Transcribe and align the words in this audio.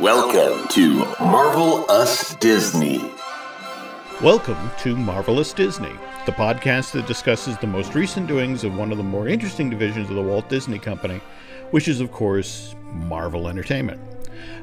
Welcome 0.00 0.66
to 0.68 1.04
Marvel 1.20 1.84
Us 1.90 2.34
Disney. 2.36 3.12
Welcome 4.22 4.70
to 4.78 4.96
Marvelous 4.96 5.52
Disney, 5.52 5.92
the 6.24 6.32
podcast 6.32 6.92
that 6.92 7.06
discusses 7.06 7.58
the 7.58 7.66
most 7.66 7.94
recent 7.94 8.26
doings 8.26 8.64
of 8.64 8.74
one 8.78 8.92
of 8.92 8.96
the 8.96 9.04
more 9.04 9.28
interesting 9.28 9.68
divisions 9.68 10.08
of 10.08 10.16
the 10.16 10.22
Walt 10.22 10.48
Disney 10.48 10.78
Company, 10.78 11.20
which 11.70 11.86
is, 11.86 12.00
of 12.00 12.12
course, 12.12 12.74
Marvel 12.86 13.46
Entertainment. 13.46 14.00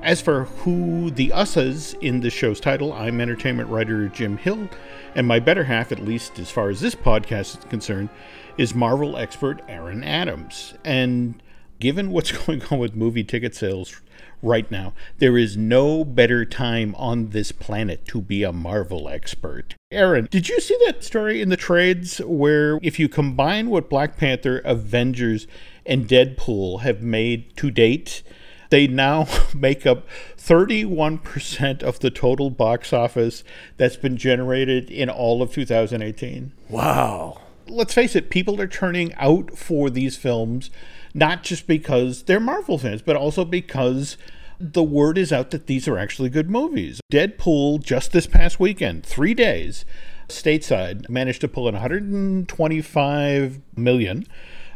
As 0.02 0.22
for 0.22 0.46
who 0.46 1.12
the 1.12 1.32
us 1.32 1.56
is 1.56 1.94
in 2.02 2.22
the 2.22 2.32
show's 2.32 2.60
title, 2.60 2.92
I'm 2.92 3.22
entertainment 3.22 3.70
writer 3.70 4.08
Jim 4.08 4.38
Hill, 4.38 4.68
and 5.14 5.28
my 5.28 5.40
better 5.40 5.66
half, 5.66 5.92
at 5.92 6.00
least 6.00 6.40
as 6.40 6.50
far 6.50 6.70
as 6.70 6.82
this 6.82 6.96
podcast 6.96 7.60
is 7.60 7.64
concerned, 7.66 8.10
is 8.58 8.74
Marvel 8.74 9.18
expert 9.18 9.62
Aaron 9.68 10.04
Adams. 10.04 10.74
And 10.84 11.44
given 11.80 12.10
what's 12.10 12.32
going 12.46 12.64
on 12.72 12.80
with 12.80 12.96
movie 12.96 13.24
ticket 13.24 13.54
sales 13.54 14.02
right 14.42 14.70
now. 14.70 14.94
There 15.18 15.38
is 15.38 15.58
no 15.58 16.06
better 16.06 16.46
time 16.46 16.96
on 16.96 17.30
this 17.30 17.52
planet 17.52 18.06
to 18.08 18.22
be 18.22 18.44
a 18.44 18.54
Marvel 18.54 19.10
expert. 19.10 19.76
Aaron, 19.92 20.28
did 20.30 20.50
you 20.50 20.60
see 20.60 20.78
that 20.86 21.04
story 21.04 21.42
in 21.42 21.50
the 21.50 21.58
trades 21.58 22.20
where 22.20 22.80
if 22.82 23.00
you 23.00 23.10
combine 23.10 23.70
what 23.70 23.90
Black 23.90 24.18
Panther, 24.18 24.60
Avengers, 24.60 25.48
and 25.86 26.08
Deadpool 26.08 26.82
have 26.82 27.02
made 27.02 27.56
to 27.58 27.72
date, 27.72 28.22
they 28.70 28.88
now 28.88 29.28
make 29.56 29.86
up 29.86 30.08
31% 30.38 31.84
of 31.84 32.00
the 32.00 32.12
total 32.12 32.50
box 32.50 32.94
office 32.94 33.44
that's 33.78 33.98
been 33.98 34.18
generated 34.18 34.90
in 34.90 35.10
all 35.10 35.42
of 35.42 35.54
2018. 35.54 36.52
Wow. 36.70 37.42
Let's 37.68 37.94
face 37.94 38.16
it, 38.16 38.30
people 38.30 38.62
are 38.62 38.68
turning 38.68 39.14
out 39.16 39.58
for 39.58 39.90
these 39.90 40.16
films 40.16 40.70
not 41.14 41.44
just 41.44 41.68
because 41.68 42.24
they're 42.24 42.40
Marvel 42.40 42.78
fans, 42.78 43.02
but 43.02 43.16
also 43.16 43.46
because 43.46 44.18
the 44.60 44.84
word 44.84 45.18
is 45.18 45.32
out 45.32 45.52
that 45.52 45.68
these 45.68 45.88
are 45.88 45.98
actually 45.98 46.30
good 46.30 46.50
movies. 46.50 47.00
Deadpool, 47.12 47.84
just 47.84 48.12
this 48.12 48.28
past 48.28 48.60
weekend, 48.60 49.06
three 49.06 49.34
days, 49.34 49.86
stateside, 50.28 51.10
managed 51.10 51.42
to 51.42 51.48
pull 51.48 51.68
in 51.68 51.76
125 51.76 53.62
million 53.76 54.26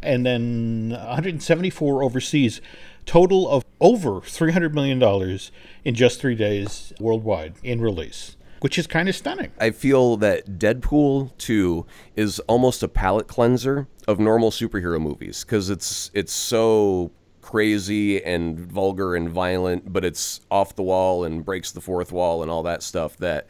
and 0.01 0.25
then 0.25 0.89
174 0.91 2.03
overseas. 2.03 2.61
Total 3.05 3.49
of 3.49 3.65
over 3.79 4.21
$300 4.21 4.73
million 4.73 5.39
in 5.83 5.95
just 5.95 6.21
three 6.21 6.35
days 6.35 6.93
worldwide 6.99 7.55
in 7.63 7.81
release 7.81 8.35
which 8.61 8.77
is 8.79 8.87
kind 8.87 9.09
of 9.09 9.15
stunning. 9.15 9.51
I 9.59 9.71
feel 9.71 10.17
that 10.17 10.57
Deadpool 10.57 11.37
2 11.37 11.85
is 12.15 12.39
almost 12.41 12.81
a 12.83 12.87
palate 12.87 13.27
cleanser 13.27 13.87
of 14.07 14.19
normal 14.19 14.51
superhero 14.51 15.01
movies 15.01 15.43
because 15.43 15.69
it's 15.69 16.09
it's 16.13 16.31
so 16.31 17.11
crazy 17.41 18.23
and 18.23 18.59
vulgar 18.59 19.15
and 19.15 19.29
violent, 19.29 19.91
but 19.91 20.05
it's 20.05 20.41
off 20.49 20.75
the 20.75 20.83
wall 20.83 21.23
and 21.23 21.43
breaks 21.43 21.71
the 21.71 21.81
fourth 21.81 22.11
wall 22.11 22.41
and 22.41 22.51
all 22.51 22.63
that 22.63 22.83
stuff 22.83 23.17
that 23.17 23.47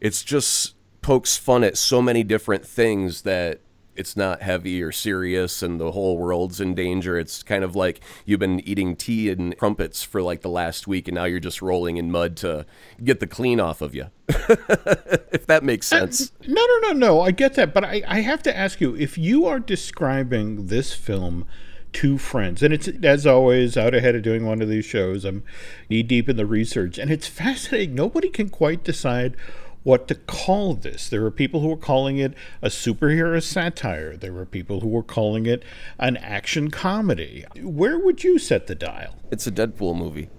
it's 0.00 0.22
just 0.22 0.74
pokes 1.02 1.36
fun 1.36 1.64
at 1.64 1.76
so 1.76 2.00
many 2.00 2.22
different 2.22 2.64
things 2.64 3.22
that 3.22 3.60
it's 3.94 4.16
not 4.16 4.42
heavy 4.42 4.82
or 4.82 4.92
serious 4.92 5.62
and 5.62 5.80
the 5.80 5.92
whole 5.92 6.16
world's 6.16 6.60
in 6.60 6.74
danger. 6.74 7.18
It's 7.18 7.42
kind 7.42 7.64
of 7.64 7.76
like 7.76 8.00
you've 8.24 8.40
been 8.40 8.60
eating 8.60 8.96
tea 8.96 9.30
and 9.30 9.56
crumpets 9.58 10.02
for 10.02 10.22
like 10.22 10.40
the 10.40 10.48
last 10.48 10.86
week 10.86 11.08
and 11.08 11.14
now 11.14 11.24
you're 11.24 11.40
just 11.40 11.60
rolling 11.60 11.96
in 11.96 12.10
mud 12.10 12.36
to 12.38 12.66
get 13.04 13.20
the 13.20 13.26
clean 13.26 13.60
off 13.60 13.82
of 13.82 13.94
you. 13.94 14.06
if 14.28 15.46
that 15.46 15.62
makes 15.62 15.92
uh, 15.92 16.00
sense. 16.00 16.32
Uh, 16.40 16.46
no, 16.48 16.66
no, 16.66 16.88
no, 16.88 16.92
no. 16.92 17.20
I 17.20 17.30
get 17.30 17.54
that. 17.54 17.74
But 17.74 17.84
I, 17.84 18.02
I 18.06 18.20
have 18.20 18.42
to 18.44 18.56
ask 18.56 18.80
you 18.80 18.96
if 18.96 19.18
you 19.18 19.46
are 19.46 19.60
describing 19.60 20.66
this 20.66 20.94
film 20.94 21.46
to 21.94 22.16
friends, 22.16 22.62
and 22.62 22.72
it's 22.72 22.88
as 23.02 23.26
always 23.26 23.76
out 23.76 23.94
ahead 23.94 24.14
of 24.14 24.22
doing 24.22 24.46
one 24.46 24.62
of 24.62 24.68
these 24.68 24.84
shows, 24.84 25.24
I'm 25.24 25.42
knee 25.90 26.02
deep 26.02 26.28
in 26.28 26.36
the 26.36 26.46
research, 26.46 26.98
and 26.98 27.10
it's 27.10 27.26
fascinating. 27.26 27.94
Nobody 27.94 28.30
can 28.30 28.48
quite 28.48 28.82
decide 28.82 29.36
what 29.82 30.08
to 30.08 30.14
call 30.14 30.74
this. 30.74 31.08
There 31.08 31.22
were 31.22 31.30
people 31.30 31.60
who 31.60 31.68
were 31.68 31.76
calling 31.76 32.18
it 32.18 32.34
a 32.60 32.68
superhero 32.68 33.42
satire. 33.42 34.16
There 34.16 34.32
were 34.32 34.46
people 34.46 34.80
who 34.80 34.88
were 34.88 35.02
calling 35.02 35.46
it 35.46 35.62
an 35.98 36.16
action 36.18 36.70
comedy. 36.70 37.44
Where 37.60 37.98
would 37.98 38.24
you 38.24 38.38
set 38.38 38.66
the 38.66 38.74
dial? 38.74 39.16
It's 39.30 39.46
a 39.46 39.52
Deadpool 39.52 39.96
movie. 39.96 40.30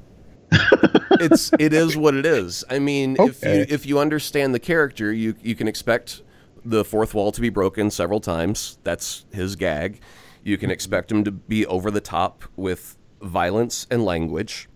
it's 1.19 1.51
it 1.59 1.73
is 1.73 1.97
what 1.97 2.13
it 2.13 2.25
is. 2.25 2.63
I 2.69 2.79
mean, 2.79 3.17
okay. 3.19 3.29
if 3.29 3.43
you 3.43 3.75
if 3.75 3.85
you 3.85 3.99
understand 3.99 4.53
the 4.53 4.59
character, 4.59 5.11
you 5.11 5.35
you 5.41 5.55
can 5.55 5.67
expect 5.67 6.21
the 6.63 6.85
fourth 6.85 7.13
wall 7.13 7.31
to 7.31 7.41
be 7.41 7.49
broken 7.49 7.89
several 7.89 8.19
times. 8.19 8.77
That's 8.83 9.25
his 9.31 9.55
gag. 9.55 9.99
You 10.43 10.57
can 10.57 10.69
expect 10.69 11.11
him 11.11 11.23
to 11.23 11.31
be 11.31 11.65
over 11.65 11.89
the 11.89 12.01
top 12.01 12.43
with 12.55 12.97
violence 13.21 13.87
and 13.89 14.05
language. 14.05 14.69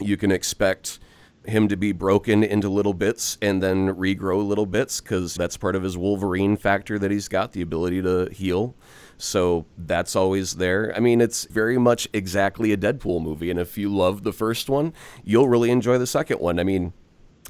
You 0.00 0.16
can 0.16 0.32
expect 0.32 0.98
him 1.44 1.68
to 1.68 1.76
be 1.76 1.92
broken 1.92 2.44
into 2.44 2.68
little 2.68 2.94
bits 2.94 3.36
and 3.42 3.62
then 3.62 3.88
regrow 3.94 4.46
little 4.46 4.66
bits 4.66 5.00
because 5.00 5.34
that's 5.34 5.56
part 5.56 5.74
of 5.74 5.82
his 5.82 5.96
Wolverine 5.96 6.56
factor 6.56 6.98
that 6.98 7.10
he's 7.10 7.28
got 7.28 7.52
the 7.52 7.62
ability 7.62 8.02
to 8.02 8.28
heal. 8.32 8.74
So 9.18 9.66
that's 9.78 10.16
always 10.16 10.54
there. 10.54 10.92
I 10.96 11.00
mean, 11.00 11.20
it's 11.20 11.44
very 11.44 11.78
much 11.78 12.08
exactly 12.12 12.72
a 12.72 12.76
Deadpool 12.76 13.22
movie. 13.22 13.50
And 13.50 13.58
if 13.58 13.78
you 13.78 13.88
love 13.88 14.22
the 14.22 14.32
first 14.32 14.68
one, 14.68 14.92
you'll 15.24 15.48
really 15.48 15.70
enjoy 15.70 15.98
the 15.98 16.06
second 16.06 16.40
one. 16.40 16.58
I 16.58 16.64
mean, 16.64 16.92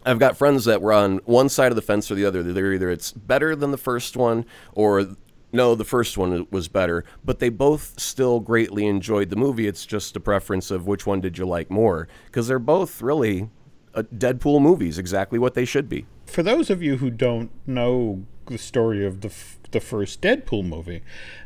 I've 0.05 0.19
got 0.19 0.37
friends 0.37 0.65
that 0.65 0.83
were 0.83 0.93
on 0.93 1.19
one 1.25 1.49
side 1.49 1.73
of 1.73 1.77
the 1.77 1.83
fence 1.83 2.11
or 2.11 2.15
the 2.15 2.25
other. 2.25 2.43
They're 2.43 2.73
either 2.73 2.91
it's 2.91 3.13
better 3.13 3.55
than 3.55 3.71
the 3.71 3.79
first 3.79 4.17
one 4.17 4.45
or 4.73 5.17
no, 5.55 5.75
the 5.75 5.85
first 5.85 6.17
one 6.17 6.47
was 6.51 6.69
better, 6.69 7.05
but 7.23 7.39
they 7.39 7.51
both 7.51 8.01
still 8.01 8.41
greatly 8.41 8.87
enjoyed 8.87 9.29
the 9.29 9.37
movie. 9.37 9.67
It's 9.67 9.85
just 9.85 10.17
a 10.17 10.21
preference 10.21 10.71
of 10.71 10.87
which 10.87 11.07
one 11.07 11.21
did 11.21 11.37
you 11.37 11.47
like 11.47 11.71
more 11.71 12.09
because 12.27 12.49
they're 12.49 12.59
both 12.59 13.03
really 13.03 13.51
uh, 13.95 14.03
Deadpool 14.17 14.61
movies, 14.61 14.99
exactly 14.99 15.39
what 15.39 15.55
they 15.55 15.65
should 15.65 15.89
be. 15.89 16.07
For 16.27 16.43
those 16.43 16.71
of 16.71 16.83
you 16.83 16.97
who 16.97 17.11
don't 17.11 17.51
know 17.67 18.25
the 18.47 18.59
story 18.59 19.05
of 19.05 19.21
the 19.21 19.29
f- 19.29 19.59
the 19.71 19.81
first 19.81 20.21
Deadpool 20.21 20.65
movie, 20.67 21.03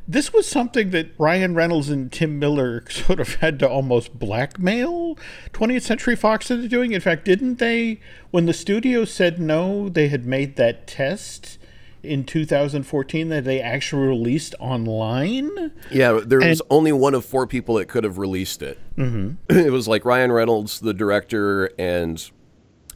this 0.09 0.33
was 0.33 0.49
something 0.49 0.91
that 0.91 1.11
Ryan 1.17 1.55
Reynolds 1.55 1.89
and 1.89 2.11
Tim 2.11 2.39
Miller 2.39 2.85
sort 2.91 3.21
of 3.21 3.37
had 3.37 3.59
to 3.61 3.69
almost 3.69 4.19
blackmail 4.19 5.17
20th 5.53 5.83
Century 5.83 6.17
Fox 6.17 6.51
into 6.51 6.69
doing. 6.69 6.93
In 6.93 7.01
fact, 7.01 7.25
didn't 7.25 7.59
they, 7.59 8.01
when 8.31 8.47
the 8.47 8.55
studio 8.55 9.05
said 9.05 9.41
no, 9.41 9.89
they 9.89 10.09
had 10.09 10.27
made 10.27 10.57
that 10.57 10.87
test 10.87 11.59
in 12.07 12.25
2014 12.25 13.29
that 13.29 13.45
they 13.45 13.61
actually 13.61 14.07
released 14.07 14.55
online. 14.59 15.73
Yeah, 15.91 16.21
there 16.25 16.39
was 16.39 16.61
and, 16.61 16.71
only 16.71 16.93
one 16.93 17.15
of 17.15 17.25
four 17.25 17.47
people 17.47 17.75
that 17.77 17.89
could 17.89 18.05
have 18.05 18.19
released 18.19 18.63
it. 18.63 18.79
Mm-hmm. 18.97 19.35
It 19.67 19.73
was 19.73 19.89
like 19.89 20.05
Ryan 20.05 20.33
Reynolds, 20.33 20.81
the 20.81 20.95
director, 20.95 21.71
and 21.79 22.31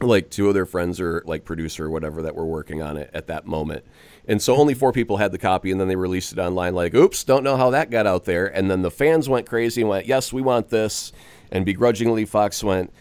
like 0.01 0.29
two 0.29 0.49
other 0.49 0.65
friends 0.65 0.99
or 0.99 1.23
like 1.25 1.45
producer 1.45 1.85
or 1.85 1.89
whatever 1.89 2.21
that 2.21 2.35
were 2.35 2.45
working 2.45 2.81
on 2.81 2.97
it 2.97 3.09
at 3.13 3.27
that 3.27 3.45
moment. 3.45 3.85
And 4.27 4.41
so 4.41 4.55
only 4.55 4.73
four 4.73 4.91
people 4.91 5.17
had 5.17 5.31
the 5.31 5.37
copy, 5.37 5.71
and 5.71 5.79
then 5.79 5.87
they 5.87 5.95
released 5.95 6.31
it 6.31 6.39
online. 6.39 6.75
Like, 6.75 6.93
oops, 6.93 7.23
don't 7.23 7.43
know 7.43 7.57
how 7.57 7.69
that 7.71 7.89
got 7.89 8.05
out 8.05 8.25
there. 8.25 8.45
And 8.45 8.69
then 8.69 8.81
the 8.81 8.91
fans 8.91 9.27
went 9.27 9.47
crazy 9.47 9.81
and 9.81 9.89
went, 9.89 10.05
yes, 10.05 10.31
we 10.31 10.41
want 10.41 10.69
this. 10.69 11.11
And 11.51 11.65
begrudgingly, 11.65 12.25
Fox 12.25 12.63
went, 12.63 12.93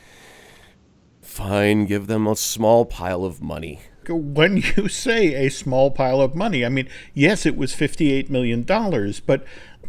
fine, 1.20 1.84
give 1.86 2.06
them 2.06 2.26
a 2.26 2.36
small 2.36 2.86
pile 2.86 3.24
of 3.24 3.42
money 3.42 3.80
when 4.08 4.56
you 4.76 4.88
say 4.88 5.46
a 5.46 5.50
small 5.50 5.90
pile 5.90 6.20
of 6.20 6.34
money, 6.34 6.64
I 6.64 6.68
mean, 6.68 6.88
yes, 7.14 7.46
it 7.46 7.56
was 7.56 7.72
$58 7.74 8.30
million, 8.30 8.64
but 9.26 9.44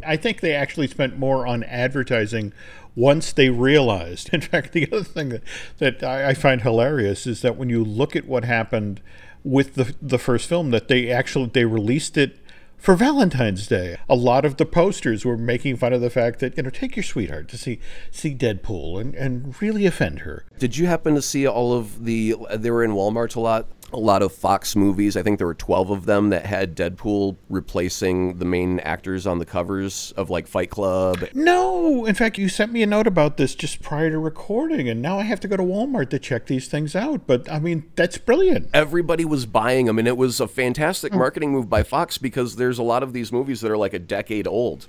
I 0.05 0.17
think 0.17 0.39
they 0.39 0.53
actually 0.53 0.87
spent 0.87 1.17
more 1.17 1.45
on 1.45 1.63
advertising 1.63 2.53
once 2.95 3.31
they 3.31 3.49
realized. 3.49 4.29
In 4.33 4.41
fact, 4.41 4.73
the 4.73 4.87
other 4.91 5.03
thing 5.03 5.29
that, 5.29 5.43
that 5.77 6.03
I 6.03 6.33
find 6.33 6.61
hilarious 6.61 7.25
is 7.27 7.41
that 7.41 7.57
when 7.57 7.69
you 7.69 7.83
look 7.83 8.15
at 8.15 8.25
what 8.25 8.45
happened 8.45 9.01
with 9.43 9.73
the 9.73 9.95
the 10.01 10.19
first 10.19 10.47
film, 10.47 10.71
that 10.71 10.87
they 10.87 11.09
actually 11.09 11.49
they 11.51 11.65
released 11.65 12.15
it 12.17 12.37
for 12.81 12.95
Valentine's 12.95 13.67
Day. 13.67 13.97
A 14.09 14.15
lot 14.15 14.43
of 14.43 14.57
the 14.57 14.65
posters 14.65 15.23
were 15.23 15.37
making 15.37 15.77
fun 15.77 15.93
of 15.93 16.01
the 16.01 16.09
fact 16.09 16.39
that, 16.39 16.57
you 16.57 16.63
know, 16.63 16.71
take 16.71 16.95
your 16.95 17.03
sweetheart 17.03 17.47
to 17.49 17.57
see 17.57 17.79
see 18.09 18.35
Deadpool 18.35 18.99
and, 18.99 19.13
and 19.13 19.61
really 19.61 19.85
offend 19.85 20.19
her. 20.19 20.45
Did 20.57 20.77
you 20.77 20.87
happen 20.87 21.13
to 21.13 21.21
see 21.21 21.45
all 21.45 21.73
of 21.73 22.05
the 22.05 22.35
they 22.55 22.71
were 22.71 22.83
in 22.83 22.91
Walmart 22.91 23.35
a 23.35 23.39
lot? 23.39 23.67
A 23.93 23.99
lot 23.99 24.21
of 24.21 24.31
Fox 24.31 24.75
movies. 24.75 25.17
I 25.17 25.23
think 25.23 25.37
there 25.37 25.47
were 25.47 25.53
12 25.53 25.89
of 25.89 26.05
them 26.05 26.29
that 26.29 26.45
had 26.45 26.75
Deadpool 26.75 27.37
replacing 27.49 28.37
the 28.37 28.45
main 28.45 28.79
actors 28.79 29.27
on 29.27 29.39
the 29.39 29.45
covers 29.45 30.13
of 30.17 30.29
like 30.29 30.47
Fight 30.47 30.69
Club. 30.69 31.23
No, 31.33 32.05
in 32.05 32.15
fact, 32.15 32.37
you 32.37 32.49
sent 32.49 32.71
me 32.71 32.83
a 32.83 32.87
note 32.87 33.07
about 33.07 33.37
this 33.37 33.55
just 33.55 33.81
prior 33.81 34.09
to 34.09 34.19
recording, 34.19 34.89
and 34.89 35.01
now 35.01 35.19
I 35.19 35.23
have 35.23 35.39
to 35.41 35.47
go 35.47 35.57
to 35.57 35.63
Walmart 35.63 36.09
to 36.09 36.19
check 36.19 36.47
these 36.47 36.67
things 36.67 36.95
out. 36.95 37.27
But 37.27 37.51
I 37.51 37.59
mean, 37.59 37.89
that's 37.95 38.17
brilliant. 38.17 38.69
Everybody 38.73 39.25
was 39.25 39.45
buying 39.45 39.85
them, 39.85 39.99
and 39.99 40.07
it 40.07 40.17
was 40.17 40.39
a 40.39 40.47
fantastic 40.47 41.13
marketing 41.13 41.51
move 41.51 41.69
by 41.69 41.83
Fox 41.83 42.17
because 42.17 42.55
there's 42.55 42.77
a 42.77 42.83
lot 42.83 43.03
of 43.03 43.13
these 43.13 43.31
movies 43.31 43.61
that 43.61 43.71
are 43.71 43.77
like 43.77 43.93
a 43.93 43.99
decade 43.99 44.47
old. 44.47 44.87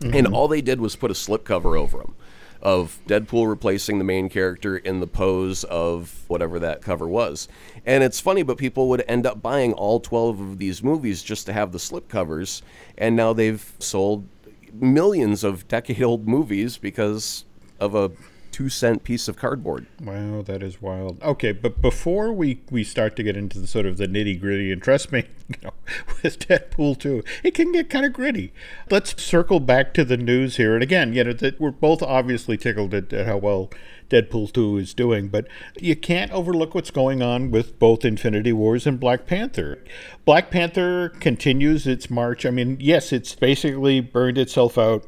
Mm-hmm. 0.00 0.16
And 0.16 0.26
all 0.26 0.48
they 0.48 0.60
did 0.60 0.80
was 0.80 0.96
put 0.96 1.10
a 1.10 1.14
slipcover 1.14 1.78
over 1.78 1.98
them 1.98 2.14
of 2.64 2.98
Deadpool 3.06 3.48
replacing 3.48 3.98
the 3.98 4.04
main 4.04 4.28
character 4.28 4.76
in 4.76 5.00
the 5.00 5.06
pose 5.06 5.64
of 5.64 6.24
whatever 6.28 6.58
that 6.58 6.80
cover 6.80 7.06
was. 7.06 7.46
And 7.84 8.02
it's 8.02 8.20
funny, 8.20 8.42
but 8.42 8.56
people 8.56 8.88
would 8.88 9.04
end 9.06 9.26
up 9.26 9.42
buying 9.42 9.74
all 9.74 10.00
12 10.00 10.40
of 10.40 10.58
these 10.58 10.82
movies 10.82 11.22
just 11.22 11.44
to 11.46 11.52
have 11.52 11.72
the 11.72 11.78
slipcovers. 11.78 12.62
And 12.96 13.14
now 13.14 13.34
they've 13.34 13.72
sold 13.78 14.26
millions 14.72 15.44
of 15.44 15.68
decade 15.68 16.02
old 16.02 16.26
movies 16.26 16.78
because 16.78 17.44
of 17.78 17.94
a 17.94 18.10
two 18.54 18.68
cent 18.68 19.02
piece 19.02 19.26
of 19.26 19.36
cardboard. 19.36 19.84
Wow, 20.00 20.40
that 20.42 20.62
is 20.62 20.80
wild. 20.80 21.20
Okay, 21.24 21.50
but 21.50 21.82
before 21.82 22.32
we, 22.32 22.60
we 22.70 22.84
start 22.84 23.16
to 23.16 23.24
get 23.24 23.36
into 23.36 23.58
the 23.58 23.66
sort 23.66 23.84
of 23.84 23.96
the 23.96 24.06
nitty 24.06 24.40
gritty, 24.40 24.70
and 24.70 24.80
trust 24.80 25.10
me, 25.10 25.24
you 25.48 25.56
know, 25.64 25.72
with 26.22 26.38
Deadpool 26.38 26.96
2, 27.00 27.24
it 27.42 27.52
can 27.52 27.72
get 27.72 27.90
kind 27.90 28.06
of 28.06 28.12
gritty. 28.12 28.52
Let's 28.88 29.20
circle 29.20 29.58
back 29.58 29.92
to 29.94 30.04
the 30.04 30.16
news 30.16 30.56
here. 30.56 30.74
And 30.74 30.84
again, 30.84 31.14
you 31.14 31.24
know, 31.24 31.32
that 31.32 31.58
we're 31.60 31.72
both 31.72 32.00
obviously 32.00 32.56
tickled 32.56 32.94
at, 32.94 33.12
at 33.12 33.26
how 33.26 33.38
well 33.38 33.70
Deadpool 34.08 34.52
2 34.52 34.76
is 34.76 34.94
doing, 34.94 35.26
but 35.26 35.48
you 35.80 35.96
can't 35.96 36.30
overlook 36.30 36.76
what's 36.76 36.92
going 36.92 37.22
on 37.22 37.50
with 37.50 37.76
both 37.80 38.04
Infinity 38.04 38.52
Wars 38.52 38.86
and 38.86 39.00
Black 39.00 39.26
Panther. 39.26 39.82
Black 40.24 40.52
Panther 40.52 41.08
continues 41.08 41.88
its 41.88 42.08
march. 42.08 42.46
I 42.46 42.50
mean, 42.50 42.76
yes, 42.78 43.12
it's 43.12 43.34
basically 43.34 43.98
burned 43.98 44.38
itself 44.38 44.78
out 44.78 45.04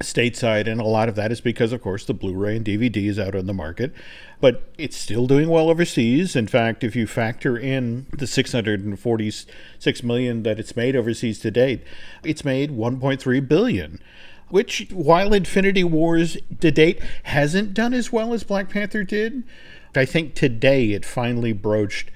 stateside, 0.00 0.66
and 0.66 0.80
a 0.80 0.84
lot 0.84 1.08
of 1.08 1.14
that 1.14 1.32
is 1.32 1.40
because, 1.40 1.72
of 1.72 1.82
course, 1.82 2.04
the 2.04 2.14
Blu 2.14 2.34
ray 2.34 2.56
and 2.56 2.64
DVD 2.64 3.06
is 3.06 3.18
out 3.18 3.34
on 3.34 3.46
the 3.46 3.54
market. 3.54 3.92
But 4.40 4.70
it's 4.78 4.96
still 4.96 5.26
doing 5.26 5.48
well 5.48 5.68
overseas. 5.68 6.34
In 6.34 6.46
fact, 6.46 6.82
if 6.82 6.96
you 6.96 7.06
factor 7.06 7.56
in 7.56 8.06
the 8.10 8.26
646 8.26 10.02
million 10.02 10.42
that 10.42 10.58
it's 10.58 10.76
made 10.76 10.96
overseas 10.96 11.38
to 11.40 11.50
date, 11.50 11.82
it's 12.24 12.44
made 12.44 12.70
1.3 12.70 13.48
billion 13.48 14.00
which, 14.50 14.88
while 14.90 15.32
Infinity 15.32 15.84
Wars 15.84 16.36
to 16.60 16.70
date 16.70 17.00
hasn't 17.22 17.72
done 17.72 17.94
as 17.94 18.12
well 18.12 18.34
as 18.34 18.42
Black 18.42 18.68
Panther 18.68 19.04
did, 19.04 19.44
I 19.94 20.04
think 20.04 20.34
today 20.34 20.90
it 20.90 21.04
finally 21.04 21.52
broached 21.52 22.10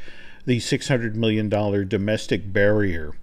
the 0.44 0.58
$600 0.58 1.14
million 1.14 1.48
domestic 1.48 2.52
barrier. 2.52 3.14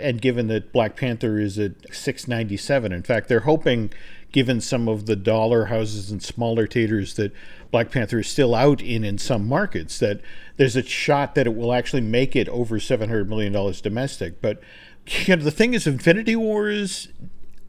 And 0.00 0.20
given 0.20 0.48
that 0.48 0.72
Black 0.72 0.96
Panther 0.96 1.38
is 1.38 1.58
at 1.58 1.72
697, 1.94 2.92
in 2.92 3.02
fact, 3.02 3.28
they're 3.28 3.40
hoping, 3.40 3.92
given 4.32 4.60
some 4.60 4.88
of 4.88 5.06
the 5.06 5.16
dollar 5.16 5.66
houses 5.66 6.10
and 6.10 6.22
smaller 6.22 6.66
theaters 6.66 7.14
that 7.14 7.32
Black 7.70 7.90
Panther 7.90 8.20
is 8.20 8.28
still 8.28 8.54
out 8.54 8.80
in 8.80 9.04
in 9.04 9.18
some 9.18 9.46
markets, 9.46 9.98
that 9.98 10.20
there's 10.56 10.76
a 10.76 10.82
shot 10.82 11.34
that 11.34 11.46
it 11.46 11.54
will 11.54 11.72
actually 11.72 12.02
make 12.02 12.34
it 12.34 12.48
over 12.48 12.78
$700 12.78 13.26
million 13.26 13.52
domestic. 13.82 14.40
But 14.40 14.60
you 15.06 15.36
know, 15.36 15.42
the 15.42 15.50
thing 15.50 15.74
is, 15.74 15.86
Infinity 15.86 16.36
Wars 16.36 17.08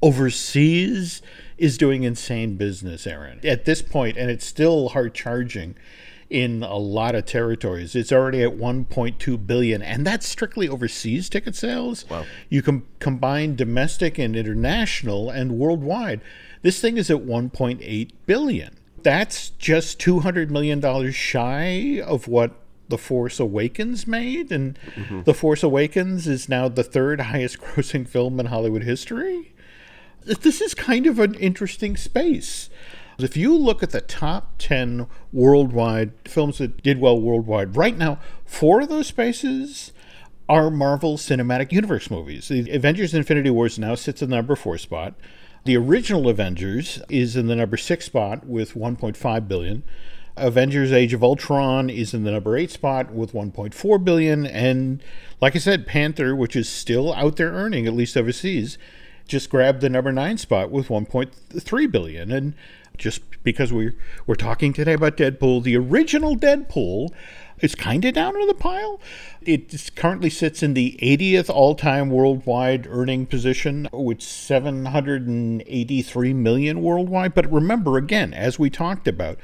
overseas 0.01 1.21
is 1.57 1.77
doing 1.77 2.03
insane 2.03 2.55
business, 2.57 3.05
Aaron. 3.05 3.39
At 3.43 3.65
this 3.65 3.81
point, 3.81 4.17
and 4.17 4.31
it's 4.31 4.45
still 4.45 4.89
hard 4.89 5.13
charging 5.13 5.75
in 6.31 6.63
a 6.63 6.77
lot 6.77 7.13
of 7.13 7.25
territories. 7.25 7.93
It's 7.93 8.11
already 8.11 8.41
at 8.41 8.57
1.2 8.57 9.45
billion, 9.45 9.81
and 9.81 10.07
that's 10.07 10.25
strictly 10.25 10.67
overseas 10.69 11.29
ticket 11.29 11.55
sales. 11.55 12.09
Wow. 12.09 12.25
You 12.49 12.61
can 12.61 12.83
combine 12.99 13.55
domestic 13.55 14.17
and 14.17 14.35
international 14.35 15.29
and 15.29 15.59
worldwide. 15.59 16.21
This 16.61 16.79
thing 16.79 16.97
is 16.97 17.11
at 17.11 17.17
1.8 17.17 18.11
billion. 18.25 18.77
That's 19.03 19.49
just 19.51 19.99
200 19.99 20.49
million 20.49 20.79
dollars 20.79 21.15
shy 21.15 22.01
of 22.01 22.27
what 22.27 22.55
the 22.87 22.97
Force 22.97 23.39
Awakens 23.39 24.07
made, 24.07 24.51
and 24.51 24.79
mm-hmm. 24.95 25.23
The 25.23 25.33
Force 25.33 25.63
Awakens 25.63 26.27
is 26.27 26.47
now 26.47 26.69
the 26.69 26.83
third 26.83 27.19
highest 27.31 27.59
grossing 27.59 28.07
film 28.07 28.39
in 28.39 28.47
Hollywood 28.47 28.83
history 28.83 29.51
this 30.23 30.61
is 30.61 30.73
kind 30.73 31.07
of 31.07 31.19
an 31.19 31.35
interesting 31.35 31.97
space. 31.97 32.69
If 33.23 33.37
you 33.37 33.57
look 33.57 33.83
at 33.83 33.91
the 33.91 34.01
top 34.01 34.57
10 34.59 35.07
worldwide 35.31 36.11
films 36.25 36.57
that 36.59 36.81
did 36.83 36.99
well 36.99 37.19
worldwide, 37.19 37.75
right 37.75 37.97
now, 37.97 38.19
four 38.45 38.81
of 38.81 38.89
those 38.89 39.07
spaces 39.07 39.91
are 40.49 40.69
Marvel 40.69 41.17
Cinematic 41.17 41.71
Universe 41.71 42.11
movies. 42.11 42.49
The 42.49 42.69
Avengers 42.71 43.13
Infinity 43.13 43.49
Wars 43.49 43.79
now 43.79 43.95
sits 43.95 44.21
in 44.21 44.29
the 44.29 44.35
number 44.35 44.55
four 44.55 44.77
spot. 44.77 45.13
The 45.63 45.77
original 45.77 46.27
Avengers 46.27 47.01
is 47.07 47.35
in 47.35 47.47
the 47.47 47.55
number 47.55 47.77
six 47.77 48.05
spot 48.05 48.45
with 48.45 48.73
1.5 48.73 49.47
billion. 49.47 49.83
Avengers 50.37 50.91
Age 50.91 51.13
of 51.13 51.23
Ultron 51.23 51.89
is 51.89 52.13
in 52.13 52.23
the 52.23 52.31
number 52.31 52.57
eight 52.57 52.71
spot 52.71 53.11
with 53.11 53.33
1.4 53.33 54.03
billion. 54.03 54.45
And 54.45 55.03
like 55.39 55.55
I 55.55 55.59
said, 55.59 55.85
Panther, 55.85 56.35
which 56.35 56.55
is 56.55 56.67
still 56.67 57.13
out 57.13 57.35
there 57.35 57.51
earning, 57.51 57.85
at 57.85 57.93
least 57.93 58.17
overseas, 58.17 58.77
just 59.27 59.49
grabbed 59.49 59.81
the 59.81 59.89
number 59.89 60.11
nine 60.11 60.37
spot 60.37 60.71
with 60.71 60.87
1.3 60.87 61.91
billion. 61.91 62.31
And 62.31 62.55
just 62.97 63.21
because 63.43 63.73
we're 63.73 63.95
we're 64.25 64.35
talking 64.35 64.73
today 64.73 64.93
about 64.93 65.17
Deadpool, 65.17 65.63
the 65.63 65.75
original 65.75 66.35
Deadpool 66.35 67.09
is 67.61 67.75
kind 67.75 68.03
of 68.05 68.13
down 68.13 68.39
in 68.39 68.47
the 68.47 68.53
pile. 68.53 69.01
It 69.41 69.91
currently 69.95 70.29
sits 70.29 70.61
in 70.63 70.73
the 70.73 70.97
80th 71.01 71.49
all-time 71.49 72.09
worldwide 72.09 72.87
earning 72.89 73.27
position, 73.27 73.87
with 73.93 74.21
783 74.21 76.33
million 76.33 76.81
worldwide. 76.81 77.33
But 77.33 77.49
remember, 77.51 77.97
again, 77.97 78.33
as 78.33 78.59
we 78.59 78.69
talked 78.69 79.07
about, 79.07 79.39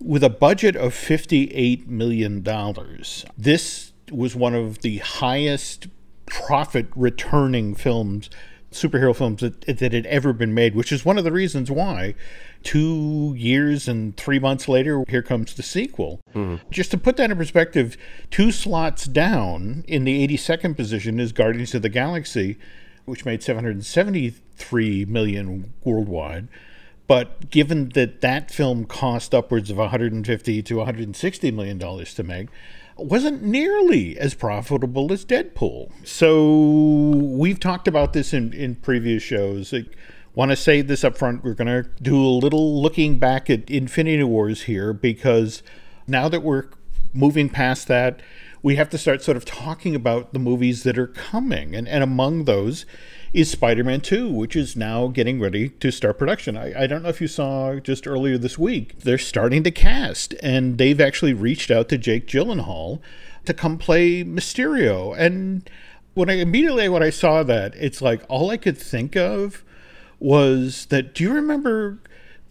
with 0.00 0.24
a 0.24 0.30
budget 0.30 0.76
of 0.76 0.94
58 0.94 1.88
million 1.88 2.42
dollars, 2.42 3.24
this 3.38 3.92
was 4.10 4.34
one 4.34 4.54
of 4.54 4.80
the 4.80 4.98
highest 4.98 5.86
profit 6.26 6.86
returning 6.96 7.74
films 7.74 8.28
superhero 8.72 9.14
films 9.14 9.40
that, 9.40 9.62
that 9.62 9.92
had 9.92 10.06
ever 10.06 10.32
been 10.32 10.54
made, 10.54 10.74
which 10.74 10.92
is 10.92 11.04
one 11.04 11.18
of 11.18 11.24
the 11.24 11.32
reasons 11.32 11.70
why 11.70 12.14
two 12.62 13.34
years 13.36 13.88
and 13.88 14.16
three 14.16 14.38
months 14.38 14.68
later, 14.68 15.04
here 15.08 15.22
comes 15.22 15.54
the 15.54 15.62
sequel. 15.62 16.20
Mm-hmm. 16.34 16.68
Just 16.70 16.90
to 16.92 16.98
put 16.98 17.16
that 17.16 17.30
in 17.30 17.36
perspective, 17.36 17.96
two 18.30 18.52
slots 18.52 19.04
down 19.06 19.84
in 19.88 20.04
the 20.04 20.26
82nd 20.26 20.76
position 20.76 21.20
is 21.20 21.32
Guardians 21.32 21.74
of 21.74 21.82
the 21.82 21.88
Galaxy, 21.88 22.56
which 23.04 23.24
made 23.24 23.42
773 23.42 25.04
million 25.06 25.72
worldwide. 25.84 26.48
But 27.08 27.50
given 27.50 27.90
that 27.90 28.20
that 28.20 28.50
film 28.50 28.84
cost 28.84 29.34
upwards 29.34 29.70
of 29.70 29.76
150 29.76 30.62
to 30.62 30.76
160 30.76 31.50
million 31.50 31.78
dollars 31.78 32.14
to 32.14 32.22
make, 32.22 32.48
wasn't 33.06 33.42
nearly 33.42 34.18
as 34.18 34.34
profitable 34.34 35.12
as 35.12 35.24
Deadpool. 35.24 35.90
So 36.04 37.10
we've 37.10 37.60
talked 37.60 37.88
about 37.88 38.12
this 38.12 38.32
in, 38.32 38.52
in 38.52 38.76
previous 38.76 39.22
shows. 39.22 39.72
I 39.72 39.84
want 40.34 40.50
to 40.50 40.56
say 40.56 40.82
this 40.82 41.04
up 41.04 41.16
front. 41.16 41.44
We're 41.44 41.54
going 41.54 41.68
to 41.68 41.88
do 42.00 42.16
a 42.16 42.28
little 42.28 42.80
looking 42.80 43.18
back 43.18 43.50
at 43.50 43.70
Infinity 43.70 44.24
Wars 44.24 44.62
here 44.62 44.92
because 44.92 45.62
now 46.06 46.28
that 46.28 46.42
we're 46.42 46.66
moving 47.12 47.48
past 47.48 47.88
that, 47.88 48.20
we 48.62 48.76
have 48.76 48.88
to 48.90 48.98
start 48.98 49.22
sort 49.22 49.36
of 49.36 49.44
talking 49.44 49.94
about 49.94 50.32
the 50.32 50.38
movies 50.38 50.84
that 50.84 50.98
are 50.98 51.08
coming. 51.08 51.74
And, 51.74 51.88
and 51.88 52.02
among 52.02 52.44
those 52.44 52.86
is 53.32 53.50
Spider 53.50 53.82
Man 53.82 54.00
2, 54.00 54.30
which 54.30 54.54
is 54.54 54.76
now 54.76 55.08
getting 55.08 55.40
ready 55.40 55.70
to 55.70 55.90
start 55.90 56.18
production. 56.18 56.56
I, 56.56 56.82
I 56.82 56.86
don't 56.86 57.02
know 57.02 57.08
if 57.08 57.20
you 57.20 57.28
saw 57.28 57.76
just 57.76 58.06
earlier 58.06 58.38
this 58.38 58.58
week, 58.58 59.00
they're 59.00 59.18
starting 59.18 59.62
to 59.64 59.70
cast, 59.70 60.34
and 60.42 60.78
they've 60.78 61.00
actually 61.00 61.32
reached 61.32 61.70
out 61.70 61.88
to 61.88 61.98
Jake 61.98 62.26
Gyllenhaal 62.26 63.00
to 63.46 63.54
come 63.54 63.78
play 63.78 64.22
Mysterio. 64.22 65.16
And 65.18 65.68
when 66.14 66.30
I 66.30 66.34
immediately 66.34 66.88
when 66.88 67.02
I 67.02 67.10
saw 67.10 67.42
that, 67.42 67.74
it's 67.76 68.02
like 68.02 68.22
all 68.28 68.50
I 68.50 68.56
could 68.56 68.78
think 68.78 69.16
of 69.16 69.64
was 70.20 70.86
that 70.86 71.14
do 71.14 71.24
you 71.24 71.32
remember 71.32 71.98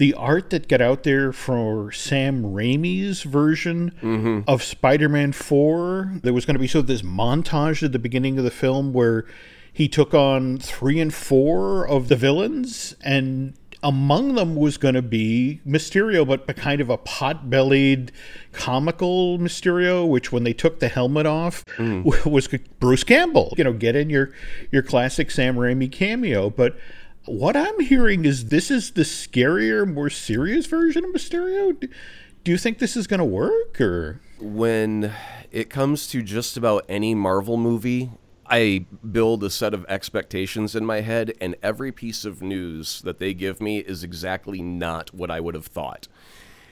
the 0.02 0.16
art 0.16 0.50
that 0.50 0.68
got 0.68 0.82
out 0.82 1.04
there 1.04 1.32
for 1.32 1.92
Sam 1.92 2.42
Raimi's 2.42 3.22
version 3.22 3.92
mm-hmm. 4.02 4.50
of 4.50 4.64
Spider-Man 4.64 5.32
4? 5.32 6.22
There 6.24 6.34
was 6.34 6.44
going 6.44 6.56
to 6.56 6.60
be 6.60 6.68
sort 6.68 6.86
of 6.86 6.88
this 6.88 7.04
montage 7.04 7.84
at 7.84 7.92
the 7.92 8.00
beginning 8.00 8.40
of 8.40 8.44
the 8.44 8.50
film 8.50 8.94
where 8.94 9.26
he 9.72 9.88
took 9.88 10.16
on 10.16 10.58
three 10.58 11.00
and 11.00 11.14
four 11.14 11.88
of 11.88 12.08
the 12.08 12.16
villains, 12.16 12.96
and 13.04 13.54
among 13.84 14.34
them 14.34 14.56
was 14.56 14.78
going 14.78 14.96
to 14.96 15.04
be 15.04 15.62
Mysterio, 15.68 16.28
but 16.28 16.48
kind 16.56 16.82
of 16.82 16.90
a 16.90 16.98
pot 16.98 17.52
bellied 17.52 18.12
comical 18.54 19.38
Mysterio, 19.38 20.10
which 20.10 20.32
when 20.32 20.44
they 20.44 20.54
took 20.54 20.80
the 20.80 20.88
helmet 20.88 21.28
off 21.28 21.64
mm. 21.78 22.04
was 22.26 22.48
Bruce 22.80 23.04
Campbell. 23.04 23.54
You 23.56 23.66
know, 23.66 23.74
get 23.74 23.96
in 23.96 24.10
your, 24.10 24.32
your 24.72 24.82
classic 24.82 25.30
Sam 25.30 25.58
Raimi 25.58 25.92
cameo. 25.92 26.50
But 26.50 26.76
what 27.26 27.56
I'm 27.56 27.80
hearing 27.80 28.26
is 28.26 28.50
this 28.50 28.72
is 28.72 28.92
the 28.92 29.04
scarier, 29.04 29.92
more 29.92 30.10
serious 30.10 30.66
version 30.66 31.06
of 31.06 31.12
Mysterio. 31.12 31.80
Do 32.44 32.52
you 32.52 32.58
think 32.58 32.80
this 32.80 32.98
is 32.98 33.08
going 33.08 33.20
to 33.20 33.26
work 33.26 33.80
or? 33.80 34.22
When 34.40 35.14
it 35.52 35.70
comes 35.70 36.08
to 36.08 36.24
just 36.24 36.58
about 36.58 36.86
any 36.90 37.14
Marvel 37.14 37.58
movie, 37.58 38.10
I 38.48 38.86
build 39.10 39.44
a 39.44 39.50
set 39.50 39.74
of 39.74 39.86
expectations 39.88 40.76
in 40.76 40.86
my 40.86 41.02
head, 41.02 41.34
and 41.40 41.56
every 41.62 41.92
piece 41.92 42.26
of 42.26 42.42
news 42.42 43.02
that 43.02 43.20
they 43.20 43.34
give 43.34 43.62
me 43.62 43.80
is 43.80 44.04
exactly 44.04 44.62
not 44.62 45.14
what 45.14 45.30
I 45.30 45.40
would 45.40 45.56
have 45.56 45.68
thought. 45.68 46.08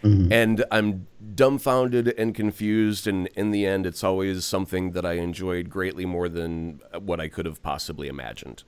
Mm-hmm. 0.03 0.31
And 0.31 0.65
I'm 0.71 1.07
dumbfounded 1.35 2.13
and 2.17 2.33
confused. 2.33 3.05
And 3.07 3.27
in 3.35 3.51
the 3.51 3.65
end, 3.65 3.85
it's 3.85 4.03
always 4.03 4.45
something 4.45 4.91
that 4.91 5.05
I 5.05 5.13
enjoyed 5.13 5.69
greatly 5.69 6.05
more 6.05 6.29
than 6.29 6.81
what 6.97 7.19
I 7.19 7.27
could 7.27 7.45
have 7.45 7.61
possibly 7.61 8.07
imagined. 8.07 8.63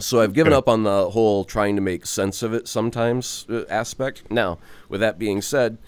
So 0.00 0.20
I've 0.20 0.32
given 0.32 0.52
up 0.52 0.68
on 0.68 0.84
the 0.84 1.10
whole 1.10 1.44
trying 1.44 1.74
to 1.74 1.82
make 1.82 2.06
sense 2.06 2.42
of 2.42 2.54
it 2.54 2.68
sometimes 2.68 3.46
uh, 3.50 3.64
aspect. 3.68 4.30
Now, 4.30 4.58
with 4.88 5.00
that 5.00 5.18
being 5.18 5.42
said, 5.42 5.78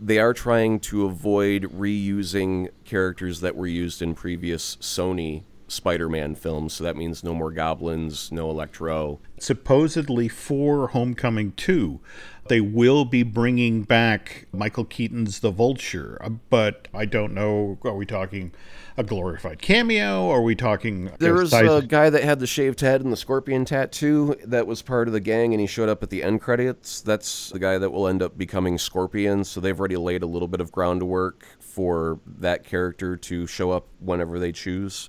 they 0.00 0.18
are 0.18 0.34
trying 0.34 0.80
to 0.80 1.06
avoid 1.06 1.62
reusing 1.62 2.70
characters 2.84 3.40
that 3.40 3.54
were 3.54 3.68
used 3.68 4.02
in 4.02 4.14
previous 4.14 4.76
Sony 4.76 5.44
Spider 5.68 6.08
Man 6.08 6.34
films. 6.34 6.74
So 6.74 6.84
that 6.84 6.96
means 6.96 7.24
no 7.24 7.34
more 7.34 7.50
goblins, 7.50 8.30
no 8.30 8.50
Electro. 8.50 9.20
Supposedly 9.38 10.28
for 10.28 10.88
Homecoming 10.88 11.52
2, 11.52 12.00
they 12.48 12.60
will 12.60 13.04
be 13.04 13.22
bringing 13.22 13.82
back 13.82 14.46
Michael 14.52 14.84
Keaton's 14.84 15.40
The 15.40 15.50
Vulture, 15.50 16.18
uh, 16.22 16.30
but 16.50 16.88
I 16.94 17.04
don't 17.04 17.34
know. 17.34 17.78
Are 17.84 17.94
we 17.94 18.06
talking 18.06 18.52
a 18.96 19.02
glorified 19.02 19.60
cameo? 19.60 20.30
Are 20.30 20.42
we 20.42 20.54
talking. 20.54 21.10
There 21.18 21.34
was 21.34 21.52
a 21.52 21.82
guy 21.82 22.08
that 22.08 22.22
had 22.22 22.38
the 22.38 22.46
shaved 22.46 22.80
head 22.80 23.02
and 23.02 23.12
the 23.12 23.16
scorpion 23.16 23.64
tattoo 23.64 24.36
that 24.44 24.66
was 24.66 24.82
part 24.82 25.08
of 25.08 25.12
the 25.12 25.20
gang, 25.20 25.52
and 25.52 25.60
he 25.60 25.66
showed 25.66 25.88
up 25.88 26.02
at 26.02 26.10
the 26.10 26.22
end 26.22 26.40
credits. 26.40 27.00
That's 27.00 27.50
the 27.50 27.58
guy 27.58 27.78
that 27.78 27.90
will 27.90 28.06
end 28.06 28.22
up 28.22 28.38
becoming 28.38 28.78
Scorpion. 28.78 29.44
So 29.44 29.60
they've 29.60 29.78
already 29.78 29.96
laid 29.96 30.22
a 30.22 30.26
little 30.26 30.48
bit 30.48 30.60
of 30.60 30.72
groundwork 30.72 31.44
for 31.58 32.20
that 32.38 32.64
character 32.64 33.16
to 33.16 33.46
show 33.46 33.70
up 33.70 33.88
whenever 34.00 34.38
they 34.38 34.52
choose. 34.52 35.08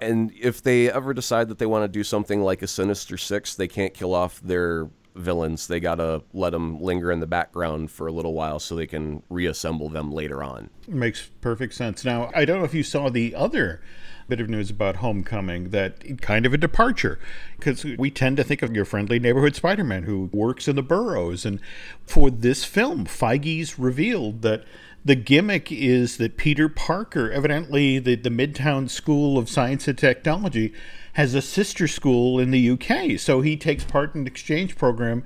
And 0.00 0.32
if 0.38 0.62
they 0.62 0.90
ever 0.90 1.14
decide 1.14 1.48
that 1.48 1.58
they 1.58 1.66
want 1.66 1.84
to 1.84 1.88
do 1.88 2.04
something 2.04 2.42
like 2.42 2.62
a 2.62 2.66
Sinister 2.66 3.16
Six, 3.16 3.54
they 3.54 3.68
can't 3.68 3.94
kill 3.94 4.14
off 4.14 4.40
their 4.40 4.88
villains. 5.14 5.66
They 5.66 5.80
gotta 5.80 6.22
let 6.32 6.50
them 6.50 6.80
linger 6.80 7.10
in 7.10 7.20
the 7.20 7.26
background 7.26 7.90
for 7.90 8.06
a 8.06 8.12
little 8.12 8.34
while 8.34 8.58
so 8.58 8.76
they 8.76 8.86
can 8.86 9.22
reassemble 9.30 9.88
them 9.88 10.12
later 10.12 10.42
on. 10.42 10.70
Makes 10.86 11.30
perfect 11.40 11.74
sense. 11.74 12.04
Now, 12.04 12.30
I 12.34 12.44
don't 12.44 12.58
know 12.58 12.64
if 12.64 12.74
you 12.74 12.82
saw 12.82 13.08
the 13.08 13.34
other 13.34 13.80
bit 14.28 14.40
of 14.40 14.48
news 14.48 14.70
about 14.70 14.96
Homecoming 14.96 15.70
that 15.70 16.20
kind 16.20 16.46
of 16.46 16.52
a 16.52 16.58
departure 16.58 17.18
because 17.56 17.84
we 17.84 18.10
tend 18.10 18.36
to 18.36 18.44
think 18.44 18.60
of 18.60 18.74
your 18.74 18.84
friendly 18.84 19.18
neighborhood 19.20 19.54
Spider-Man 19.54 20.02
who 20.02 20.28
works 20.32 20.66
in 20.66 20.74
the 20.74 20.82
boroughs 20.82 21.46
and 21.46 21.60
for 22.04 22.28
this 22.28 22.64
film 22.64 23.04
Feige's 23.04 23.78
revealed 23.78 24.42
that 24.42 24.64
the 25.06 25.14
gimmick 25.14 25.70
is 25.70 26.16
that 26.16 26.36
Peter 26.36 26.68
Parker 26.68 27.30
evidently 27.30 28.00
the, 28.00 28.16
the 28.16 28.28
Midtown 28.28 28.90
School 28.90 29.38
of 29.38 29.48
Science 29.48 29.86
and 29.86 29.96
Technology 29.96 30.72
has 31.12 31.32
a 31.32 31.40
sister 31.40 31.86
school 31.86 32.40
in 32.40 32.50
the 32.50 32.70
UK. 32.70 33.18
So 33.18 33.40
he 33.40 33.56
takes 33.56 33.84
part 33.84 34.16
in 34.16 34.22
an 34.22 34.26
exchange 34.26 34.76
program. 34.76 35.22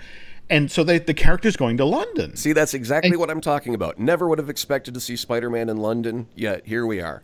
And 0.51 0.71
so 0.71 0.85
they, 0.85 0.99
the 0.99 1.15
character's 1.15 1.57
going 1.57 1.79
to 1.79 1.87
London. 1.87 2.37
See, 2.37 2.53
that's 2.53 2.75
exactly 2.75 3.13
and, 3.13 3.19
what 3.19 3.31
I'm 3.31 3.41
talking 3.41 3.75
about. 3.75 3.99
Never 3.99 4.29
would 4.29 4.39
have 4.39 4.51
expected 4.51 4.93
to 4.95 5.01
see 5.01 5.17
Spider 5.17 5.49
Man 5.49 5.71
in 5.71 5.79
London, 5.79 6.27
yet 6.35 6.67
here 6.67 6.85
we 6.85 7.01
are. 7.01 7.23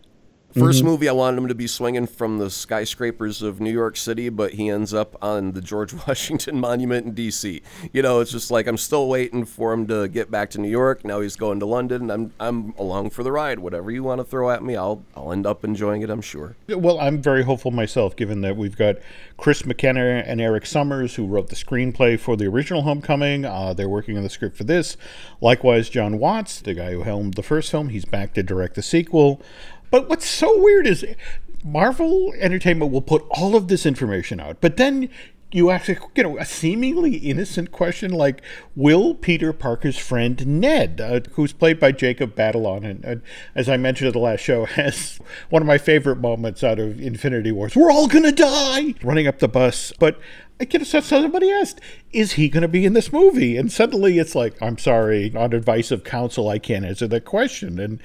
1st 0.57 0.77
mm-hmm. 0.77 0.85
movie, 0.85 1.09
I 1.09 1.11
wanted 1.11 1.37
him 1.37 1.47
to 1.47 1.55
be 1.55 1.67
swinging 1.67 2.07
from 2.07 2.37
the 2.37 2.49
skyscrapers 2.49 3.41
of 3.41 3.61
New 3.61 3.71
York 3.71 3.95
City, 3.95 4.29
but 4.29 4.53
he 4.53 4.69
ends 4.69 4.93
up 4.93 5.15
on 5.21 5.51
the 5.51 5.61
George 5.61 5.93
Washington 6.07 6.59
Monument 6.59 7.05
in 7.05 7.13
D.C. 7.13 7.61
You 7.93 8.01
know, 8.01 8.19
it's 8.19 8.31
just 8.31 8.51
like 8.51 8.67
I'm 8.67 8.77
still 8.77 9.07
waiting 9.07 9.45
for 9.45 9.73
him 9.73 9.87
to 9.87 10.07
get 10.07 10.31
back 10.31 10.49
to 10.51 10.61
New 10.61 10.69
York. 10.69 11.05
Now 11.05 11.21
he's 11.21 11.35
going 11.35 11.59
to 11.59 11.65
London. 11.65 12.09
I'm 12.09 12.33
I'm 12.39 12.73
along 12.77 13.11
for 13.11 13.23
the 13.23 13.31
ride. 13.31 13.59
Whatever 13.59 13.91
you 13.91 14.03
want 14.03 14.19
to 14.19 14.25
throw 14.25 14.49
at 14.49 14.63
me, 14.63 14.75
I'll 14.75 15.03
I'll 15.15 15.31
end 15.31 15.45
up 15.45 15.63
enjoying 15.63 16.01
it. 16.01 16.09
I'm 16.09 16.21
sure. 16.21 16.55
Well, 16.67 16.99
I'm 16.99 17.21
very 17.21 17.43
hopeful 17.43 17.71
myself, 17.71 18.15
given 18.15 18.41
that 18.41 18.57
we've 18.57 18.77
got 18.77 18.97
Chris 19.37 19.65
McKenna 19.65 20.23
and 20.25 20.41
Erik 20.41 20.65
Sommers 20.65 21.15
who 21.15 21.27
wrote 21.27 21.49
the 21.49 21.55
screenplay 21.55 22.19
for 22.19 22.35
the 22.35 22.45
original 22.47 22.81
Homecoming. 22.81 23.45
Uh, 23.45 23.73
they're 23.73 23.89
working 23.89 24.17
on 24.17 24.23
the 24.23 24.29
script 24.29 24.57
for 24.57 24.63
this. 24.63 24.97
Likewise, 25.41 25.89
John 25.89 26.17
Watts, 26.17 26.59
the 26.59 26.73
guy 26.73 26.91
who 26.91 27.03
helmed 27.03 27.35
the 27.35 27.43
first 27.43 27.69
film, 27.69 27.89
he's 27.89 28.05
back 28.05 28.33
to 28.33 28.43
direct 28.43 28.75
the 28.75 28.81
sequel. 28.81 29.41
But 29.91 30.09
what's 30.09 30.27
so 30.27 30.61
weird 30.61 30.87
is 30.87 31.05
Marvel 31.63 32.33
Entertainment 32.39 32.91
will 32.91 33.01
put 33.01 33.25
all 33.29 33.55
of 33.55 33.67
this 33.67 33.85
information 33.85 34.39
out, 34.39 34.57
but 34.61 34.77
then 34.77 35.09
you 35.51 35.69
ask, 35.69 35.87
a, 35.87 35.97
you 36.13 36.23
know, 36.23 36.37
a 36.37 36.45
seemingly 36.45 37.15
innocent 37.15 37.71
question 37.71 38.11
like, 38.11 38.41
will 38.75 39.15
Peter 39.15 39.53
Parker's 39.53 39.97
friend 39.97 40.45
Ned, 40.45 40.99
uh, 40.99 41.21
who's 41.33 41.53
played 41.53 41.79
by 41.79 41.93
Jacob 41.93 42.35
Batalon, 42.35 42.83
and, 42.83 43.05
and, 43.05 43.21
as 43.55 43.69
I 43.69 43.77
mentioned 43.77 44.09
at 44.09 44.13
the 44.13 44.19
last 44.19 44.41
show, 44.41 44.65
has 44.75 45.19
one 45.49 45.61
of 45.61 45.67
my 45.67 45.77
favorite 45.77 46.17
moments 46.17 46.63
out 46.63 46.79
of 46.79 46.99
Infinity 46.99 47.53
Wars. 47.53 47.75
We're 47.75 47.91
all 47.91 48.07
gonna 48.07 48.33
die, 48.33 48.95
running 49.01 49.27
up 49.27 49.39
the 49.39 49.47
bus. 49.47 49.93
But 49.97 50.19
I 50.59 50.65
get 50.65 50.85
so 50.85 50.99
somebody 50.99 51.51
asked, 51.51 51.79
is 52.11 52.33
he 52.33 52.49
going 52.49 52.63
to 52.63 52.67
be 52.67 52.83
in 52.83 52.93
this 52.93 53.13
movie? 53.13 53.57
And 53.57 53.71
suddenly 53.71 54.17
it's 54.17 54.33
like, 54.33 54.59
I'm 54.59 54.79
sorry, 54.79 55.31
on 55.35 55.53
advice 55.53 55.91
of 55.91 56.03
counsel, 56.03 56.49
I 56.49 56.57
can't 56.57 56.83
answer 56.83 57.07
that 57.07 57.25
question. 57.25 57.79
And 57.79 58.01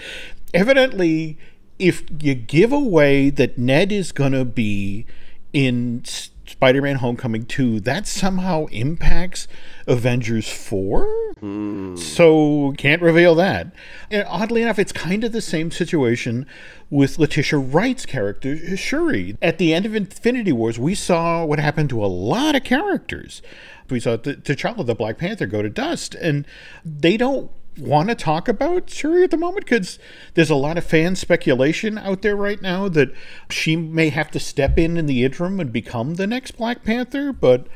evidently, 0.52 1.38
if 1.82 2.04
you 2.20 2.36
give 2.36 2.72
away 2.72 3.28
that 3.28 3.58
Ned 3.58 3.90
is 3.90 4.12
going 4.12 4.30
to 4.32 4.44
be 4.44 5.04
in 5.52 6.04
Spider 6.04 6.80
Man 6.80 6.96
Homecoming 6.96 7.44
2, 7.44 7.80
that 7.80 8.06
somehow 8.06 8.66
impacts 8.66 9.48
Avengers 9.88 10.48
4? 10.48 11.34
Mm. 11.42 11.98
So 11.98 12.72
can't 12.78 13.02
reveal 13.02 13.34
that. 13.34 13.74
And 14.12 14.24
oddly 14.28 14.62
enough, 14.62 14.78
it's 14.78 14.92
kind 14.92 15.24
of 15.24 15.32
the 15.32 15.40
same 15.40 15.72
situation 15.72 16.46
with 16.88 17.18
Letitia 17.18 17.58
Wright's 17.58 18.06
character, 18.06 18.76
Shuri. 18.76 19.36
At 19.42 19.58
the 19.58 19.74
end 19.74 19.84
of 19.84 19.96
Infinity 19.96 20.52
Wars, 20.52 20.78
we 20.78 20.94
saw 20.94 21.44
what 21.44 21.58
happened 21.58 21.90
to 21.90 22.04
a 22.04 22.06
lot 22.06 22.54
of 22.54 22.62
characters. 22.62 23.42
We 23.90 23.98
saw 23.98 24.16
T'Challa, 24.16 24.86
the 24.86 24.94
Black 24.94 25.18
Panther, 25.18 25.46
go 25.46 25.62
to 25.62 25.68
dust, 25.68 26.14
and 26.14 26.46
they 26.84 27.16
don't 27.16 27.50
want 27.78 28.08
to 28.10 28.14
talk 28.14 28.48
about 28.48 28.90
Shuri 28.90 29.24
at 29.24 29.30
the 29.30 29.36
moment 29.36 29.64
because 29.64 29.98
there's 30.34 30.50
a 30.50 30.54
lot 30.54 30.76
of 30.76 30.84
fan 30.84 31.16
speculation 31.16 31.96
out 31.98 32.22
there 32.22 32.36
right 32.36 32.60
now 32.60 32.88
that 32.88 33.12
she 33.50 33.76
may 33.76 34.10
have 34.10 34.30
to 34.32 34.40
step 34.40 34.78
in 34.78 34.96
in 34.96 35.06
the 35.06 35.24
interim 35.24 35.58
and 35.58 35.72
become 35.72 36.14
the 36.14 36.26
next 36.26 36.52
Black 36.52 36.84
Panther. 36.84 37.32
But 37.32 37.66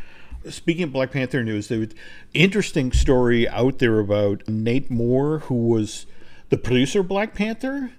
speaking 0.49 0.85
of 0.85 0.93
Black 0.93 1.13
Panther 1.13 1.43
news, 1.43 1.69
there 1.69 1.79
was 1.79 1.91
interesting 2.35 2.93
story 2.93 3.49
out 3.49 3.79
there 3.79 3.99
about 3.99 4.47
Nate 4.47 4.91
Moore, 4.91 5.41
who 5.41 5.69
was 5.69 6.07
the 6.51 6.59
producer 6.59 7.01
of 7.01 7.09
Black 7.09 7.35
Panther. 7.35 7.93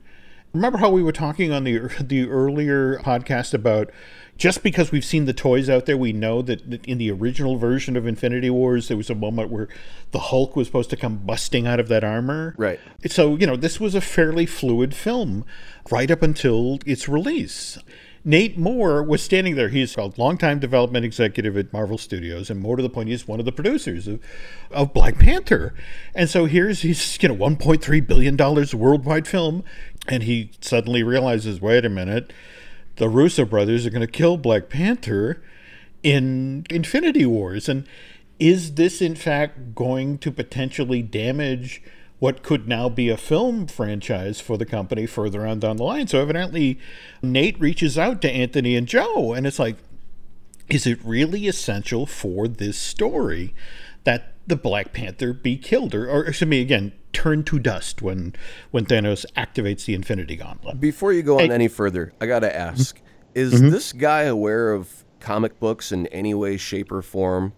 Remember 0.53 0.77
how 0.77 0.89
we 0.89 1.03
were 1.03 1.11
talking 1.11 1.51
on 1.51 1.63
the 1.63 1.79
the 1.99 2.29
earlier 2.29 2.99
podcast 2.99 3.53
about 3.53 3.91
just 4.37 4.61
because 4.63 4.91
we've 4.91 5.05
seen 5.05 5.25
the 5.25 5.33
toys 5.33 5.69
out 5.69 5.85
there, 5.85 5.97
we 5.97 6.13
know 6.13 6.41
that 6.43 6.85
in 6.85 6.97
the 6.97 7.11
original 7.11 7.57
version 7.57 7.97
of 7.97 8.05
Infinity 8.05 8.49
Wars, 8.49 8.87
there 8.87 8.97
was 8.97 9.09
a 9.09 9.15
moment 9.15 9.49
where 9.49 9.67
the 10.11 10.19
Hulk 10.19 10.55
was 10.55 10.67
supposed 10.67 10.89
to 10.91 10.97
come 10.97 11.17
busting 11.17 11.65
out 11.65 11.79
of 11.79 11.87
that 11.87 12.03
armor. 12.03 12.53
Right. 12.57 12.79
So, 13.07 13.35
you 13.35 13.47
know, 13.47 13.55
this 13.55 13.79
was 13.79 13.95
a 13.95 14.01
fairly 14.01 14.45
fluid 14.45 14.93
film 14.93 15.43
right 15.91 16.11
up 16.11 16.21
until 16.21 16.79
its 16.85 17.09
release. 17.09 17.79
Nate 18.23 18.57
Moore 18.57 19.01
was 19.01 19.23
standing 19.23 19.55
there. 19.55 19.69
He's 19.69 19.95
a 19.95 20.11
longtime 20.17 20.59
development 20.59 21.05
executive 21.05 21.55
at 21.55 21.71
Marvel 21.71 21.97
Studios, 21.97 22.49
and 22.49 22.59
more 22.59 22.75
to 22.75 22.83
the 22.83 22.89
point, 22.89 23.07
he's 23.07 23.25
one 23.25 23.39
of 23.39 23.45
the 23.45 23.53
producers 23.53 24.05
of, 24.05 24.19
of 24.69 24.93
Black 24.93 25.17
Panther. 25.17 25.73
And 26.13 26.29
so 26.29 26.43
here's 26.43 26.81
his, 26.81 27.17
you 27.21 27.29
know, 27.29 27.35
$1.3 27.35 28.05
billion 28.05 28.35
worldwide 28.77 29.27
film, 29.27 29.63
and 30.09 30.23
he 30.23 30.51
suddenly 30.59 31.03
realizes, 31.03 31.61
wait 31.61 31.85
a 31.85 31.89
minute, 31.89 32.33
the 32.97 33.09
Russo 33.09 33.45
brothers 33.45 33.85
are 33.85 33.89
going 33.89 34.01
to 34.01 34.07
kill 34.07 34.37
Black 34.37 34.69
Panther 34.69 35.41
in 36.03 36.65
Infinity 36.69 37.25
Wars. 37.25 37.69
And 37.69 37.87
is 38.39 38.75
this, 38.75 39.01
in 39.01 39.15
fact, 39.15 39.73
going 39.73 40.17
to 40.19 40.31
potentially 40.31 41.01
damage 41.01 41.81
what 42.19 42.41
could 42.41 42.67
now 42.67 42.89
be 42.89 43.09
a 43.09 43.17
film 43.17 43.67
franchise 43.67 44.39
for 44.39 44.57
the 44.57 44.65
company 44.65 45.05
further 45.05 45.45
on 45.45 45.59
down 45.59 45.77
the 45.77 45.83
line? 45.83 46.07
So, 46.07 46.19
evidently, 46.19 46.79
Nate 47.21 47.59
reaches 47.59 47.97
out 47.97 48.21
to 48.23 48.31
Anthony 48.31 48.75
and 48.75 48.87
Joe, 48.87 49.33
and 49.33 49.45
it's 49.45 49.59
like, 49.59 49.77
is 50.67 50.87
it 50.87 50.99
really 51.03 51.47
essential 51.47 52.05
for 52.05 52.47
this 52.47 52.77
story 52.77 53.53
that 54.03 54.33
the 54.47 54.55
Black 54.55 54.93
Panther 54.93 55.33
be 55.33 55.57
killed, 55.57 55.93
or, 55.93 56.09
or 56.09 56.25
excuse 56.25 56.47
me, 56.47 56.61
again, 56.61 56.93
turn 57.13 57.43
to 57.43 57.59
dust 57.59 58.01
when 58.01 58.33
when 58.71 58.85
Thanos 58.85 59.25
activates 59.35 59.85
the 59.85 59.93
Infinity 59.93 60.37
Gauntlet. 60.37 60.79
Before 60.79 61.11
you 61.11 61.21
go 61.21 61.39
on 61.39 61.51
any 61.51 61.67
further, 61.67 62.13
I 62.19 62.25
gotta 62.25 62.53
ask: 62.55 62.95
mm-hmm. 62.95 63.05
Is 63.35 63.53
mm-hmm. 63.53 63.69
this 63.69 63.93
guy 63.93 64.23
aware 64.23 64.71
of 64.71 65.03
comic 65.19 65.59
books 65.59 65.91
in 65.91 66.07
any 66.07 66.33
way, 66.33 66.57
shape, 66.57 66.91
or 66.91 67.01
form? 67.01 67.53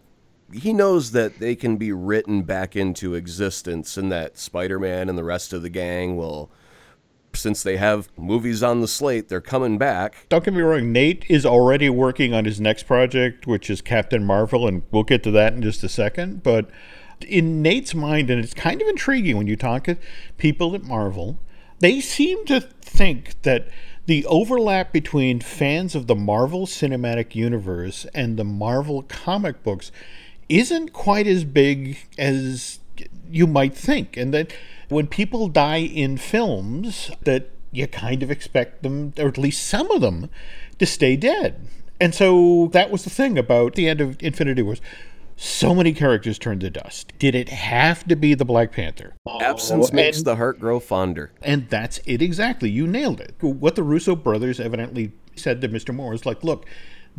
He 0.51 0.73
knows 0.73 1.11
that 1.11 1.39
they 1.39 1.55
can 1.55 1.77
be 1.77 1.91
written 1.91 2.41
back 2.41 2.75
into 2.75 3.13
existence, 3.13 3.95
and 3.95 4.11
that 4.11 4.37
Spider-Man 4.37 5.07
and 5.07 5.17
the 5.17 5.23
rest 5.23 5.53
of 5.53 5.61
the 5.61 5.69
gang 5.69 6.17
will 6.17 6.51
since 7.33 7.63
they 7.63 7.77
have 7.77 8.09
movies 8.17 8.63
on 8.63 8.81
the 8.81 8.87
slate, 8.87 9.29
they're 9.29 9.41
coming 9.41 9.77
back. 9.77 10.25
Don't 10.29 10.43
get 10.43 10.53
me 10.53 10.61
wrong, 10.61 10.91
Nate 10.91 11.25
is 11.29 11.45
already 11.45 11.89
working 11.89 12.33
on 12.33 12.45
his 12.45 12.59
next 12.59 12.83
project, 12.83 13.47
which 13.47 13.69
is 13.69 13.81
Captain 13.81 14.23
Marvel, 14.23 14.67
and 14.67 14.83
we'll 14.91 15.03
get 15.03 15.23
to 15.23 15.31
that 15.31 15.53
in 15.53 15.61
just 15.61 15.83
a 15.83 15.89
second. 15.89 16.43
But 16.43 16.69
in 17.27 17.61
Nate's 17.61 17.93
mind, 17.93 18.29
and 18.29 18.43
it's 18.43 18.53
kind 18.53 18.81
of 18.81 18.87
intriguing 18.87 19.37
when 19.37 19.47
you 19.47 19.55
talk 19.55 19.85
to 19.85 19.97
people 20.37 20.75
at 20.75 20.83
Marvel, 20.83 21.39
they 21.79 22.01
seem 22.01 22.45
to 22.45 22.61
think 22.61 23.41
that 23.43 23.67
the 24.05 24.25
overlap 24.25 24.91
between 24.91 25.39
fans 25.39 25.95
of 25.95 26.07
the 26.07 26.15
Marvel 26.15 26.65
Cinematic 26.65 27.35
Universe 27.35 28.05
and 28.13 28.37
the 28.37 28.43
Marvel 28.43 29.03
comic 29.03 29.63
books 29.63 29.91
isn't 30.47 30.93
quite 30.93 31.27
as 31.27 31.43
big 31.43 31.99
as 32.17 32.79
you 33.29 33.45
might 33.45 33.75
think, 33.75 34.17
and 34.17 34.33
that 34.33 34.51
when 34.89 35.07
people 35.07 35.47
die 35.47 35.77
in 35.77 36.17
films, 36.17 37.11
that 37.23 37.49
you 37.71 37.87
kind 37.87 38.23
of 38.23 38.31
expect 38.31 38.83
them, 38.83 39.13
or 39.17 39.27
at 39.27 39.37
least 39.37 39.67
some 39.67 39.89
of 39.91 40.01
them, 40.01 40.29
to 40.79 40.85
stay 40.85 41.15
dead. 41.15 41.67
And 42.01 42.15
so 42.15 42.69
that 42.73 42.91
was 42.91 43.03
the 43.03 43.09
thing 43.09 43.37
about 43.37 43.75
the 43.75 43.87
end 43.87 44.01
of 44.01 44.21
Infinity 44.21 44.61
Wars. 44.61 44.81
So 45.35 45.73
many 45.73 45.93
characters 45.93 46.37
turned 46.37 46.61
to 46.61 46.69
dust. 46.69 47.13
Did 47.17 47.33
it 47.33 47.47
have 47.49 48.05
to 48.07 48.15
be 48.15 48.33
the 48.33 48.43
Black 48.43 48.73
Panther? 48.73 49.15
Oh, 49.25 49.39
Absence 49.39 49.93
makes 49.93 50.17
and, 50.17 50.25
the 50.25 50.35
heart 50.35 50.59
grow 50.59 50.81
fonder. 50.81 51.31
And 51.41 51.69
that's 51.69 51.99
it 52.05 52.21
exactly. 52.21 52.69
You 52.69 52.87
nailed 52.87 53.21
it. 53.21 53.35
What 53.39 53.75
the 53.75 53.83
Russo 53.83 54.15
brothers 54.17 54.59
evidently 54.59 55.13
said 55.35 55.61
to 55.61 55.69
Mr. 55.69 55.95
Moore, 55.95 56.13
"Is 56.13 56.25
like, 56.25 56.43
look." 56.43 56.65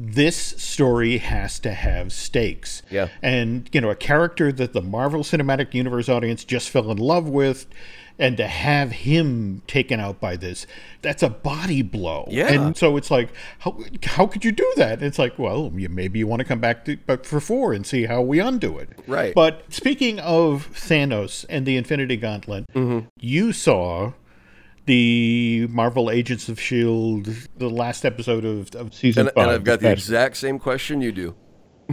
This 0.02 0.36
story 0.36 1.18
has 1.18 1.58
to 1.60 1.72
have 1.72 2.12
stakes. 2.12 2.82
Yeah. 2.90 3.08
And, 3.22 3.68
you 3.72 3.80
know, 3.80 3.90
a 3.90 3.96
character 3.96 4.50
that 4.52 4.72
the 4.72 4.80
Marvel 4.80 5.22
Cinematic 5.22 5.74
Universe 5.74 6.08
audience 6.08 6.44
just 6.44 6.70
fell 6.70 6.90
in 6.90 6.96
love 6.96 7.28
with, 7.28 7.66
and 8.20 8.36
to 8.36 8.46
have 8.46 8.92
him 8.92 9.62
taken 9.66 9.98
out 9.98 10.20
by 10.20 10.36
this 10.36 10.66
that's 11.02 11.22
a 11.22 11.30
body 11.30 11.80
blow 11.82 12.28
yeah 12.30 12.52
and 12.52 12.76
so 12.76 12.96
it's 12.96 13.10
like 13.10 13.30
how, 13.60 13.76
how 14.04 14.26
could 14.26 14.44
you 14.44 14.52
do 14.52 14.72
that 14.76 15.02
it's 15.02 15.18
like 15.18 15.36
well 15.38 15.72
you, 15.74 15.88
maybe 15.88 16.18
you 16.18 16.26
want 16.26 16.38
to 16.38 16.44
come 16.44 16.60
back 16.60 16.84
to 16.84 16.96
but 17.06 17.24
for 17.24 17.40
four 17.40 17.72
and 17.72 17.86
see 17.86 18.04
how 18.04 18.20
we 18.20 18.38
undo 18.38 18.78
it 18.78 18.90
right 19.06 19.34
but 19.34 19.64
speaking 19.70 20.20
of 20.20 20.68
thanos 20.72 21.46
and 21.48 21.64
the 21.64 21.76
infinity 21.76 22.16
gauntlet 22.16 22.66
mm-hmm. 22.74 23.06
you 23.18 23.52
saw 23.52 24.12
the 24.90 25.68
Marvel 25.68 26.10
Agents 26.10 26.48
of 26.48 26.58
S.H.I.E.L.D., 26.58 27.32
the 27.56 27.70
last 27.70 28.04
episode 28.04 28.44
of, 28.44 28.74
of 28.74 28.92
season 28.92 29.28
and, 29.28 29.34
five. 29.36 29.44
And 29.44 29.52
I've 29.52 29.62
got 29.62 29.78
the 29.78 29.92
exact 29.92 30.36
same 30.36 30.58
question 30.58 31.00
you 31.00 31.12
do 31.12 31.36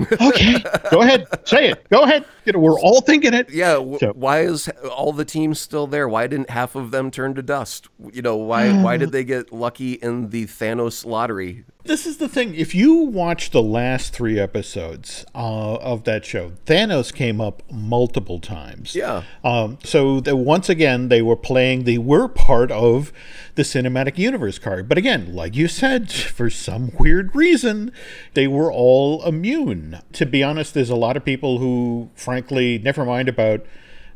okay, 0.22 0.64
go 0.92 1.02
ahead, 1.02 1.28
say 1.48 1.72
it. 1.72 1.90
Go 1.90 2.04
ahead. 2.04 2.24
You 2.46 2.54
know, 2.54 2.60
we're 2.60 2.80
all 2.80 3.02
thinking 3.02 3.34
it. 3.34 3.50
Yeah. 3.50 3.74
W- 3.74 3.98
so. 3.98 4.14
Why 4.14 4.42
is 4.42 4.70
all 4.96 5.12
the 5.12 5.26
teams 5.26 5.60
still 5.60 5.88
there? 5.88 6.08
Why 6.08 6.28
didn't 6.28 6.52
half 6.52 6.76
of 6.76 6.92
them 6.92 7.10
turn 7.10 7.34
to 7.34 7.42
dust? 7.42 7.88
You 8.14 8.22
know, 8.22 8.36
why 8.36 8.72
why 8.84 8.94
uh. 8.94 8.98
did 8.98 9.12
they 9.12 9.24
get 9.24 9.52
lucky 9.52 9.94
in 9.94 10.30
the 10.30 10.46
Thanos 10.46 11.04
lottery? 11.04 11.66
This 11.88 12.06
is 12.06 12.18
the 12.18 12.28
thing. 12.28 12.54
If 12.54 12.76
you 12.76 12.96
watch 12.96 13.52
the 13.52 13.62
last 13.62 14.12
three 14.12 14.38
episodes 14.38 15.26
uh, 15.34 15.76
of 15.76 16.04
that 16.04 16.26
show, 16.26 16.52
Thanos 16.66 17.14
came 17.14 17.40
up 17.40 17.64
multiple 17.72 18.42
times. 18.42 18.94
Yeah. 18.94 19.24
Um, 19.42 19.78
so 19.86 20.20
the, 20.20 20.36
once 20.36 20.68
again, 20.68 21.08
they 21.08 21.22
were 21.22 21.38
playing. 21.38 21.86
They 21.86 21.98
were 21.98 22.28
part 22.28 22.72
of 22.72 23.14
the 23.56 23.64
cinematic 23.64 24.18
universe 24.18 24.60
card. 24.60 24.90
But 24.90 24.98
again, 24.98 25.34
like 25.34 25.56
you 25.56 25.70
said, 25.70 26.12
for 26.12 26.50
some 26.50 26.92
weird 27.00 27.34
reason, 27.34 27.94
they 28.34 28.48
were 28.48 28.70
all 28.70 29.24
immune. 29.24 30.02
To 30.12 30.26
be 30.26 30.44
honest, 30.44 30.74
there's 30.74 30.90
a 30.90 30.96
lot 30.96 31.16
of 31.16 31.24
people 31.24 31.60
who, 31.60 32.10
frankly, 32.16 32.80
never 32.80 33.06
mind 33.06 33.30
about 33.30 33.66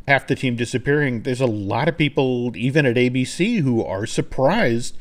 half 0.09 0.27
the 0.27 0.35
team 0.35 0.57
disappearing. 0.57 1.21
There's 1.21 1.39
a 1.39 1.45
lot 1.45 1.87
of 1.87 1.97
people, 1.97 2.51
even 2.57 2.85
at 2.85 2.97
ABC, 2.97 3.61
who 3.61 3.81
are 3.81 4.05
surprised 4.05 4.97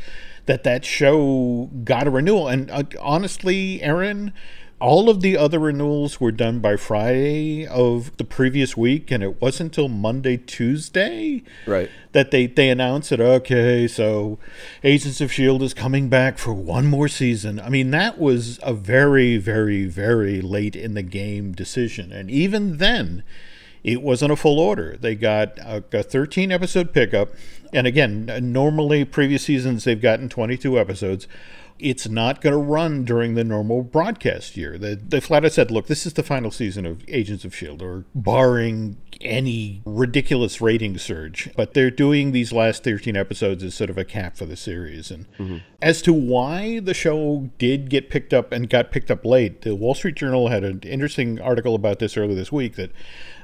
that 0.47 0.65
that 0.65 0.85
show 0.85 1.71
got 1.85 2.07
a 2.07 2.11
renewal. 2.11 2.49
And 2.49 2.71
uh, 2.71 2.85
honestly, 3.01 3.83
Aaron, 3.83 4.33
all 4.81 5.11
of 5.11 5.21
the 5.21 5.37
other 5.37 5.59
renewals 5.59 6.21
were 6.21 6.33
done 6.33 6.61
by 6.61 6.77
Friday 6.77 7.67
of 7.67 8.17
the 8.17 8.25
previous 8.25 8.77
week, 8.77 9.11
and 9.11 9.23
it 9.23 9.41
wasn't 9.41 9.71
until 9.71 9.89
Monday, 9.89 10.39
Tuesday, 10.39 11.43
right, 11.67 11.91
that 12.13 12.31
they 12.31 12.47
they 12.47 12.71
announced 12.71 13.11
that 13.11 13.21
okay, 13.21 13.87
so 13.87 14.39
Agents 14.83 15.21
of 15.21 15.31
Shield 15.31 15.63
is 15.63 15.75
coming 15.75 16.09
back 16.09 16.39
for 16.39 16.55
one 16.55 16.87
more 16.87 17.09
season. 17.09 17.61
I 17.61 17.69
mean, 17.69 17.91
that 17.91 18.19
was 18.19 18.59
a 18.63 18.73
very, 18.73 19.37
very, 19.37 19.85
very 19.85 20.41
late 20.41 20.75
in 20.75 20.95
the 20.95 21.03
game 21.03 21.53
decision, 21.53 22.11
and 22.11 22.31
even 22.31 22.79
then, 22.79 23.23
it 23.85 24.03
wasn't 24.03 24.33
a 24.33 24.37
full 24.37 24.59
order. 24.59 24.97
They 24.99 25.15
got 25.15 25.59
a, 25.59 25.85
a 25.93 26.03
13 26.03 26.51
episode 26.51 26.95
pickup, 26.95 27.35
and 27.73 27.87
again, 27.87 28.31
normally 28.43 29.05
previous 29.05 29.45
seasons 29.45 29.85
they've 29.85 30.01
gotten 30.01 30.29
22 30.29 30.79
episodes 30.79 31.27
it's 31.81 32.09
not 32.09 32.41
going 32.41 32.53
to 32.53 32.59
run 32.59 33.05
during 33.05 33.35
the 33.35 33.45
normal 33.45 33.83
broadcast 33.83 34.57
year. 34.57 34.77
They, 34.79 34.95
they 34.95 35.21
flat 35.21 35.45
out 35.45 35.53
said, 35.53 35.71
look, 35.71 35.87
this 35.87 36.07
is 36.07 36.13
the 36.13 36.23
final 36.23 36.51
season 36.51 36.87
of 36.87 37.03
Agents 37.09 37.45
of 37.45 37.53
S.H.I.E.L.D., 37.53 37.85
or 37.85 38.05
barring 38.15 38.99
any 39.21 39.83
ridiculous 39.85 40.61
rating 40.61 40.99
surge. 40.99 41.51
But 41.57 41.75
they're 41.75 41.91
doing 41.91 42.33
these 42.33 42.53
last 42.53 42.85
13 42.85 43.17
episodes 43.17 43.65
as 43.65 43.75
sort 43.75 43.91
of 43.91 43.99
a 43.99 44.05
cap 44.05 44.37
for 44.37 44.47
the 44.47 44.57
series. 44.57 45.11
And 45.11 45.31
mm-hmm. 45.39 45.59
as 45.81 46.03
to 46.03 46.13
why 46.13 46.81
the 46.81 46.95
show 46.95 47.51
did 47.59 47.89
get 47.91 48.11
picked 48.11 48.35
up 48.35 48.53
and 48.53 48.69
got 48.69 48.91
picked 48.91 49.11
up 49.11 49.25
late, 49.25 49.63
the 49.63 49.75
Wall 49.75 49.95
Street 49.95 50.17
Journal 50.17 50.49
had 50.49 50.65
an 50.65 50.81
interesting 50.83 51.41
article 51.41 51.75
about 51.75 51.99
this 51.99 52.17
earlier 52.17 52.35
this 52.35 52.53
week 52.53 52.77
that 52.77 52.93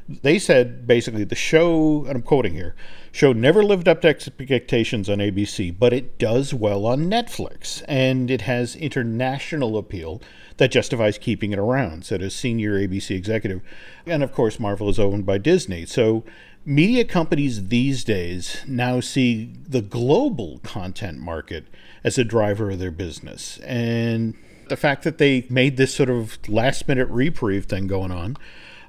they 0.08 0.38
said 0.38 0.86
basically 0.86 1.25
the 1.25 1.34
show, 1.34 2.04
and 2.06 2.16
I'm 2.16 2.22
quoting 2.22 2.54
here, 2.54 2.75
show 3.10 3.32
never 3.32 3.62
lived 3.62 3.88
up 3.88 4.02
to 4.02 4.08
expectations 4.08 5.08
on 5.08 5.18
ABC, 5.18 5.76
but 5.76 5.92
it 5.92 6.19
does 6.19 6.54
well 6.54 6.86
on 6.86 7.10
Netflix, 7.10 7.82
and 7.88 8.30
it 8.30 8.42
has 8.42 8.76
international 8.76 9.76
appeal 9.76 10.23
that 10.58 10.71
justifies 10.71 11.19
keeping 11.19 11.52
it 11.52 11.58
around, 11.58 12.04
said 12.04 12.23
a 12.23 12.30
senior 12.30 12.78
ABC 12.78 13.16
executive. 13.16 13.62
And 14.06 14.23
of 14.23 14.32
course, 14.32 14.60
Marvel 14.60 14.88
is 14.88 14.99
owned 14.99 15.26
by 15.26 15.38
Disney. 15.38 15.84
So 15.86 16.25
media 16.64 17.04
companies 17.04 17.69
these 17.69 18.04
days 18.04 18.58
now 18.66 19.00
see 19.00 19.52
the 19.69 19.82
global 19.82 20.60
content 20.62 21.19
market 21.19 21.64
as 22.04 22.16
a 22.16 22.25
driver 22.25 22.71
of 22.71 22.78
their 22.78 22.90
business. 22.90 23.58
And 23.58 24.34
the 24.69 24.76
fact 24.76 25.04
that 25.04 25.19
they 25.19 25.47
made 25.50 25.76
this 25.76 25.95
sort 25.95 26.10
of 26.10 26.38
last 26.49 26.88
minute 26.88 27.08
reprieve 27.08 27.66
thing 27.66 27.86
going 27.86 28.10
on 28.10 28.36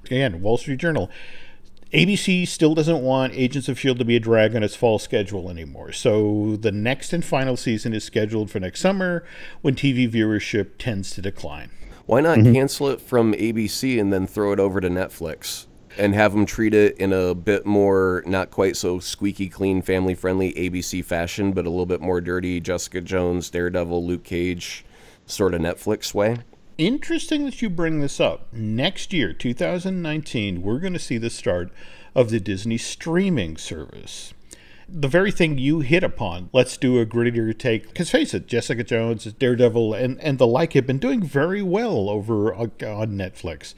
again, 0.07 0.41
Wall 0.41 0.57
Street 0.57 0.79
Journal. 0.79 1.09
ABC 1.93 2.45
still 2.45 2.75
doesn't 2.75 3.01
want 3.01 3.33
Agents 3.33 3.69
of 3.69 3.77
S.H.I.E.L.D. 3.77 3.99
to 3.99 4.05
be 4.05 4.17
a 4.17 4.19
drag 4.19 4.55
on 4.55 4.63
its 4.63 4.75
fall 4.75 4.99
schedule 4.99 5.49
anymore. 5.49 5.93
So 5.93 6.57
the 6.59 6.71
next 6.71 7.13
and 7.13 7.23
final 7.23 7.55
season 7.55 7.93
is 7.93 8.03
scheduled 8.03 8.51
for 8.51 8.59
next 8.59 8.81
summer 8.81 9.23
when 9.61 9.73
TV 9.73 10.11
viewership 10.11 10.71
tends 10.77 11.11
to 11.11 11.21
decline. 11.21 11.71
Why 12.05 12.19
not 12.19 12.39
mm-hmm. 12.39 12.53
cancel 12.53 12.89
it 12.89 12.99
from 12.99 13.33
ABC 13.33 13.99
and 13.99 14.11
then 14.11 14.27
throw 14.27 14.51
it 14.51 14.59
over 14.59 14.81
to 14.81 14.89
Netflix? 14.89 15.65
And 15.97 16.13
have 16.13 16.33
them 16.33 16.45
treat 16.45 16.73
it 16.73 16.97
in 16.97 17.11
a 17.11 17.33
bit 17.33 17.65
more, 17.65 18.21
not 18.27 18.51
quite 18.51 18.75
so 18.75 18.99
squeaky 18.99 19.49
clean, 19.49 19.81
family 19.81 20.13
friendly 20.13 20.53
ABC 20.53 21.03
fashion, 21.03 21.53
but 21.53 21.65
a 21.65 21.69
little 21.69 21.87
bit 21.87 22.01
more 22.01 22.21
dirty 22.21 22.59
Jessica 22.59 23.01
Jones, 23.01 23.49
Daredevil, 23.49 24.05
Luke 24.05 24.23
Cage 24.23 24.85
sort 25.25 25.53
of 25.53 25.61
Netflix 25.61 26.13
way? 26.13 26.37
Interesting 26.77 27.45
that 27.45 27.61
you 27.61 27.69
bring 27.69 27.99
this 27.99 28.19
up. 28.19 28.51
Next 28.53 29.13
year, 29.13 29.33
2019, 29.33 30.61
we're 30.61 30.79
going 30.79 30.93
to 30.93 30.99
see 30.99 31.17
the 31.17 31.29
start 31.29 31.71
of 32.15 32.29
the 32.29 32.39
Disney 32.39 32.77
streaming 32.77 33.57
service. 33.57 34.33
The 34.89 35.07
very 35.07 35.31
thing 35.31 35.57
you 35.57 35.81
hit 35.81 36.03
upon, 36.03 36.49
let's 36.53 36.77
do 36.77 36.99
a 36.99 37.05
grittier 37.05 37.57
take. 37.57 37.87
Because 37.87 38.09
face 38.09 38.33
it, 38.33 38.47
Jessica 38.47 38.83
Jones, 38.83 39.25
Daredevil, 39.25 39.93
and, 39.93 40.19
and 40.21 40.37
the 40.37 40.47
like 40.47 40.73
have 40.73 40.87
been 40.87 40.99
doing 40.99 41.21
very 41.21 41.61
well 41.61 42.09
over 42.09 42.53
uh, 42.53 42.67
on 42.83 43.11
Netflix. 43.11 43.73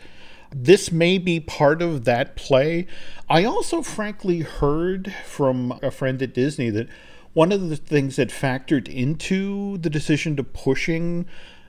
This 0.51 0.91
may 0.91 1.17
be 1.17 1.39
part 1.39 1.81
of 1.81 2.05
that 2.05 2.35
play. 2.35 2.87
I 3.29 3.43
also, 3.43 3.81
frankly, 3.81 4.39
heard 4.41 5.13
from 5.25 5.79
a 5.81 5.91
friend 5.91 6.21
at 6.21 6.33
Disney 6.33 6.69
that 6.71 6.89
one 7.33 7.51
of 7.51 7.69
the 7.69 7.75
things 7.75 8.15
that 8.17 8.29
factored 8.29 8.87
into 8.87 9.77
the 9.77 9.89
decision 9.89 10.35
to 10.35 10.43
pushing 10.43 11.25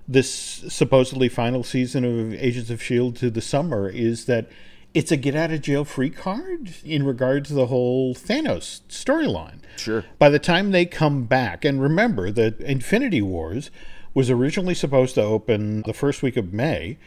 this 0.09 0.31
supposedly 0.69 1.29
final 1.29 1.63
season 1.63 2.05
of 2.05 2.35
Agents 2.35 2.71
of 2.71 2.81
S.H.I.E.L.D. 2.81 3.19
to 3.19 3.31
the 3.31 3.41
summer 3.41 3.89
is 3.89 4.25
that 4.27 4.49
it's 4.93 5.13
a 5.13 5.17
get 5.17 5.37
out 5.37 5.53
of 5.53 5.63
jail 5.63 5.85
free 5.85 6.11
card 6.11 6.75
in 6.85 7.05
regard 7.05 7.45
to 7.45 7.55
the 7.55 7.67
whole 7.67 8.15
Thanos 8.15 8.81
storyline. 8.89 9.61
Sure. 9.77 10.05
By 10.19 10.31
the 10.31 10.39
time 10.39 10.73
they 10.73 10.85
come 10.85 11.25
back, 11.25 11.65
and 11.65 11.81
remember 11.81 12.31
that 12.33 12.61
Infinity 12.61 13.23
Wars 13.23 13.71
was 14.15 14.31
originally 14.31 14.75
supposed 14.75 15.15
to 15.15 15.23
open 15.23 15.83
the 15.83 15.95
first 15.95 16.23
week 16.23 16.37
of 16.37 16.53
May 16.53 16.99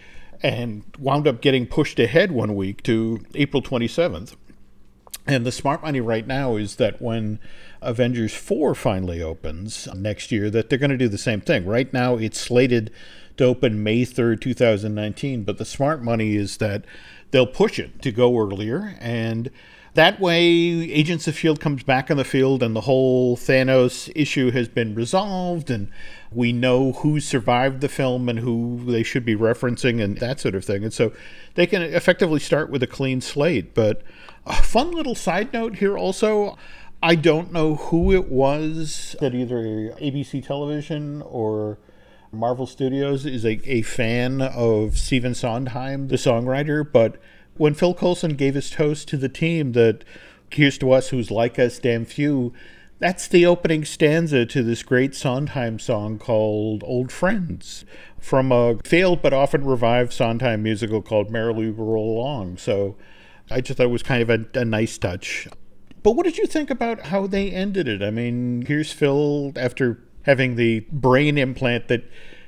and 0.42 0.84
wound 0.98 1.28
up 1.28 1.42
getting 1.42 1.68
pushed 1.68 2.00
ahead 2.00 2.32
one 2.32 2.56
week 2.56 2.84
to 2.84 3.26
April 3.36 3.62
27th. 3.62 4.36
And 5.26 5.46
the 5.46 5.52
smart 5.52 5.82
money 5.82 6.02
right 6.02 6.28
now 6.28 6.56
is 6.56 6.76
that 6.78 7.02
when 7.02 7.40
Avengers 7.84 8.34
4 8.34 8.76
finally 8.76 9.22
opens 9.22 9.88
next 9.94 10.32
year, 10.32 10.50
that 10.50 10.70
they're 10.70 10.80
going 10.80 10.92
to 10.92 10.98
do 10.98 11.10
the 11.10 11.18
same 11.18 11.42
thing. 11.42 11.66
Right 11.66 11.92
now, 11.94 12.16
it's 12.16 12.40
slated 12.40 12.92
to 13.38 13.46
open 13.46 13.84
May 13.84 14.04
3rd, 14.04 14.42
2019, 14.42 15.44
but 15.44 15.58
the 15.58 15.66
smart 15.66 16.04
money 16.04 16.36
is 16.36 16.58
that 16.58 16.86
they'll 17.32 17.48
push 17.48 17.80
it 17.80 18.02
to 18.02 18.12
go 18.12 18.38
earlier. 18.38 18.96
And 19.00 19.50
that 19.96 20.20
way, 20.20 20.42
Agents 20.42 21.28
of 21.28 21.36
S.H.I.E.L.D. 21.36 21.62
comes 21.62 21.84
back 21.84 22.10
on 22.10 22.18
the 22.18 22.24
field 22.24 22.64
and 22.64 22.76
the 22.76 22.82
whole 22.82 23.38
Thanos 23.38 24.12
issue 24.16 24.50
has 24.52 24.68
been 24.68 24.96
resolved. 24.96 25.70
And 25.70 25.90
we 26.32 26.52
know 26.52 26.94
who 26.94 27.20
survived 27.20 27.82
the 27.82 27.90
film 27.90 28.28
and 28.28 28.40
who 28.40 28.82
they 28.86 29.04
should 29.04 29.24
be 29.24 29.36
referencing 29.36 30.02
and 30.02 30.18
that 30.18 30.40
sort 30.40 30.56
of 30.56 30.66
thing. 30.66 30.84
And 30.84 30.94
so 30.94 31.12
they 31.54 31.68
can 31.68 31.84
effectively 31.84 32.40
start 32.40 32.72
with 32.72 32.82
a 32.82 32.88
clean 32.88 33.22
slate. 33.22 33.76
But 33.76 34.02
a 34.46 34.62
fun 34.62 34.92
little 34.92 35.16
side 35.16 35.54
note 35.54 35.76
here 35.76 35.98
also. 35.98 36.58
I 37.06 37.16
don't 37.16 37.52
know 37.52 37.76
who 37.76 38.14
it 38.14 38.30
was 38.30 39.18
that 39.20 39.36
either 39.36 39.58
ABC 40.00 40.42
Television 40.48 41.22
or 41.24 41.78
Marvel 42.32 42.66
Studios 42.66 43.26
is 43.26 43.44
a, 43.44 43.60
a 43.70 43.82
fan 43.82 44.42
of 44.42 44.98
Stephen 44.98 45.36
Sondheim, 45.36 46.08
the 46.08 46.16
songwriter, 46.16 46.90
but 46.90 47.18
when 47.58 47.74
Phil 47.74 47.94
Coulson 47.94 48.36
gave 48.38 48.56
his 48.56 48.70
toast 48.70 49.10
to 49.10 49.18
the 49.18 49.28
team 49.28 49.74
that 49.74 50.06
here's 50.50 50.78
to 50.78 50.94
us 50.94 51.10
who's 51.10 51.30
like 51.30 51.60
us, 51.60 51.78
damn 51.78 52.06
few, 52.06 52.54
that's 53.00 53.28
the 53.28 53.46
opening 53.46 53.84
stanza 53.84 54.46
to 54.46 54.64
this 54.64 54.82
great 54.82 55.14
Sondheim 55.14 55.80
song 55.80 56.18
called 56.18 56.86
Old 56.86 57.12
Friends 57.12 57.84
from 58.18 58.50
a 58.50 58.78
failed 58.86 59.22
but 59.22 59.34
often 59.34 59.66
revived 59.66 60.14
Sondheim 60.14 60.64
musical 60.64 61.02
called 61.02 61.30
Merrily 61.30 61.70
Roll 61.70 62.18
Along. 62.18 62.56
So 62.56 62.96
I 63.52 63.60
just 63.60 63.76
thought 63.76 63.88
it 63.88 63.90
was 63.90 64.04
kind 64.04 64.22
of 64.22 64.30
a, 64.30 64.60
a 64.62 64.64
nice 64.64 64.98
touch. 64.98 65.50
But 66.04 66.12
what 66.12 66.26
did 66.26 66.38
you 66.38 66.46
think 66.46 66.70
about 66.70 67.08
how 67.08 67.28
they 67.28 67.50
ended 67.50 67.88
it? 67.88 68.04
I 68.04 68.12
mean, 68.12 68.66
here's 68.68 68.92
Phil 68.92 69.54
after 69.56 70.04
having 70.24 70.56
the 70.56 70.82
brain 70.92 71.38
implant 71.38 71.88
that 71.88 72.04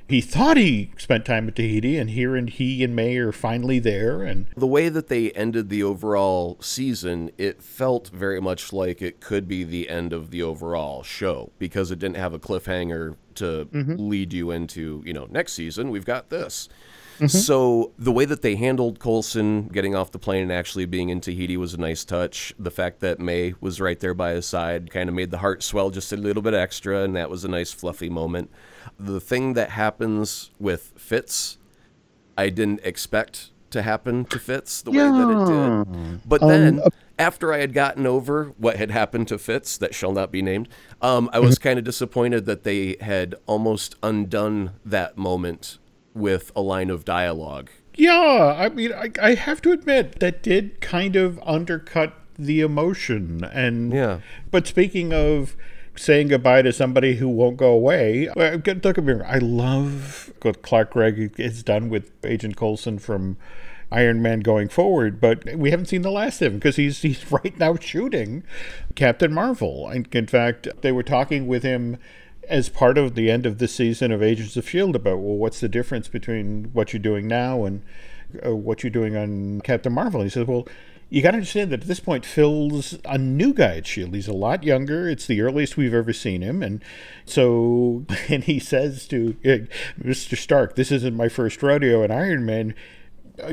he 0.08 0.20
thought 0.20 0.56
he 0.56 0.92
spent 0.96 1.24
time 1.24 1.48
at 1.48 1.56
Tahiti, 1.56 1.98
and 1.98 2.10
here 2.10 2.36
and 2.36 2.48
he 2.48 2.84
and 2.84 2.94
May 2.94 3.16
are 3.16 3.32
finally 3.32 3.80
there. 3.80 4.22
And 4.22 4.46
the 4.56 4.66
way 4.66 4.88
that 4.88 5.08
they 5.08 5.32
ended 5.32 5.68
the 5.68 5.82
overall 5.82 6.58
season, 6.60 7.32
it 7.36 7.60
felt 7.60 8.08
very 8.10 8.40
much 8.40 8.72
like 8.72 9.02
it 9.02 9.20
could 9.20 9.48
be 9.48 9.64
the 9.64 9.88
end 9.88 10.12
of 10.12 10.30
the 10.30 10.42
overall 10.42 11.02
show 11.02 11.50
because 11.58 11.90
it 11.90 11.98
didn't 11.98 12.18
have 12.18 12.34
a 12.34 12.38
cliffhanger 12.38 13.16
to 13.34 13.68
mm-hmm. 13.72 13.96
lead 13.98 14.32
you 14.32 14.52
into, 14.52 15.02
you 15.04 15.12
know, 15.12 15.26
next 15.28 15.54
season 15.54 15.90
we've 15.90 16.04
got 16.04 16.30
this. 16.30 16.68
Mm-hmm. 17.16 17.26
So 17.26 17.92
the 17.98 18.12
way 18.12 18.24
that 18.26 18.42
they 18.42 18.56
handled 18.56 19.00
Coulson 19.00 19.68
getting 19.68 19.94
off 19.94 20.10
the 20.12 20.18
plane 20.18 20.42
and 20.42 20.52
actually 20.52 20.84
being 20.84 21.08
in 21.08 21.20
Tahiti 21.20 21.56
was 21.56 21.74
a 21.74 21.78
nice 21.78 22.04
touch. 22.04 22.52
The 22.58 22.70
fact 22.70 23.00
that 23.00 23.18
May 23.18 23.54
was 23.60 23.80
right 23.80 23.98
there 23.98 24.14
by 24.14 24.32
his 24.32 24.46
side 24.46 24.90
kind 24.90 25.08
of 25.08 25.14
made 25.14 25.30
the 25.30 25.38
heart 25.38 25.62
swell 25.62 25.90
just 25.90 26.12
a 26.12 26.16
little 26.16 26.42
bit 26.42 26.54
extra, 26.54 27.02
and 27.02 27.16
that 27.16 27.30
was 27.30 27.44
a 27.44 27.48
nice 27.48 27.72
fluffy 27.72 28.10
moment. 28.10 28.50
The 28.98 29.20
thing 29.20 29.54
that 29.54 29.70
happens 29.70 30.50
with 30.58 30.92
Fitz, 30.96 31.58
I 32.36 32.50
didn't 32.50 32.80
expect 32.84 33.50
to 33.70 33.82
happen 33.82 34.24
to 34.26 34.38
Fitz 34.38 34.82
the 34.82 34.92
yeah. 34.92 35.10
way 35.10 35.18
that 35.18 35.30
it 35.30 35.46
did. 35.46 36.28
But 36.28 36.42
um, 36.42 36.48
then, 36.48 36.80
uh, 36.80 36.90
after 37.18 37.52
I 37.52 37.58
had 37.58 37.72
gotten 37.72 38.06
over 38.06 38.52
what 38.58 38.76
had 38.76 38.90
happened 38.90 39.28
to 39.28 39.38
Fitz, 39.38 39.78
that 39.78 39.94
shall 39.94 40.12
not 40.12 40.30
be 40.30 40.42
named, 40.42 40.68
um, 41.00 41.30
I 41.32 41.38
was 41.38 41.56
mm-hmm. 41.56 41.68
kind 41.68 41.78
of 41.78 41.84
disappointed 41.84 42.46
that 42.46 42.62
they 42.64 42.96
had 43.00 43.34
almost 43.46 43.96
undone 44.02 44.72
that 44.84 45.16
moment 45.16 45.78
with 46.16 46.50
a 46.56 46.60
line 46.60 46.90
of 46.90 47.04
dialogue. 47.04 47.70
Yeah, 47.94 48.54
I 48.58 48.68
mean, 48.68 48.92
I, 48.92 49.10
I 49.22 49.34
have 49.34 49.62
to 49.62 49.72
admit 49.72 50.20
that 50.20 50.42
did 50.42 50.80
kind 50.80 51.16
of 51.16 51.40
undercut 51.44 52.14
the 52.38 52.60
emotion. 52.60 53.44
And 53.44 53.92
yeah, 53.92 54.20
but 54.50 54.66
speaking 54.66 55.14
of 55.14 55.56
saying 55.98 56.28
goodbye 56.28 56.62
to 56.62 56.72
somebody 56.72 57.16
who 57.16 57.28
won't 57.28 57.56
go 57.56 57.72
away. 57.72 58.28
Uh, 58.28 58.58
look 58.64 58.98
at 58.98 59.04
me. 59.04 59.14
I 59.26 59.38
love 59.38 60.32
what 60.42 60.62
Clark 60.62 60.92
Gregg 60.92 61.38
has 61.38 61.62
done 61.62 61.88
with 61.88 62.12
Agent 62.24 62.56
Coulson 62.56 62.98
from 62.98 63.36
Iron 63.90 64.20
Man 64.20 64.40
going 64.40 64.68
forward, 64.68 65.20
but 65.20 65.44
we 65.56 65.70
haven't 65.70 65.86
seen 65.86 66.02
the 66.02 66.10
last 66.10 66.42
of 66.42 66.52
him 66.52 66.58
because 66.58 66.76
he's 66.76 67.02
he's 67.02 67.30
right 67.32 67.56
now 67.58 67.76
shooting 67.76 68.42
Captain 68.94 69.32
Marvel. 69.32 69.88
And 69.88 70.12
in 70.14 70.26
fact, 70.26 70.68
they 70.82 70.92
were 70.92 71.02
talking 71.02 71.46
with 71.46 71.62
him 71.62 71.98
as 72.48 72.68
part 72.68 72.98
of 72.98 73.14
the 73.14 73.30
end 73.30 73.46
of 73.46 73.58
the 73.58 73.68
season 73.68 74.12
of 74.12 74.22
Agents 74.22 74.56
of 74.56 74.68
Shield 74.68 74.96
about 74.96 75.18
well, 75.18 75.36
what's 75.36 75.60
the 75.60 75.68
difference 75.68 76.08
between 76.08 76.70
what 76.72 76.92
you're 76.92 77.00
doing 77.00 77.26
now 77.26 77.64
and 77.64 77.82
uh, 78.44 78.54
what 78.54 78.82
you're 78.82 78.90
doing 78.90 79.16
on 79.16 79.60
Captain 79.62 79.92
Marvel? 79.92 80.20
And 80.20 80.30
he 80.30 80.34
says, 80.34 80.46
well 80.46 80.66
you 81.08 81.22
got 81.22 81.32
to 81.32 81.36
understand 81.36 81.70
that 81.70 81.82
at 81.82 81.86
this 81.86 82.00
point, 82.00 82.26
Phil's 82.26 82.98
a 83.04 83.16
new 83.16 83.54
guy 83.54 83.76
at 83.76 83.86
Shield. 83.86 84.14
He's 84.14 84.26
a 84.26 84.32
lot 84.32 84.64
younger. 84.64 85.08
It's 85.08 85.26
the 85.26 85.40
earliest 85.40 85.76
we've 85.76 85.94
ever 85.94 86.12
seen 86.12 86.42
him, 86.42 86.62
and 86.62 86.82
so 87.24 88.04
and 88.28 88.42
he 88.44 88.58
says 88.58 89.06
to 89.08 89.36
uh, 89.44 90.02
Mr. 90.02 90.36
Stark, 90.36 90.74
"This 90.74 90.90
isn't 90.90 91.16
my 91.16 91.28
first 91.28 91.62
rodeo." 91.62 92.02
in 92.02 92.10
Iron 92.10 92.44
Man 92.44 92.74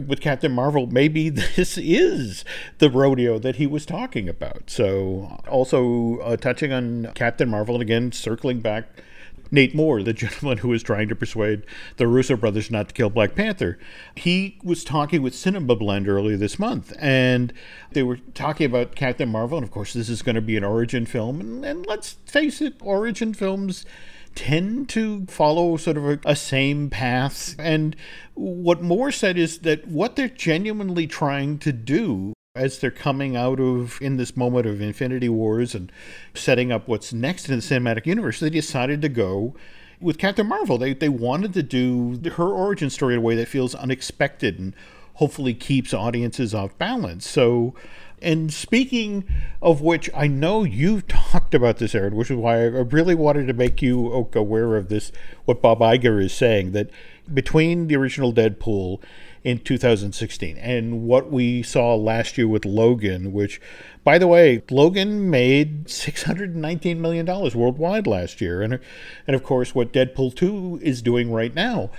with 0.08 0.22
Captain 0.22 0.52
Marvel, 0.52 0.88
maybe 0.88 1.30
this 1.56 1.78
is 1.78 2.46
the 2.80 2.90
rodeo 2.90 3.40
that 3.40 3.58
he 3.58 3.68
was 3.68 3.86
talking 3.86 4.30
about. 4.30 4.70
So, 4.70 5.40
also 5.48 6.18
uh, 6.20 6.38
touching 6.38 6.72
on 6.72 7.12
Captain 7.16 7.50
Marvel, 7.50 7.76
and 7.76 7.82
again, 7.82 8.12
circling 8.12 8.62
back 8.62 8.86
Nate 9.52 9.76
Moore, 9.76 10.02
the 10.02 10.14
gentleman 10.14 10.58
who 10.58 10.70
was 10.70 10.84
trying 10.84 11.08
to 11.10 11.16
persuade 11.16 11.64
the 11.98 12.08
Russo 12.08 12.36
brothers 12.36 12.72
not 12.72 12.90
to 12.90 12.94
kill 12.94 13.10
Black 13.10 13.36
Panther. 13.36 13.78
He 14.16 14.58
was 14.64 14.84
talking 14.84 15.22
with 15.22 15.36
Cinema 15.36 15.76
Blend 15.76 16.08
earlier 16.08 16.38
this 16.38 16.58
month, 16.58 16.94
and 17.00 17.54
they 17.92 18.04
were 18.04 18.18
talking 18.34 18.66
about 18.66 18.96
Captain 18.96 19.30
Marvel. 19.30 19.58
And 19.58 19.66
of 19.66 19.72
course, 19.72 19.94
this 19.94 20.10
is 20.10 20.24
going 20.24 20.36
to 20.36 20.42
be 20.42 20.58
an 20.58 20.64
origin 20.64 21.06
film. 21.06 21.40
And, 21.40 21.64
and 21.64 21.86
let's 21.86 22.14
face 22.26 22.62
it, 22.62 22.76
origin 22.82 23.34
films 23.34 23.86
tend 24.36 24.90
to 24.90 25.26
follow 25.28 25.78
sort 25.78 25.98
of 25.98 26.06
a, 26.06 26.20
a, 26.26 26.36
same 26.36 26.90
path. 26.90 27.56
And 27.60 27.96
what 28.34 28.82
Moore 28.82 29.12
said 29.12 29.38
is 29.38 29.60
that 29.60 29.88
what 29.88 30.16
they're 30.16 30.28
genuinely 30.28 31.08
trying 31.08 31.60
to 31.60 31.72
do 31.72 32.34
as 32.56 32.80
they're 32.80 32.92
coming 32.92 33.36
out 33.36 33.60
of 33.60 34.00
in 34.02 34.18
this 34.18 34.38
moment 34.38 34.68
of 34.68 34.80
Infinity 34.80 35.30
Wars 35.30 35.74
and 35.74 35.92
setting 36.36 36.72
up 36.72 36.88
what's 36.88 37.12
next 37.12 37.50
in 37.50 37.56
the 37.56 37.62
cinematic 37.62 38.06
universe, 38.06 38.40
they 38.40 38.50
decided 38.50 39.02
to 39.02 39.10
go 39.10 39.56
with 40.00 40.20
Captain 40.20 40.46
Marvel. 40.46 40.78
They 40.78 40.94
they 40.94 41.10
wanted 41.10 41.54
to 41.54 41.64
do 41.64 42.20
her 42.32 42.50
origin 42.50 42.90
story 42.90 43.16
in 43.16 43.20
a 43.20 43.24
way 43.24 43.36
that 43.36 43.48
feels 43.48 43.74
unexpected 43.74 44.60
and 44.60 44.76
hopefully 45.16 45.54
keeps 45.54 45.94
audiences 45.94 46.54
off 46.54 46.78
balance. 46.78 47.28
So 47.28 47.74
and 48.22 48.54
speaking 48.54 49.26
of 49.62 49.82
which, 49.82 50.10
I 50.14 50.28
know 50.28 50.64
you've 50.64 51.08
talked 51.08 51.54
about 51.54 51.78
this, 51.78 51.96
Aaron, 51.96 52.16
which 52.16 52.32
is 52.32 52.38
why 52.38 52.62
I 52.62 52.66
really 52.66 53.16
wanted 53.16 53.48
to 53.48 53.54
make 53.54 53.82
you 53.82 54.28
aware 54.34 54.76
of 54.76 54.90
this, 54.90 55.12
what 55.46 55.62
Bob 55.62 55.80
Iger 55.80 56.22
is 56.22 56.34
saying, 56.34 56.72
that 56.72 56.90
between 57.34 57.88
the 57.88 57.96
original 57.96 58.34
Deadpool 58.34 59.02
in 59.44 59.60
2016. 59.60 60.58
And 60.58 61.04
what 61.04 61.32
we 61.32 61.64
saw 61.64 61.96
last 61.96 62.38
year 62.38 62.48
with 62.48 62.66
Logan, 62.66 63.34
which, 63.34 63.60
by 64.04 64.18
the 64.18 64.28
way, 64.28 64.64
Logan 64.72 65.30
made 65.30 65.86
$619 65.86 66.98
million 66.98 67.26
worldwide 67.26 68.08
last 68.08 68.40
year. 68.40 68.62
And, 68.62 68.80
and 69.28 69.36
of 69.36 69.44
course, 69.44 69.76
what 69.76 69.92
Deadpool 69.92 70.36
2 70.36 70.80
is 70.82 71.02
doing 71.02 71.32
right 71.32 71.54
now. 71.54 71.90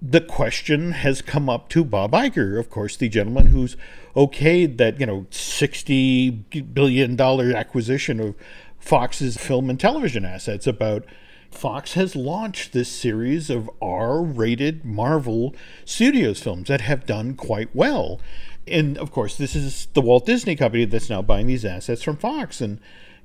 The 0.00 0.20
question 0.20 0.92
has 0.92 1.22
come 1.22 1.48
up 1.48 1.68
to 1.70 1.84
Bob 1.84 2.12
Iger, 2.12 2.58
of 2.58 2.70
course, 2.70 2.96
the 2.96 3.08
gentleman 3.08 3.46
who's 3.46 3.76
okayed 4.14 4.76
that, 4.76 5.00
you 5.00 5.06
know, 5.06 5.26
$60 5.30 6.74
billion 6.74 7.20
acquisition 7.20 8.20
of 8.20 8.34
Fox's 8.78 9.36
film 9.36 9.70
and 9.70 9.80
television 9.80 10.24
assets 10.24 10.66
about 10.66 11.04
Fox 11.50 11.94
has 11.94 12.14
launched 12.14 12.72
this 12.72 12.88
series 12.88 13.48
of 13.48 13.70
R 13.80 14.22
rated 14.22 14.84
Marvel 14.84 15.54
Studios 15.84 16.40
films 16.40 16.68
that 16.68 16.82
have 16.82 17.06
done 17.06 17.34
quite 17.34 17.74
well. 17.74 18.20
And 18.66 18.98
of 18.98 19.10
course, 19.10 19.36
this 19.36 19.56
is 19.56 19.86
the 19.94 20.00
Walt 20.02 20.26
Disney 20.26 20.56
Company 20.56 20.84
that's 20.84 21.08
now 21.08 21.22
buying 21.22 21.46
these 21.46 21.64
assets 21.64 22.02
from 22.02 22.16
Fox. 22.16 22.60
And 22.60 22.80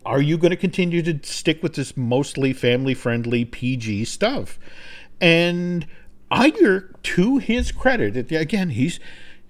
are 0.06 0.22
you 0.22 0.38
going 0.38 0.52
to 0.52 0.58
continue 0.58 1.02
to 1.02 1.20
stick 1.24 1.62
with 1.62 1.76
this 1.76 1.98
mostly 1.98 2.54
family 2.54 2.94
friendly 2.94 3.44
PG 3.44 4.06
stuff? 4.06 4.58
And 5.20 5.86
Iger, 6.32 6.94
to 7.04 7.38
his 7.38 7.72
credit, 7.72 8.32
again, 8.32 8.70
he's 8.70 9.00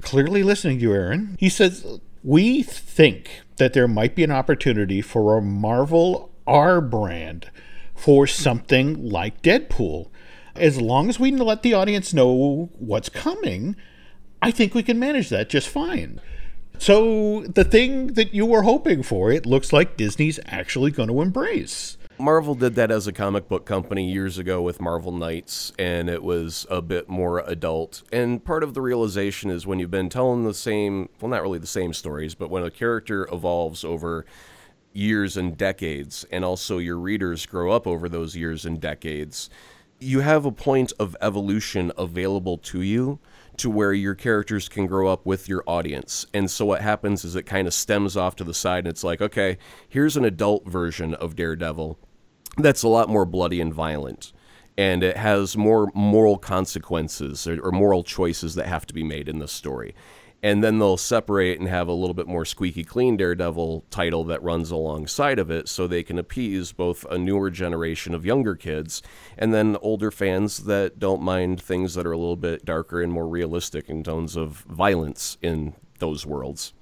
clearly 0.01 0.43
listening 0.43 0.79
to 0.79 0.83
you, 0.83 0.93
Aaron. 0.93 1.37
He 1.39 1.49
says, 1.49 1.99
We 2.23 2.63
think 2.63 3.41
that 3.57 3.73
there 3.73 3.87
might 3.87 4.15
be 4.15 4.23
an 4.23 4.31
opportunity 4.31 5.01
for 5.01 5.37
a 5.37 5.41
Marvel 5.41 6.31
R 6.47 6.81
brand 6.81 7.49
for 7.95 8.25
something 8.25 9.09
like 9.09 9.41
Deadpool. 9.43 10.09
As 10.55 10.81
long 10.81 11.07
as 11.07 11.19
we 11.19 11.31
let 11.31 11.61
the 11.61 11.73
audience 11.73 12.13
know 12.13 12.69
what's 12.77 13.09
coming, 13.09 13.75
I 14.41 14.51
think 14.51 14.73
we 14.73 14.83
can 14.83 14.99
manage 14.99 15.29
that 15.29 15.49
just 15.49 15.69
fine. 15.69 16.19
So, 16.79 17.41
the 17.43 17.63
thing 17.63 18.07
that 18.13 18.33
you 18.33 18.45
were 18.45 18.63
hoping 18.63 19.03
for, 19.03 19.31
it 19.31 19.45
looks 19.45 19.71
like 19.71 19.97
Disney's 19.97 20.39
actually 20.47 20.89
going 20.89 21.09
to 21.09 21.21
embrace. 21.21 21.97
Marvel 22.21 22.53
did 22.53 22.75
that 22.75 22.91
as 22.91 23.07
a 23.07 23.11
comic 23.11 23.47
book 23.47 23.65
company 23.65 24.11
years 24.11 24.37
ago 24.37 24.61
with 24.61 24.79
Marvel 24.79 25.11
Knights, 25.11 25.73
and 25.79 26.07
it 26.07 26.21
was 26.21 26.67
a 26.69 26.79
bit 26.79 27.09
more 27.09 27.39
adult. 27.39 28.03
And 28.11 28.45
part 28.45 28.63
of 28.63 28.75
the 28.75 28.81
realization 28.81 29.49
is 29.49 29.65
when 29.65 29.79
you've 29.79 29.89
been 29.89 30.07
telling 30.07 30.43
the 30.43 30.53
same, 30.53 31.09
well, 31.19 31.29
not 31.29 31.41
really 31.41 31.57
the 31.57 31.65
same 31.65 31.93
stories, 31.93 32.35
but 32.35 32.51
when 32.51 32.63
a 32.63 32.69
character 32.69 33.27
evolves 33.31 33.83
over 33.83 34.27
years 34.93 35.35
and 35.35 35.57
decades, 35.57 36.23
and 36.31 36.45
also 36.45 36.77
your 36.77 36.97
readers 36.97 37.47
grow 37.47 37.71
up 37.71 37.87
over 37.87 38.07
those 38.07 38.35
years 38.35 38.65
and 38.65 38.79
decades, 38.79 39.49
you 39.99 40.19
have 40.19 40.45
a 40.45 40.51
point 40.51 40.93
of 40.99 41.17
evolution 41.21 41.91
available 41.97 42.57
to 42.59 42.83
you 42.83 43.17
to 43.57 43.69
where 43.69 43.93
your 43.93 44.15
characters 44.15 44.69
can 44.69 44.85
grow 44.85 45.07
up 45.07 45.25
with 45.25 45.49
your 45.49 45.63
audience. 45.65 46.27
And 46.35 46.51
so 46.51 46.65
what 46.65 46.81
happens 46.81 47.25
is 47.25 47.35
it 47.35 47.43
kind 47.43 47.67
of 47.67 47.73
stems 47.73 48.15
off 48.15 48.35
to 48.35 48.43
the 48.43 48.53
side 48.53 48.79
and 48.79 48.87
it's 48.87 49.03
like, 49.03 49.21
okay, 49.21 49.57
here's 49.89 50.17
an 50.17 50.25
adult 50.25 50.67
version 50.67 51.15
of 51.15 51.35
Daredevil 51.35 51.97
that's 52.61 52.83
a 52.83 52.87
lot 52.87 53.09
more 53.09 53.25
bloody 53.25 53.61
and 53.61 53.73
violent. 53.73 54.33
And 54.77 55.03
it 55.03 55.17
has 55.17 55.57
more 55.57 55.91
moral 55.93 56.37
consequences 56.37 57.45
or, 57.45 57.59
or 57.61 57.71
moral 57.71 58.03
choices 58.03 58.55
that 58.55 58.67
have 58.67 58.85
to 58.87 58.93
be 58.93 59.03
made 59.03 59.27
in 59.27 59.39
the 59.39 59.47
story 59.47 59.93
and 60.43 60.63
then 60.63 60.79
they'll 60.79 60.97
separate 60.97 61.59
and 61.59 61.69
have 61.69 61.87
a 61.87 61.93
little 61.93 62.13
bit 62.13 62.27
more 62.27 62.45
squeaky 62.45 62.83
clean 62.83 63.15
Daredevil 63.15 63.85
title 63.91 64.23
that 64.25 64.41
runs 64.41 64.71
alongside 64.71 65.37
of 65.37 65.51
it 65.51 65.69
so 65.69 65.85
they 65.85 66.03
can 66.03 66.17
appease 66.17 66.71
both 66.71 67.05
a 67.05 67.17
newer 67.17 67.51
generation 67.51 68.15
of 68.15 68.25
younger 68.25 68.55
kids 68.55 69.01
and 69.37 69.53
then 69.53 69.77
older 69.81 70.09
fans 70.09 70.63
that 70.65 70.97
don't 70.99 71.21
mind 71.21 71.61
things 71.61 71.93
that 71.93 72.07
are 72.07 72.11
a 72.11 72.17
little 72.17 72.35
bit 72.35 72.65
darker 72.65 73.01
and 73.01 73.13
more 73.13 73.27
realistic 73.27 73.89
in 73.89 74.03
tones 74.03 74.35
of 74.35 74.65
violence 74.67 75.37
in 75.41 75.75
those 75.99 76.25
worlds. 76.25 76.73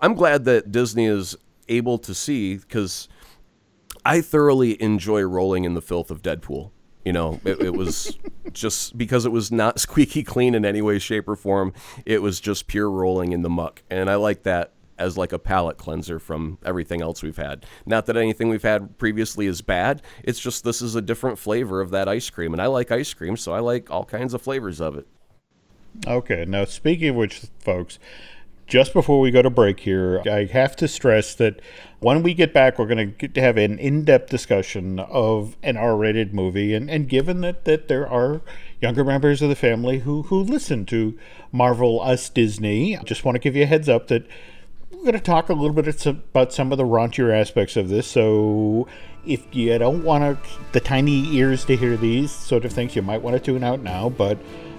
I'm 0.00 0.14
glad 0.14 0.44
that 0.44 0.70
Disney 0.70 1.06
is 1.06 1.34
able 1.68 1.96
to 1.98 2.14
see 2.14 2.56
because 2.56 3.08
I 4.06 4.20
thoroughly 4.20 4.80
enjoy 4.80 5.22
rolling 5.22 5.64
in 5.64 5.74
the 5.74 5.82
filth 5.82 6.12
of 6.12 6.22
Deadpool. 6.22 6.70
You 7.04 7.12
know, 7.12 7.40
it, 7.44 7.60
it 7.60 7.74
was 7.74 8.16
just 8.52 8.96
because 8.96 9.26
it 9.26 9.32
was 9.32 9.50
not 9.50 9.80
squeaky 9.86 10.22
clean 10.22 10.54
in 10.54 10.64
any 10.64 10.80
way, 10.80 11.00
shape, 11.00 11.28
or 11.28 11.34
form. 11.34 11.72
It 12.04 12.22
was 12.22 12.38
just 12.38 12.68
pure 12.68 12.88
rolling 12.88 13.32
in 13.32 13.42
the 13.42 13.50
muck, 13.50 13.82
and 13.90 14.08
I 14.08 14.14
like 14.14 14.44
that 14.44 14.74
as 14.96 15.18
like 15.18 15.32
a 15.32 15.40
palate 15.40 15.76
cleanser 15.76 16.20
from 16.20 16.56
everything 16.64 17.02
else 17.02 17.20
we've 17.20 17.36
had. 17.36 17.66
Not 17.84 18.06
that 18.06 18.16
anything 18.16 18.48
we've 18.48 18.62
had 18.62 18.96
previously 18.96 19.46
is 19.46 19.60
bad. 19.60 20.02
It's 20.22 20.38
just 20.38 20.62
this 20.62 20.80
is 20.80 20.94
a 20.94 21.02
different 21.02 21.36
flavor 21.36 21.80
of 21.80 21.90
that 21.90 22.08
ice 22.08 22.30
cream, 22.30 22.52
and 22.52 22.62
I 22.62 22.66
like 22.66 22.92
ice 22.92 23.12
cream, 23.12 23.36
so 23.36 23.52
I 23.52 23.58
like 23.58 23.90
all 23.90 24.04
kinds 24.04 24.34
of 24.34 24.40
flavors 24.40 24.80
of 24.80 24.96
it. 24.96 25.08
Okay, 26.06 26.44
now 26.46 26.64
speaking 26.64 27.08
of 27.08 27.16
which, 27.16 27.42
folks, 27.58 27.98
just 28.66 28.92
before 28.92 29.20
we 29.20 29.30
go 29.30 29.42
to 29.42 29.50
break 29.50 29.80
here, 29.80 30.22
I 30.28 30.44
have 30.46 30.74
to 30.76 30.88
stress 30.88 31.34
that 31.36 31.60
when 32.00 32.22
we 32.22 32.34
get 32.34 32.52
back, 32.52 32.78
we're 32.78 32.86
going 32.86 33.14
to 33.14 33.40
have 33.40 33.56
an 33.56 33.78
in 33.78 34.04
depth 34.04 34.28
discussion 34.28 34.98
of 34.98 35.56
an 35.62 35.76
R 35.76 35.96
rated 35.96 36.34
movie. 36.34 36.74
And, 36.74 36.90
and 36.90 37.08
given 37.08 37.42
that, 37.42 37.64
that 37.64 37.86
there 37.86 38.08
are 38.08 38.40
younger 38.80 39.04
members 39.04 39.40
of 39.40 39.48
the 39.48 39.54
family 39.54 40.00
who, 40.00 40.22
who 40.22 40.40
listen 40.40 40.84
to 40.86 41.16
Marvel 41.52 42.00
Us 42.02 42.28
Disney, 42.28 42.96
I 42.96 43.02
just 43.04 43.24
want 43.24 43.36
to 43.36 43.38
give 43.38 43.54
you 43.54 43.62
a 43.62 43.66
heads 43.66 43.88
up 43.88 44.08
that 44.08 44.26
we're 44.90 44.98
going 44.98 45.12
to 45.14 45.20
talk 45.20 45.48
a 45.48 45.54
little 45.54 45.80
bit 45.80 46.04
about 46.06 46.52
some 46.52 46.72
of 46.72 46.78
the 46.78 46.84
raunchier 46.84 47.32
aspects 47.32 47.76
of 47.76 47.88
this. 47.88 48.08
So 48.08 48.88
if 49.24 49.54
you 49.54 49.78
don't 49.78 50.02
want 50.02 50.42
to, 50.42 50.50
the 50.72 50.80
tiny 50.80 51.36
ears 51.36 51.64
to 51.66 51.76
hear 51.76 51.96
these 51.96 52.32
sort 52.32 52.64
of 52.64 52.72
things, 52.72 52.96
you 52.96 53.02
might 53.02 53.22
want 53.22 53.36
to 53.36 53.40
tune 53.40 53.62
out 53.62 53.80
now. 53.80 54.08
But, 54.08 54.38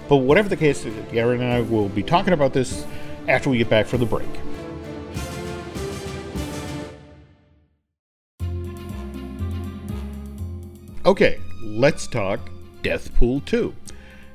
but 0.10 0.18
whatever 0.18 0.50
the 0.50 0.58
case, 0.58 0.86
Aaron 1.14 1.42
and 1.42 1.54
I 1.54 1.62
will 1.62 1.88
be 1.88 2.04
talking 2.04 2.34
about 2.34 2.52
this 2.52 2.86
after 3.28 3.50
we 3.50 3.58
get 3.58 3.70
back 3.70 3.86
from 3.86 4.00
the 4.00 4.06
break. 4.06 4.28
Okay, 11.06 11.40
let's 11.64 12.06
talk 12.06 12.40
Deadpool 12.84 13.46
2. 13.46 13.74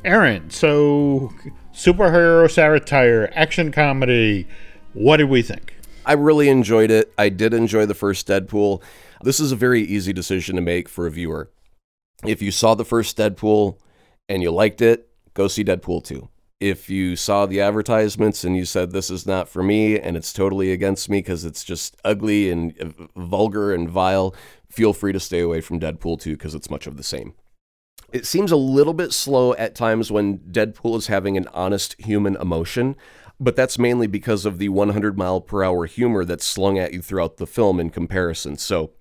Aaron, 0.04 0.48
so 0.50 1.30
superhero 1.74 2.50
satire, 2.50 3.30
action 3.34 3.70
comedy, 3.70 4.46
what 4.94 5.18
did 5.18 5.28
we 5.28 5.42
think? 5.42 5.76
I 6.04 6.14
really 6.14 6.48
enjoyed 6.48 6.90
it. 6.90 7.12
I 7.16 7.28
did 7.28 7.54
enjoy 7.54 7.86
the 7.86 7.94
first 7.94 8.26
Deadpool. 8.26 8.82
This 9.22 9.38
is 9.38 9.52
a 9.52 9.56
very 9.56 9.82
easy 9.82 10.12
decision 10.12 10.56
to 10.56 10.62
make 10.62 10.88
for 10.88 11.06
a 11.06 11.10
viewer. 11.10 11.50
If 12.24 12.42
you 12.42 12.50
saw 12.50 12.74
the 12.74 12.84
first 12.84 13.16
Deadpool 13.16 13.76
and 14.28 14.42
you 14.42 14.50
liked 14.50 14.80
it, 14.80 15.08
go 15.34 15.48
see 15.48 15.64
Deadpool 15.64 16.04
2 16.04 16.28
if 16.62 16.88
you 16.88 17.16
saw 17.16 17.44
the 17.44 17.60
advertisements 17.60 18.44
and 18.44 18.56
you 18.56 18.64
said 18.64 18.92
this 18.92 19.10
is 19.10 19.26
not 19.26 19.48
for 19.48 19.64
me 19.64 19.98
and 19.98 20.16
it's 20.16 20.32
totally 20.32 20.70
against 20.70 21.10
me 21.10 21.18
because 21.18 21.44
it's 21.44 21.64
just 21.64 21.96
ugly 22.04 22.52
and 22.52 23.08
vulgar 23.16 23.74
and 23.74 23.90
vile, 23.90 24.32
feel 24.70 24.92
free 24.92 25.12
to 25.12 25.18
stay 25.18 25.40
away 25.40 25.60
from 25.60 25.80
Deadpool 25.80 26.20
2 26.20 26.34
because 26.34 26.54
it's 26.54 26.70
much 26.70 26.86
of 26.86 26.96
the 26.96 27.02
same. 27.02 27.34
It 28.12 28.26
seems 28.26 28.52
a 28.52 28.56
little 28.56 28.94
bit 28.94 29.12
slow 29.12 29.54
at 29.54 29.74
times 29.74 30.12
when 30.12 30.38
Deadpool 30.38 30.96
is 30.98 31.08
having 31.08 31.36
an 31.36 31.48
honest 31.52 31.96
human 31.98 32.36
emotion, 32.36 32.94
but 33.40 33.56
that's 33.56 33.76
mainly 33.76 34.06
because 34.06 34.46
of 34.46 34.58
the 34.58 34.68
100 34.68 35.18
mile 35.18 35.40
per 35.40 35.64
hour 35.64 35.86
humor 35.86 36.24
that's 36.24 36.46
slung 36.46 36.78
at 36.78 36.92
you 36.92 37.02
throughout 37.02 37.38
the 37.38 37.46
film 37.46 37.80
in 37.80 37.90
comparison. 37.90 38.56
So 38.56 38.92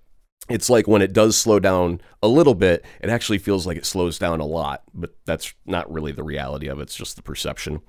it's 0.50 0.70
like 0.70 0.88
when 0.88 1.02
it 1.02 1.14
does 1.14 1.38
slow 1.38 1.60
down 1.60 2.02
a 2.24 2.28
little 2.28 2.56
bit, 2.56 2.84
it 3.00 3.10
actually 3.10 3.38
feels 3.38 3.66
like 3.66 3.78
it 3.78 3.86
slows 3.86 4.18
down 4.18 4.40
a 4.40 4.46
lot, 4.46 4.84
but 4.94 5.16
that's 5.26 5.54
not 5.66 5.92
really 5.92 6.12
the 6.12 6.24
reality 6.24 6.68
of 6.68 6.80
it. 6.80 6.84
It's 6.84 6.96
just 6.96 7.16
the 7.16 7.22
perception. 7.22 7.82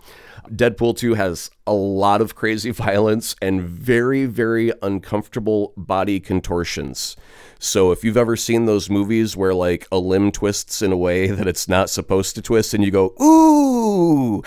Deadpool 0.48 0.96
2 0.96 1.14
has 1.14 1.50
a 1.66 1.72
lot 1.72 2.20
of 2.20 2.34
crazy 2.34 2.70
violence 2.72 3.34
and 3.40 3.62
very, 3.62 4.26
very 4.26 4.72
uncomfortable 4.82 5.72
body 5.76 6.20
contortions. 6.20 7.16
So 7.58 7.90
if 7.90 8.04
you've 8.04 8.16
ever 8.16 8.36
seen 8.36 8.66
those 8.66 8.90
movies 8.90 9.36
where 9.36 9.54
like 9.54 9.86
a 9.90 9.98
limb 9.98 10.30
twists 10.30 10.82
in 10.82 10.92
a 10.92 10.96
way 10.96 11.26
that 11.30 11.48
it's 11.48 11.68
not 11.68 11.90
supposed 11.90 12.34
to 12.34 12.42
twist 12.42 12.74
and 12.74 12.84
you 12.84 12.90
go, 12.90 13.14
ooh, 13.22 14.42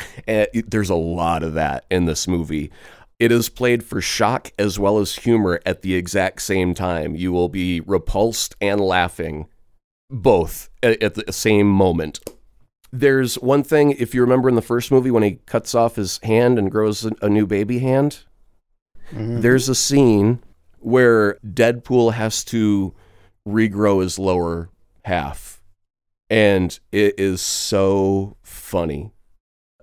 there's 0.68 0.90
a 0.90 0.96
lot 0.96 1.44
of 1.44 1.54
that 1.54 1.86
in 1.90 2.06
this 2.06 2.28
movie. 2.28 2.72
It 3.18 3.32
is 3.32 3.50
played 3.50 3.84
for 3.84 4.02
shock 4.02 4.52
as 4.60 4.78
well 4.78 5.00
as 5.00 5.16
humor 5.16 5.62
at 5.66 5.82
the 5.82 5.96
exact 5.96 6.42
same 6.42 6.74
time. 6.74 7.16
You 7.16 7.32
will 7.32 7.48
be 7.48 7.80
repulsed 7.82 8.56
and 8.60 8.82
laughing 8.82 9.48
both 10.10 10.70
at, 10.84 11.16
the 11.16 11.32
same 11.32 11.68
moment. 11.68 12.20
There's 12.92 13.36
one 13.36 13.64
thing, 13.64 13.92
if 13.92 14.14
you 14.14 14.22
remember 14.22 14.50
in 14.50 14.56
the 14.56 14.62
first 14.62 14.92
movie 14.92 15.12
when 15.12 15.24
he 15.24 15.40
cuts 15.46 15.74
off 15.74 15.96
his 15.96 16.20
hand 16.24 16.60
and 16.60 16.70
grows 16.70 17.06
a, 17.22 17.30
new 17.30 17.48
baby 17.48 17.80
hand, 17.80 18.24
mm-hmm. 19.12 19.42
there's 19.42 19.70
a 19.70 19.76
scene 19.76 20.42
where 20.80 21.36
Deadpool 21.46 22.14
has 22.14 22.44
to 22.46 22.94
regrow 23.48 24.02
his 24.02 24.20
lower 24.20 24.70
half. 25.06 25.62
And 26.30 26.78
it 26.92 27.16
is 27.18 27.42
so 27.42 28.38
funny, 28.44 29.12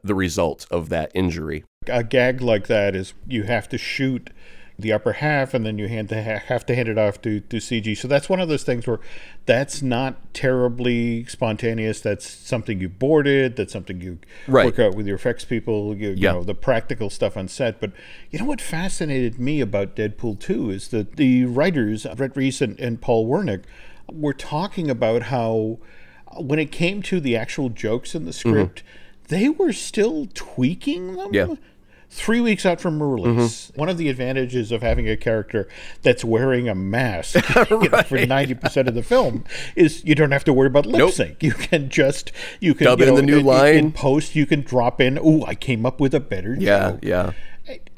the 0.03 0.15
result 0.15 0.67
of 0.71 0.89
that 0.91 1.11
injury 1.15 1.65
a 1.89 2.05
gag 2.05 2.41
like 2.41 2.67
that 2.67 2.95
is 2.95 3.15
you 3.27 3.45
have 3.45 3.69
to 3.71 3.79
shoot 3.79 4.31
the 4.79 4.93
upper 4.93 5.15
half 5.15 5.55
and 5.55 5.65
then 5.65 5.79
you 5.79 5.89
hand 5.89 6.09
to 6.09 6.21
have 6.23 6.67
to 6.67 6.75
hand 6.75 6.89
it 6.89 6.99
off 6.99 7.21
to, 7.23 7.41
to 7.41 7.57
CG. 7.57 7.97
So 7.97 8.09
that's 8.09 8.29
one 8.29 8.41
of 8.41 8.49
those 8.49 8.63
things 8.63 8.87
where 8.87 9.01
that's 9.47 9.83
not 9.83 10.35
terribly 10.35 11.25
spontaneous. 11.25 12.01
That's 12.01 12.29
something 12.29 12.81
you 12.81 12.89
boarded. 12.89 13.57
That's 13.57 13.73
something 13.73 14.01
you 14.01 14.19
right. 14.47 14.67
work 14.67 14.79
out 14.79 14.95
with 14.95 15.07
your 15.07 15.17
effects 15.17 15.45
people. 15.45 15.97
You, 15.97 16.11
you 16.11 16.29
know 16.29 16.43
the 16.43 16.55
practical 16.55 17.11
stuff 17.11 17.37
on 17.37 17.49
set. 17.49 17.81
But 17.81 17.93
you 18.31 18.39
know 18.39 18.45
what 18.45 18.61
fascinated 18.61 19.39
me 19.39 19.61
about 19.61 19.97
Deadpool 19.97 20.41
2 20.41 20.71
is 20.71 20.89
that 20.89 21.17
the 21.17 21.45
writers 21.45 22.07
Rhett 22.17 22.37
Reese 22.37 22.61
and, 22.61 22.79
and 22.81 23.01
Paul 23.01 23.29
Wernick 23.29 23.65
were 24.11 24.35
talking 24.35 24.91
about 24.91 25.25
how 25.25 25.79
when 26.39 26.59
it 26.59 26.73
came 26.73 27.03
to 27.03 27.21
the 27.21 27.37
actual 27.37 27.69
jokes 27.69 28.15
in 28.15 28.25
the 28.25 28.33
script. 28.33 28.81
Mm-hmm 28.81 28.99
they 29.29 29.49
were 29.49 29.73
still 29.73 30.29
tweaking 30.35 31.15
them. 31.17 31.33
Yeah 31.33 31.55
three 32.13 32.41
weeks 32.41 32.67
out 32.67 32.81
from 32.81 33.03
release. 33.03 33.71
Mm-hmm. 33.71 33.81
One 33.81 33.89
of 33.89 33.97
the 33.97 34.09
advantages 34.11 34.71
of 34.71 34.83
having 34.83 35.09
a 35.09 35.17
character 35.17 35.67
that's 36.03 36.23
wearing 36.25 36.69
a 36.69 36.75
mask 36.75 37.37
right. 37.57 37.71
know, 37.71 38.03
for 38.03 38.25
ninety 38.27 38.55
percent 38.55 38.87
of 38.87 38.95
the 38.95 39.03
film 39.03 39.45
is 39.75 40.05
you 40.05 40.15
don't 40.15 40.31
have 40.31 40.45
to 40.45 40.53
worry 40.53 40.67
about 40.67 40.87
lip 40.87 40.99
nope. 40.99 41.13
sync. 41.13 41.43
You 41.43 41.53
can 41.53 41.89
just 41.89 42.31
you 42.61 42.75
can 42.75 42.85
dub 42.85 43.01
you 43.01 43.07
know, 43.07 43.13
in 43.13 43.17
the 43.17 43.23
new 43.23 43.41
in, 43.41 43.47
line 43.47 43.75
in 43.77 43.93
post. 43.93 44.37
You 44.37 44.47
can 44.47 44.61
drop 44.61 45.01
in. 45.01 45.19
Oh, 45.21 45.45
I 45.47 45.55
came 45.55 45.87
up 45.87 46.01
with 46.01 46.15
a 46.15 46.21
better 46.21 46.55
yeah, 46.59 46.91
joke. 46.91 47.01
Yeah, 47.03 47.33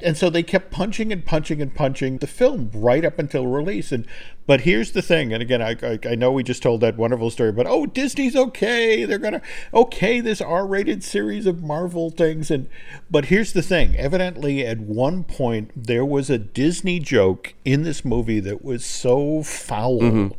and 0.05 0.15
so 0.15 0.29
they 0.29 0.43
kept 0.43 0.69
punching 0.69 1.11
and 1.11 1.25
punching 1.25 1.61
and 1.61 1.73
punching 1.73 2.19
the 2.19 2.27
film 2.27 2.69
right 2.73 3.03
up 3.03 3.17
until 3.17 3.47
release. 3.47 3.91
And 3.91 4.05
but 4.45 4.61
here's 4.61 4.91
the 4.91 5.01
thing, 5.01 5.33
and 5.33 5.41
again, 5.41 5.61
I, 5.63 5.75
I, 5.81 5.99
I 6.11 6.15
know 6.15 6.31
we 6.31 6.43
just 6.43 6.61
told 6.61 6.81
that 6.81 6.95
wonderful 6.95 7.31
story, 7.31 7.51
but 7.51 7.65
oh, 7.65 7.87
Disney's 7.87 8.35
okay. 8.35 9.03
They're 9.03 9.17
gonna 9.17 9.41
okay 9.73 10.21
this 10.21 10.41
R-rated 10.41 11.03
series 11.03 11.47
of 11.47 11.63
Marvel 11.63 12.11
things. 12.11 12.51
And 12.51 12.69
but 13.09 13.25
here's 13.25 13.53
the 13.53 13.63
thing. 13.63 13.95
Evidently, 13.95 14.65
at 14.65 14.79
one 14.79 15.23
point 15.23 15.71
there 15.75 16.05
was 16.05 16.29
a 16.29 16.37
Disney 16.37 16.99
joke 16.99 17.55
in 17.65 17.81
this 17.81 18.05
movie 18.05 18.39
that 18.41 18.63
was 18.63 18.85
so 18.85 19.41
foul. 19.41 19.99
Mm-hmm 20.01 20.33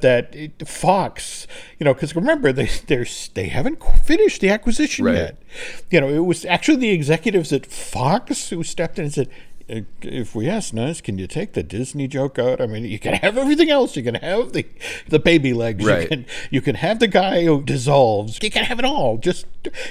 that 0.00 0.34
it, 0.34 0.68
Fox, 0.68 1.46
you 1.78 1.84
know, 1.84 1.94
because 1.94 2.14
remember 2.14 2.52
they 2.52 2.66
they 2.86 3.06
they 3.34 3.48
haven't 3.48 3.82
finished 4.04 4.40
the 4.42 4.50
acquisition 4.50 5.06
right. 5.06 5.14
yet. 5.14 5.42
You 5.90 6.00
know, 6.00 6.08
it 6.08 6.26
was 6.26 6.44
actually 6.44 6.76
the 6.76 6.90
executives 6.90 7.52
at 7.52 7.64
Fox 7.64 8.50
who 8.50 8.62
stepped 8.62 8.98
in 8.98 9.03
and 9.04 9.12
said, 9.12 9.28
uh, 9.70 9.80
if 10.02 10.34
we 10.34 10.48
ask 10.48 10.74
nice, 10.74 11.00
can 11.00 11.18
you 11.18 11.26
take 11.26 11.54
the 11.54 11.62
Disney 11.62 12.06
joke 12.06 12.38
out? 12.38 12.60
I 12.60 12.66
mean, 12.66 12.84
you 12.84 12.98
can 12.98 13.14
have 13.14 13.38
everything 13.38 13.70
else. 13.70 13.96
You 13.96 14.02
can 14.02 14.16
have 14.16 14.52
the 14.52 14.66
the 15.08 15.18
baby 15.18 15.54
legs. 15.54 15.84
Right. 15.84 16.02
You 16.02 16.08
can 16.08 16.26
you 16.50 16.60
can 16.60 16.74
have 16.76 16.98
the 16.98 17.08
guy 17.08 17.44
who 17.44 17.62
dissolves. 17.62 18.38
You 18.42 18.50
can 18.50 18.64
have 18.64 18.78
it 18.78 18.84
all. 18.84 19.16
Just 19.16 19.46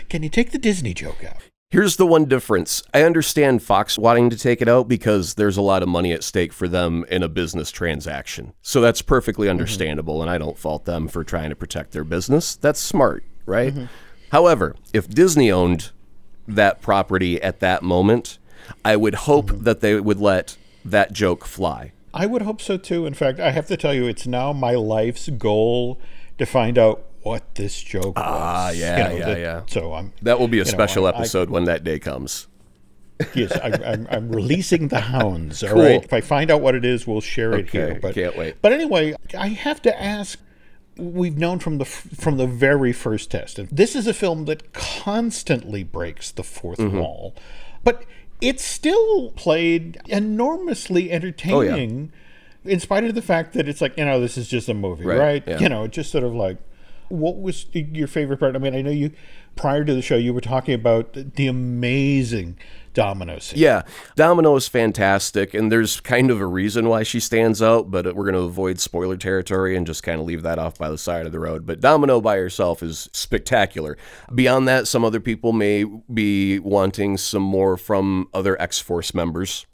can 0.10 0.22
you 0.22 0.30
take 0.30 0.52
the 0.52 0.60
Disney 0.60 0.94
joke 0.94 1.24
out? 1.24 1.38
Here's 1.72 1.96
the 1.96 2.06
one 2.06 2.26
difference. 2.26 2.84
I 2.94 3.02
understand 3.02 3.64
Fox 3.64 3.98
wanting 3.98 4.30
to 4.30 4.38
take 4.38 4.62
it 4.62 4.68
out 4.68 4.88
because 4.88 5.34
there's 5.34 5.58
a 5.58 5.62
lot 5.64 5.82
of 5.82 5.90
money 5.90 6.12
at 6.12 6.24
stake 6.24 6.54
for 6.54 6.68
them 6.68 7.04
in 7.10 7.24
a 7.24 7.28
business 7.28 7.72
transaction. 7.72 8.54
So 8.62 8.80
that's 8.80 9.02
perfectly 9.02 9.46
mm-hmm. 9.48 9.54
understandable, 9.54 10.16
mm-hmm. 10.18 10.22
and 10.22 10.30
I 10.30 10.38
don't 10.38 10.56
fault 10.56 10.86
them 10.86 11.08
for 11.08 11.24
trying 11.24 11.50
to 11.50 11.56
protect 11.56 11.92
their 11.92 12.04
business. 12.04 12.56
That's 12.56 12.80
smart, 12.80 13.24
right? 13.48 13.74
Mm-hmm. 13.74 13.86
However, 14.32 14.76
if 14.94 15.10
Disney 15.10 15.52
owned 15.52 15.90
that 16.48 16.80
property 16.80 17.42
at 17.42 17.60
that 17.62 17.82
moment, 17.82 18.38
I 18.84 18.96
would 18.96 19.16
hope 19.16 19.48
mm-hmm. 19.48 19.64
that 19.64 19.82
they 19.82 20.00
would 20.00 20.20
let 20.20 20.58
that 20.86 21.14
joke 21.14 21.46
fly. 21.46 21.92
I 22.14 22.26
would 22.26 22.44
hope 22.44 22.62
so 22.62 22.78
too. 22.78 23.06
In 23.06 23.14
fact, 23.14 23.40
I 23.40 23.52
have 23.52 23.68
to 23.68 23.78
tell 23.78 23.94
you, 23.94 24.06
it's 24.06 24.28
now 24.28 24.54
my 24.54 24.76
life's 24.76 25.30
goal 25.30 26.00
to 26.38 26.46
find 26.46 26.78
out 26.78 27.04
what 27.24 27.56
this 27.56 27.82
joke 27.82 28.18
was. 28.18 28.26
Ah, 28.26 28.70
yeah, 28.70 28.98
you 28.98 29.04
know, 29.04 29.18
yeah, 29.18 29.26
that, 29.26 29.40
yeah. 29.40 29.62
So 29.68 29.94
I'm. 29.94 30.14
That 30.22 30.40
will 30.40 30.48
be 30.48 30.60
a 30.60 30.66
special 30.66 31.04
know, 31.04 31.10
episode 31.10 31.50
I, 31.50 31.52
when 31.52 31.66
that 31.66 31.84
day 31.84 31.98
comes. 32.00 32.48
yes, 33.34 33.52
I, 33.54 33.94
I'm, 33.94 34.08
I'm, 34.10 34.30
releasing 34.30 34.90
the 34.90 35.00
hounds. 35.00 35.64
All 35.64 35.70
cool. 35.70 35.84
right. 35.84 36.04
If 36.04 36.14
I 36.14 36.22
find 36.22 36.52
out 36.52 36.62
what 36.62 36.76
it 36.76 36.84
is, 36.84 37.08
we'll 37.08 37.22
share 37.22 37.54
it 37.54 37.68
okay, 37.68 37.78
here. 37.78 38.00
But 38.02 38.16
can't 38.16 38.36
wait. 38.36 38.62
But 38.62 38.74
anyway, 38.74 39.16
I 39.38 39.50
have 39.50 39.82
to 39.84 40.02
ask. 40.02 40.40
We've 40.96 41.38
known 41.38 41.58
from 41.58 41.80
the 41.80 41.86
from 41.86 42.38
the 42.38 42.46
very 42.46 42.94
first 42.94 43.32
test, 43.32 43.58
and 43.58 43.68
this 43.70 43.96
is 43.96 44.06
a 44.06 44.14
film 44.14 44.46
that 44.46 44.74
constantly 44.74 45.84
breaks 45.84 46.30
the 46.30 46.44
4th 46.44 46.78
mm-hmm. 46.78 47.00
wall, 47.00 47.36
but 47.84 48.04
it's 48.44 48.64
still 48.64 49.32
played 49.32 50.02
enormously 50.08 51.10
entertaining. 51.12 52.12
Oh, 52.14 52.18
yeah. 52.66 52.74
In 52.74 52.80
spite 52.80 53.06
of 53.06 53.16
the 53.16 53.22
fact 53.22 53.54
that 53.54 53.70
it's 53.70 53.80
like, 53.82 53.98
you 53.98 54.06
know, 54.06 54.20
this 54.20 54.38
is 54.38 54.48
just 54.48 54.68
a 54.68 54.74
movie, 54.74 55.06
right? 55.06 55.18
right? 55.18 55.44
Yeah. 55.48 55.60
You 55.60 55.70
know, 55.70 55.88
just 55.88 56.12
sort 56.12 56.24
of 56.26 56.34
like, 56.34 56.58
what 57.08 57.42
was 57.42 57.66
your 57.74 58.08
favorite 58.08 58.40
part? 58.40 58.56
I 58.56 58.60
mean, 58.60 58.76
I 58.76 58.82
know 58.82 58.92
you 58.92 59.12
prior 59.56 59.86
to 59.86 59.94
the 59.94 60.02
show 60.02 60.16
you 60.16 60.34
were 60.34 60.42
talking 60.42 60.74
about 60.74 61.14
the 61.14 61.48
amazing 61.48 62.58
Domino 62.94 63.40
scene. 63.40 63.60
Yeah, 63.60 63.84
Domino 64.16 64.56
is 64.56 64.68
fantastic, 64.68 65.54
and 65.54 65.72
there's 65.72 66.00
kind 66.00 66.30
of 66.32 66.40
a 66.40 66.46
reason 66.46 66.88
why 66.90 67.04
she 67.04 67.20
stands 67.20 67.62
out, 67.62 67.92
but 67.92 68.16
we're 68.16 68.26
going 68.26 68.34
to 68.36 68.42
avoid 68.42 68.80
spoiler 68.80 69.18
territory 69.18 69.76
and 69.76 69.86
just 69.86 70.04
kind 70.04 70.20
of 70.20 70.26
leave 70.26 70.44
that 70.44 70.60
off 70.60 70.78
by 70.78 70.90
the 70.90 70.98
side 70.98 71.26
of 71.26 71.32
the 71.32 71.40
road. 71.40 71.66
But 71.66 71.82
Domino 71.82 72.22
by 72.22 72.38
herself 72.38 72.84
is 72.84 73.10
spectacular. 73.14 73.98
Beyond 74.34 74.68
that, 74.68 74.88
some 74.88 75.04
other 75.04 75.20
people 75.20 75.54
may 75.54 75.84
be 75.84 76.60
wanting 76.60 77.18
some 77.18 77.44
more 77.44 77.78
from 77.78 78.30
other 78.34 78.62
X 78.62 78.80
Force 78.80 79.14
members. 79.14 79.66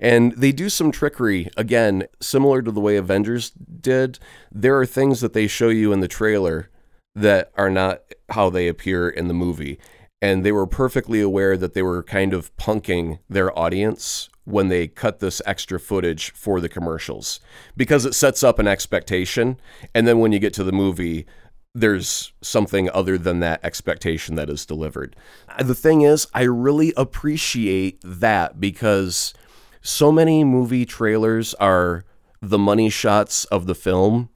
And 0.00 0.32
they 0.32 0.52
do 0.52 0.68
some 0.68 0.92
trickery, 0.92 1.50
again, 1.56 2.04
similar 2.20 2.62
to 2.62 2.70
the 2.70 2.80
way 2.80 2.96
Avengers 2.96 3.50
did. 3.50 4.20
There 4.52 4.78
are 4.78 4.86
things 4.86 5.20
that 5.20 5.32
they 5.32 5.48
show 5.48 5.70
you 5.70 5.92
in 5.92 5.98
the 6.00 6.06
trailer 6.06 6.70
that 7.16 7.50
are 7.56 7.70
not 7.70 8.02
how 8.30 8.48
they 8.48 8.68
appear 8.68 9.08
in 9.08 9.26
the 9.26 9.34
movie 9.34 9.80
and 10.20 10.44
they 10.44 10.52
were 10.52 10.66
perfectly 10.66 11.20
aware 11.20 11.56
that 11.56 11.74
they 11.74 11.82
were 11.82 12.02
kind 12.02 12.32
of 12.32 12.54
punking 12.56 13.18
their 13.28 13.56
audience 13.56 14.28
when 14.44 14.68
they 14.68 14.88
cut 14.88 15.20
this 15.20 15.42
extra 15.44 15.78
footage 15.78 16.30
for 16.30 16.60
the 16.60 16.68
commercials 16.68 17.38
because 17.76 18.04
it 18.04 18.14
sets 18.14 18.42
up 18.42 18.58
an 18.58 18.66
expectation 18.66 19.60
and 19.94 20.06
then 20.06 20.18
when 20.18 20.32
you 20.32 20.38
get 20.38 20.54
to 20.54 20.64
the 20.64 20.72
movie 20.72 21.26
there's 21.74 22.32
something 22.40 22.90
other 22.90 23.18
than 23.18 23.40
that 23.40 23.60
expectation 23.62 24.34
that 24.34 24.50
is 24.50 24.66
delivered. 24.66 25.14
The 25.62 25.74
thing 25.74 26.02
is, 26.02 26.26
I 26.34 26.42
really 26.42 26.92
appreciate 26.96 28.00
that 28.02 28.60
because 28.60 29.34
so 29.80 30.10
many 30.10 30.44
movie 30.44 30.86
trailers 30.86 31.54
are 31.54 32.04
the 32.40 32.58
money 32.58 32.88
shots 32.88 33.44
of 33.46 33.66
the 33.66 33.74
film 33.74 34.28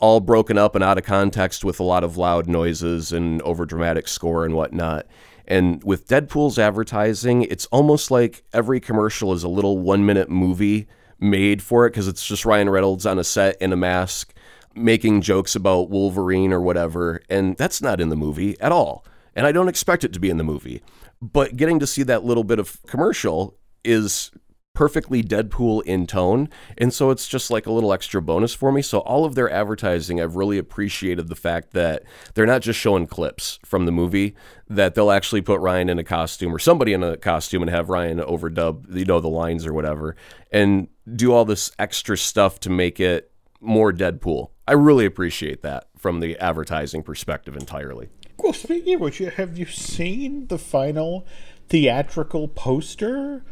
all 0.00 0.20
broken 0.20 0.58
up 0.58 0.74
and 0.74 0.84
out 0.84 0.98
of 0.98 1.04
context 1.04 1.64
with 1.64 1.80
a 1.80 1.84
lot 1.84 2.04
of 2.04 2.16
loud 2.16 2.46
noises 2.46 3.12
and 3.12 3.42
overdramatic 3.42 4.08
score 4.08 4.44
and 4.44 4.54
whatnot. 4.54 5.06
And 5.46 5.82
with 5.82 6.06
Deadpool's 6.06 6.58
advertising, 6.58 7.42
it's 7.42 7.66
almost 7.66 8.10
like 8.10 8.44
every 8.52 8.80
commercial 8.80 9.32
is 9.32 9.42
a 9.42 9.48
little 9.48 9.78
one 9.78 10.04
minute 10.04 10.28
movie 10.28 10.86
made 11.18 11.62
for 11.62 11.86
it 11.86 11.90
because 11.90 12.06
it's 12.06 12.26
just 12.26 12.44
Ryan 12.44 12.70
Reynolds 12.70 13.06
on 13.06 13.18
a 13.18 13.24
set 13.24 13.60
in 13.60 13.72
a 13.72 13.76
mask 13.76 14.34
making 14.74 15.22
jokes 15.22 15.56
about 15.56 15.90
Wolverine 15.90 16.52
or 16.52 16.60
whatever. 16.60 17.22
And 17.28 17.56
that's 17.56 17.82
not 17.82 18.00
in 18.00 18.10
the 18.10 18.16
movie 18.16 18.60
at 18.60 18.72
all. 18.72 19.04
And 19.34 19.46
I 19.46 19.52
don't 19.52 19.68
expect 19.68 20.04
it 20.04 20.12
to 20.12 20.20
be 20.20 20.30
in 20.30 20.36
the 20.36 20.44
movie. 20.44 20.82
But 21.20 21.56
getting 21.56 21.78
to 21.80 21.86
see 21.86 22.02
that 22.04 22.24
little 22.24 22.44
bit 22.44 22.58
of 22.58 22.78
commercial 22.86 23.56
is 23.84 24.30
perfectly 24.78 25.24
Deadpool 25.24 25.82
in 25.86 26.06
tone. 26.06 26.48
And 26.76 26.94
so 26.94 27.10
it's 27.10 27.26
just 27.26 27.50
like 27.50 27.66
a 27.66 27.72
little 27.72 27.92
extra 27.92 28.22
bonus 28.22 28.54
for 28.54 28.70
me. 28.70 28.80
So 28.80 29.00
all 29.00 29.24
of 29.24 29.34
their 29.34 29.50
advertising, 29.50 30.20
I've 30.20 30.36
really 30.36 30.56
appreciated 30.56 31.26
the 31.26 31.34
fact 31.34 31.72
that 31.72 32.04
they're 32.34 32.46
not 32.46 32.62
just 32.62 32.78
showing 32.78 33.08
clips 33.08 33.58
from 33.64 33.86
the 33.86 33.90
movie, 33.90 34.36
that 34.68 34.94
they'll 34.94 35.10
actually 35.10 35.40
put 35.40 35.58
Ryan 35.58 35.88
in 35.88 35.98
a 35.98 36.04
costume 36.04 36.54
or 36.54 36.60
somebody 36.60 36.92
in 36.92 37.02
a 37.02 37.16
costume 37.16 37.60
and 37.62 37.70
have 37.72 37.88
Ryan 37.88 38.20
overdub, 38.20 38.94
you 38.96 39.04
know, 39.04 39.18
the 39.18 39.26
lines 39.26 39.66
or 39.66 39.72
whatever, 39.72 40.14
and 40.52 40.86
do 41.12 41.32
all 41.32 41.44
this 41.44 41.72
extra 41.80 42.16
stuff 42.16 42.60
to 42.60 42.70
make 42.70 43.00
it 43.00 43.32
more 43.60 43.92
Deadpool. 43.92 44.50
I 44.68 44.74
really 44.74 45.06
appreciate 45.06 45.62
that 45.62 45.88
from 45.96 46.20
the 46.20 46.38
advertising 46.38 47.02
perspective 47.02 47.56
entirely. 47.56 48.10
Well, 48.38 48.52
speaking 48.52 48.94
of 48.94 49.00
which, 49.00 49.18
have 49.18 49.58
you 49.58 49.66
seen 49.66 50.46
the 50.46 50.58
final 50.58 51.26
theatrical 51.68 52.46
poster? 52.46 53.42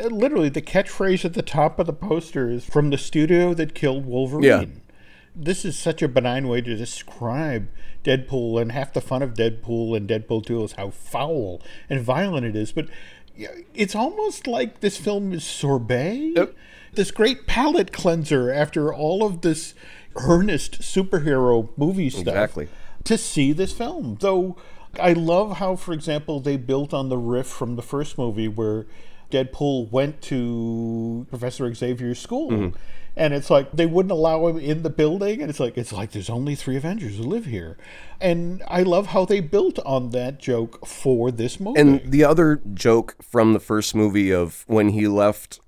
Literally 0.00 0.48
the 0.48 0.62
catchphrase 0.62 1.24
at 1.24 1.34
the 1.34 1.42
top 1.42 1.78
of 1.78 1.86
the 1.86 1.92
poster 1.92 2.50
is 2.50 2.64
from 2.64 2.90
the 2.90 2.98
studio 2.98 3.54
that 3.54 3.74
killed 3.74 4.06
Wolverine. 4.06 4.44
Yeah. 4.44 4.64
This 5.34 5.64
is 5.64 5.78
such 5.78 6.02
a 6.02 6.08
benign 6.08 6.46
way 6.48 6.60
to 6.60 6.76
describe 6.76 7.68
Deadpool, 8.04 8.60
and 8.60 8.72
half 8.72 8.92
the 8.92 9.00
fun 9.00 9.22
of 9.22 9.34
Deadpool 9.34 9.96
and 9.96 10.08
Deadpool 10.08 10.44
2 10.44 10.64
is 10.64 10.72
how 10.72 10.90
foul 10.90 11.62
and 11.88 12.00
violent 12.00 12.44
it 12.44 12.56
is. 12.56 12.72
But 12.72 12.88
it's 13.74 13.94
almost 13.94 14.46
like 14.46 14.80
this 14.80 14.96
film 14.96 15.32
is 15.32 15.44
sorbet, 15.44 16.32
yep. 16.36 16.54
this 16.92 17.10
great 17.10 17.46
palate 17.46 17.92
cleanser 17.92 18.52
after 18.52 18.92
all 18.92 19.24
of 19.24 19.40
this 19.40 19.74
earnest 20.16 20.80
superhero 20.80 21.70
movie 21.76 22.10
stuff. 22.10 22.28
Exactly. 22.28 22.68
To 23.04 23.18
see 23.18 23.52
this 23.52 23.72
film. 23.72 24.18
Though 24.20 24.56
I 25.00 25.12
love 25.12 25.56
how, 25.56 25.76
for 25.76 25.92
example, 25.92 26.40
they 26.40 26.56
built 26.56 26.92
on 26.92 27.08
the 27.08 27.18
riff 27.18 27.46
from 27.46 27.76
the 27.76 27.82
first 27.82 28.18
movie 28.18 28.48
where 28.48 28.86
Deadpool 29.32 29.90
went 29.90 30.22
to 30.22 31.26
Professor 31.30 31.72
Xavier's 31.72 32.20
school. 32.20 32.50
Mm-hmm. 32.50 32.76
And 33.14 33.34
it's 33.34 33.50
like 33.50 33.72
they 33.72 33.84
wouldn't 33.84 34.10
allow 34.10 34.46
him 34.46 34.58
in 34.58 34.82
the 34.82 34.88
building, 34.88 35.42
and 35.42 35.50
it's 35.50 35.60
like 35.60 35.76
it's 35.76 35.92
like 35.92 36.12
there's 36.12 36.30
only 36.30 36.54
three 36.54 36.78
Avengers 36.78 37.18
who 37.18 37.24
live 37.24 37.44
here, 37.44 37.76
and 38.22 38.62
I 38.66 38.82
love 38.84 39.08
how 39.08 39.26
they 39.26 39.40
built 39.40 39.78
on 39.80 40.12
that 40.12 40.38
joke 40.38 40.86
for 40.86 41.30
this 41.30 41.60
movie. 41.60 41.78
And 41.78 42.00
the 42.10 42.24
other 42.24 42.62
joke 42.72 43.16
from 43.22 43.52
the 43.52 43.60
first 43.60 43.94
movie 43.94 44.32
of 44.32 44.64
when 44.66 44.88
he 44.90 45.08
left 45.08 45.60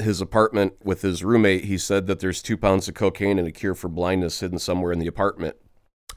his 0.00 0.20
apartment 0.20 0.72
with 0.82 1.02
his 1.02 1.22
roommate, 1.22 1.66
he 1.66 1.78
said 1.78 2.08
that 2.08 2.18
there's 2.18 2.42
two 2.42 2.56
pounds 2.56 2.88
of 2.88 2.94
cocaine 2.94 3.38
and 3.38 3.46
a 3.46 3.52
cure 3.52 3.76
for 3.76 3.88
blindness 3.88 4.40
hidden 4.40 4.58
somewhere 4.58 4.90
in 4.90 4.98
the 4.98 5.06
apartment 5.06 5.54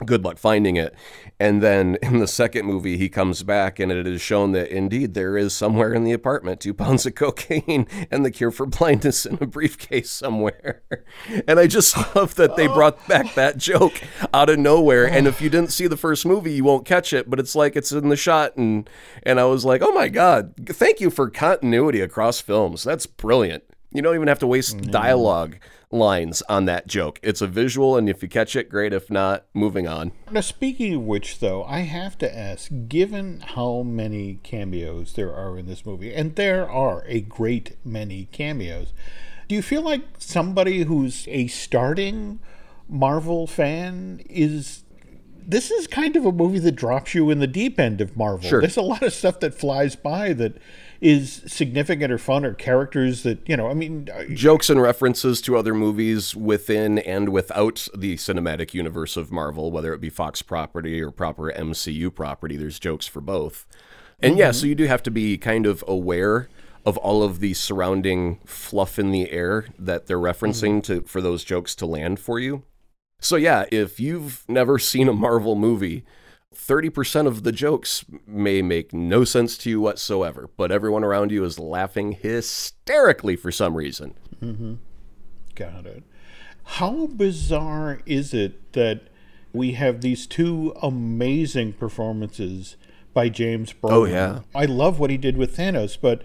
good 0.04 0.24
luck 0.24 0.38
finding 0.38 0.76
it. 0.76 0.94
And 1.40 1.62
then 1.62 1.98
in 2.02 2.18
the 2.18 2.26
second 2.26 2.66
movie, 2.66 2.96
he 2.96 3.08
comes 3.08 3.42
back 3.42 3.78
and 3.78 3.90
it 3.90 4.06
is 4.06 4.20
shown 4.20 4.52
that 4.52 4.68
indeed 4.68 5.14
there 5.14 5.36
is 5.36 5.52
somewhere 5.52 5.92
in 5.94 6.04
the 6.04 6.12
apartment 6.12 6.60
two 6.60 6.74
pounds 6.74 7.06
of 7.06 7.14
cocaine 7.16 7.86
and 8.10 8.24
the 8.24 8.30
cure 8.30 8.50
for 8.50 8.66
blindness 8.66 9.26
in 9.26 9.38
a 9.40 9.46
briefcase 9.46 10.10
somewhere. 10.10 10.82
And 11.46 11.58
I 11.58 11.66
just 11.66 11.96
love 12.14 12.34
that 12.36 12.56
they 12.56 12.66
brought 12.66 13.06
back 13.08 13.34
that 13.34 13.58
joke 13.58 14.00
out 14.32 14.50
of 14.50 14.58
nowhere. 14.58 15.06
And 15.06 15.26
if 15.26 15.40
you 15.40 15.48
didn't 15.48 15.72
see 15.72 15.86
the 15.86 15.96
first 15.96 16.26
movie, 16.26 16.52
you 16.52 16.64
won't 16.64 16.84
catch 16.84 17.12
it, 17.12 17.28
but 17.28 17.38
it's 17.38 17.54
like 17.54 17.76
it's 17.76 17.92
in 17.92 18.08
the 18.08 18.16
shot. 18.16 18.56
And, 18.56 18.88
and 19.22 19.38
I 19.40 19.44
was 19.44 19.64
like, 19.64 19.82
oh 19.82 19.92
my 19.92 20.08
God, 20.08 20.54
thank 20.66 21.00
you 21.00 21.10
for 21.10 21.30
continuity 21.30 22.00
across 22.00 22.40
films. 22.40 22.84
That's 22.84 23.06
brilliant. 23.06 23.64
You 23.92 24.02
don't 24.02 24.14
even 24.14 24.28
have 24.28 24.38
to 24.40 24.46
waste 24.46 24.76
mm. 24.76 24.90
dialogue 24.90 25.56
lines 25.90 26.42
on 26.48 26.66
that 26.66 26.86
joke. 26.86 27.18
It's 27.22 27.40
a 27.40 27.46
visual, 27.46 27.96
and 27.96 28.08
if 28.08 28.22
you 28.22 28.28
catch 28.28 28.54
it, 28.54 28.68
great. 28.68 28.92
If 28.92 29.10
not, 29.10 29.46
moving 29.54 29.88
on. 29.88 30.12
Now, 30.30 30.42
speaking 30.42 30.94
of 30.94 31.02
which, 31.02 31.38
though, 31.38 31.64
I 31.64 31.80
have 31.80 32.18
to 32.18 32.38
ask 32.38 32.70
given 32.88 33.40
how 33.40 33.82
many 33.82 34.40
cameos 34.42 35.14
there 35.14 35.34
are 35.34 35.58
in 35.58 35.66
this 35.66 35.86
movie, 35.86 36.14
and 36.14 36.36
there 36.36 36.70
are 36.70 37.04
a 37.06 37.20
great 37.20 37.76
many 37.84 38.26
cameos, 38.32 38.92
do 39.48 39.54
you 39.54 39.62
feel 39.62 39.82
like 39.82 40.02
somebody 40.18 40.82
who's 40.82 41.26
a 41.28 41.46
starting 41.46 42.40
Marvel 42.88 43.46
fan 43.46 44.22
is 44.28 44.84
this 45.46 45.70
is 45.70 45.86
kind 45.86 46.16
of 46.16 46.26
a 46.26 46.32
movie 46.32 46.58
that 46.58 46.72
drops 46.72 47.14
you 47.14 47.30
in 47.30 47.38
the 47.38 47.46
deep 47.46 47.78
end 47.80 48.00
of 48.00 48.16
Marvel. 48.16 48.48
Sure. 48.48 48.60
There's 48.60 48.76
a 48.76 48.82
lot 48.82 49.02
of 49.02 49.12
stuff 49.12 49.40
that 49.40 49.54
flies 49.54 49.96
by 49.96 50.34
that 50.34 50.58
is 51.00 51.42
significant 51.46 52.12
or 52.12 52.18
fun 52.18 52.44
or 52.44 52.54
characters 52.54 53.22
that 53.22 53.46
you 53.48 53.56
know 53.56 53.68
i 53.68 53.74
mean 53.74 54.08
jokes 54.34 54.68
and 54.68 54.82
references 54.82 55.40
to 55.40 55.56
other 55.56 55.72
movies 55.72 56.34
within 56.34 56.98
and 56.98 57.28
without 57.28 57.86
the 57.96 58.16
cinematic 58.16 58.74
universe 58.74 59.16
of 59.16 59.30
marvel 59.30 59.70
whether 59.70 59.92
it 59.94 60.00
be 60.00 60.10
fox 60.10 60.42
property 60.42 61.00
or 61.00 61.10
proper 61.10 61.52
mcu 61.52 62.12
property 62.12 62.56
there's 62.56 62.78
jokes 62.78 63.06
for 63.06 63.20
both 63.20 63.64
and 64.20 64.32
mm-hmm. 64.32 64.40
yeah 64.40 64.50
so 64.50 64.66
you 64.66 64.74
do 64.74 64.86
have 64.86 65.02
to 65.02 65.10
be 65.10 65.38
kind 65.38 65.66
of 65.66 65.84
aware 65.86 66.48
of 66.84 66.96
all 66.98 67.22
of 67.22 67.40
the 67.40 67.54
surrounding 67.54 68.40
fluff 68.44 68.98
in 68.98 69.12
the 69.12 69.30
air 69.30 69.66
that 69.78 70.06
they're 70.06 70.18
referencing 70.18 70.80
mm-hmm. 70.80 71.00
to 71.00 71.02
for 71.02 71.20
those 71.20 71.44
jokes 71.44 71.74
to 71.76 71.86
land 71.86 72.18
for 72.18 72.40
you 72.40 72.64
so 73.20 73.36
yeah 73.36 73.66
if 73.70 74.00
you've 74.00 74.44
never 74.48 74.78
seen 74.78 75.08
a 75.08 75.12
marvel 75.12 75.54
movie 75.54 76.04
30% 76.54 77.26
of 77.26 77.44
the 77.44 77.52
jokes 77.52 78.04
may 78.26 78.62
make 78.62 78.92
no 78.92 79.24
sense 79.24 79.56
to 79.58 79.70
you 79.70 79.80
whatsoever, 79.80 80.50
but 80.56 80.70
everyone 80.70 81.04
around 81.04 81.30
you 81.30 81.44
is 81.44 81.58
laughing 81.58 82.12
hysterically 82.12 83.36
for 83.36 83.50
some 83.50 83.74
reason. 83.74 84.14
Mm-hmm. 84.42 84.74
Got 85.54 85.86
it. 85.86 86.04
How 86.64 87.06
bizarre 87.06 88.00
is 88.04 88.34
it 88.34 88.72
that 88.74 89.08
we 89.52 89.72
have 89.72 90.02
these 90.02 90.26
two 90.26 90.74
amazing 90.82 91.72
performances 91.72 92.76
by 93.14 93.28
James 93.28 93.72
Brolin? 93.72 93.92
Oh, 93.92 94.04
yeah. 94.04 94.40
I 94.54 94.66
love 94.66 94.98
what 94.98 95.10
he 95.10 95.16
did 95.16 95.36
with 95.36 95.56
Thanos, 95.56 95.96
but 96.00 96.22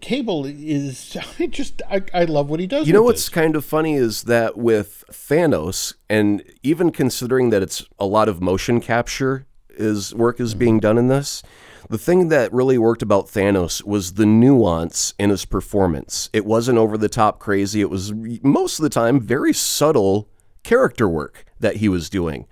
Cable 0.00 0.44
is 0.46 1.16
I 1.38 1.46
just 1.46 1.82
I, 1.90 2.02
I 2.14 2.24
love 2.24 2.50
what 2.50 2.60
he 2.60 2.66
does. 2.66 2.86
You 2.86 2.92
know 2.92 3.02
what's 3.02 3.24
this. 3.24 3.28
kind 3.30 3.56
of 3.56 3.64
funny 3.64 3.94
is 3.94 4.24
that 4.24 4.56
with 4.56 5.04
Thanos, 5.10 5.94
and 6.08 6.44
even 6.62 6.92
considering 6.92 7.50
that 7.50 7.62
it's 7.62 7.84
a 7.98 8.06
lot 8.06 8.28
of 8.28 8.40
motion 8.40 8.80
capture 8.80 9.46
is 9.78 10.14
work 10.14 10.40
is 10.40 10.54
being 10.54 10.80
done 10.80 10.98
in 10.98 11.08
this. 11.08 11.42
The 11.88 11.98
thing 11.98 12.28
that 12.28 12.52
really 12.52 12.76
worked 12.76 13.02
about 13.02 13.28
Thanos 13.28 13.84
was 13.84 14.14
the 14.14 14.26
nuance 14.26 15.14
in 15.18 15.30
his 15.30 15.44
performance. 15.44 16.28
It 16.32 16.44
wasn't 16.44 16.78
over 16.78 16.98
the 16.98 17.08
top 17.08 17.38
crazy. 17.38 17.80
It 17.80 17.88
was 17.88 18.12
most 18.42 18.78
of 18.78 18.82
the 18.82 18.90
time 18.90 19.20
very 19.20 19.54
subtle 19.54 20.28
character 20.64 21.08
work 21.08 21.46
that 21.60 21.76
he 21.76 21.88
was 21.88 22.10
doing. 22.10 22.46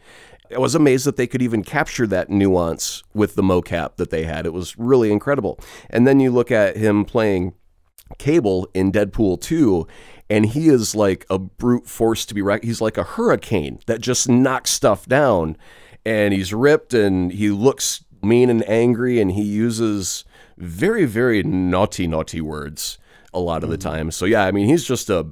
I 0.55 0.59
was 0.59 0.75
amazed 0.75 1.07
that 1.07 1.17
they 1.17 1.27
could 1.27 1.43
even 1.43 1.65
capture 1.65 2.07
that 2.07 2.31
nuance 2.31 3.03
with 3.13 3.35
the 3.35 3.43
mocap 3.43 3.97
that 3.97 4.11
they 4.11 4.25
had. 4.25 4.47
It 4.47 4.53
was 4.53 4.79
really 4.79 5.11
incredible. 5.11 5.59
And 5.91 6.07
then 6.07 6.21
you 6.21 6.31
look 6.31 6.51
at 6.51 6.77
him 6.77 7.05
playing 7.05 7.55
Cable 8.19 8.69
in 8.73 8.93
Deadpool 8.93 9.41
2, 9.41 9.87
and 10.31 10.47
he 10.47 10.69
is 10.69 10.95
like 10.95 11.27
a 11.29 11.39
brute 11.39 11.89
force 11.89 12.25
to 12.27 12.35
be 12.35 12.43
right. 12.43 12.63
He's 12.63 12.81
like 12.81 12.97
a 12.97 13.03
hurricane 13.03 13.81
that 13.87 14.01
just 14.01 14.29
knocks 14.29 14.71
stuff 14.71 15.07
down 15.07 15.57
and 16.07 16.33
he's 16.33 16.55
ripped 16.55 16.95
and 16.95 17.33
he 17.33 17.51
looks 17.51 18.05
mean 18.23 18.49
and 18.49 18.67
angry 18.69 19.21
and 19.21 19.33
he 19.33 19.43
uses 19.43 20.25
very, 20.57 21.05
very 21.05 21.43
naughty, 21.43 22.07
naughty 22.07 22.41
words 22.41 22.99
a 23.35 23.41
lot 23.41 23.63
of 23.65 23.69
the 23.69 23.77
mm-hmm. 23.77 23.89
time. 23.89 24.11
So 24.13 24.25
yeah, 24.25 24.45
I 24.45 24.53
mean, 24.53 24.69
he's 24.69 24.85
just 24.85 25.11
a 25.11 25.27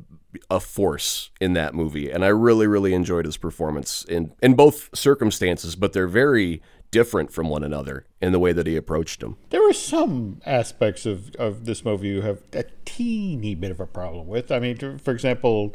a 0.50 0.58
force 0.58 1.30
in 1.40 1.52
that 1.52 1.74
movie, 1.74 2.10
and 2.10 2.24
I 2.24 2.28
really, 2.28 2.66
really 2.66 2.92
enjoyed 2.92 3.24
his 3.24 3.36
performance 3.36 4.04
in 4.04 4.32
in 4.42 4.54
both 4.54 4.90
circumstances. 4.92 5.76
But 5.76 5.92
they're 5.92 6.08
very 6.08 6.60
different 6.90 7.32
from 7.32 7.48
one 7.48 7.62
another 7.62 8.04
in 8.20 8.32
the 8.32 8.38
way 8.40 8.52
that 8.52 8.66
he 8.66 8.76
approached 8.76 9.20
them. 9.20 9.36
There 9.50 9.68
are 9.68 9.72
some 9.72 10.40
aspects 10.44 11.06
of, 11.06 11.34
of 11.36 11.64
this 11.64 11.84
movie 11.84 12.08
you 12.08 12.22
have 12.22 12.42
a 12.52 12.64
teeny 12.84 13.54
bit 13.54 13.70
of 13.70 13.80
a 13.80 13.86
problem 13.86 14.26
with. 14.26 14.52
I 14.52 14.58
mean, 14.60 14.98
for 14.98 15.12
example, 15.12 15.74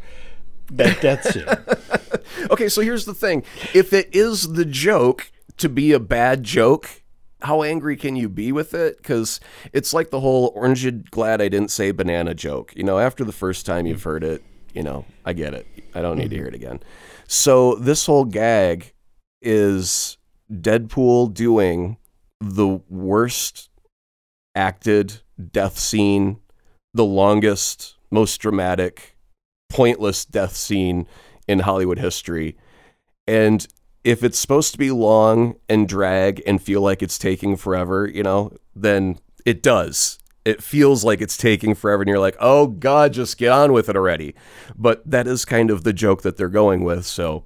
that 0.71 1.01
death 1.01 1.31
scene. 1.31 2.47
okay, 2.51 2.69
so 2.69 2.81
here's 2.81 3.05
the 3.05 3.13
thing: 3.13 3.43
if 3.73 3.93
it 3.93 4.09
is 4.13 4.53
the 4.53 4.65
joke 4.65 5.31
to 5.57 5.69
be 5.69 5.91
a 5.91 5.99
bad 5.99 6.43
joke, 6.43 7.03
how 7.41 7.63
angry 7.63 7.95
can 7.95 8.15
you 8.15 8.29
be 8.29 8.51
with 8.51 8.73
it? 8.73 8.97
Because 8.97 9.39
it's 9.73 9.93
like 9.93 10.09
the 10.09 10.19
whole 10.19 10.51
"orange 10.55 11.09
glad 11.11 11.41
I 11.41 11.49
didn't 11.49 11.71
say 11.71 11.91
banana" 11.91 12.33
joke. 12.33 12.73
You 12.75 12.83
know, 12.83 12.99
after 12.99 13.23
the 13.23 13.31
first 13.31 13.65
time 13.65 13.85
you've 13.85 14.03
heard 14.03 14.23
it, 14.23 14.43
you 14.73 14.83
know, 14.83 15.05
I 15.25 15.33
get 15.33 15.53
it. 15.53 15.67
I 15.93 16.01
don't 16.01 16.17
need 16.17 16.25
mm-hmm. 16.25 16.29
to 16.31 16.35
hear 16.35 16.47
it 16.47 16.55
again. 16.55 16.79
So 17.27 17.75
this 17.75 18.05
whole 18.05 18.25
gag 18.25 18.93
is 19.41 20.17
Deadpool 20.51 21.33
doing 21.33 21.97
the 22.41 22.81
worst 22.89 23.69
acted 24.55 25.21
death 25.51 25.77
scene, 25.77 26.39
the 26.93 27.05
longest, 27.05 27.95
most 28.11 28.37
dramatic, 28.37 29.15
pointless 29.69 30.25
death 30.25 30.55
scene 30.55 31.07
in 31.47 31.59
Hollywood 31.59 31.99
history. 31.99 32.57
And 33.27 33.65
if 34.03 34.23
it's 34.23 34.39
supposed 34.39 34.71
to 34.71 34.77
be 34.77 34.91
long 34.91 35.55
and 35.67 35.87
drag 35.87 36.41
and 36.45 36.61
feel 36.61 36.81
like 36.81 37.01
it's 37.01 37.17
taking 37.17 37.55
forever, 37.55 38.07
you 38.07 38.23
know, 38.23 38.51
then 38.75 39.19
it 39.45 39.61
does. 39.61 40.19
It 40.45 40.63
feels 40.63 41.03
like 41.03 41.21
it's 41.21 41.37
taking 41.37 41.75
forever, 41.75 42.01
and 42.01 42.09
you're 42.09 42.17
like, 42.17 42.37
oh 42.39 42.67
God, 42.67 43.13
just 43.13 43.37
get 43.37 43.51
on 43.51 43.73
with 43.73 43.89
it 43.89 43.95
already. 43.95 44.35
But 44.75 45.07
that 45.09 45.27
is 45.27 45.45
kind 45.45 45.69
of 45.69 45.83
the 45.83 45.93
joke 45.93 46.21
that 46.23 46.37
they're 46.37 46.49
going 46.49 46.83
with. 46.83 47.05
So 47.05 47.45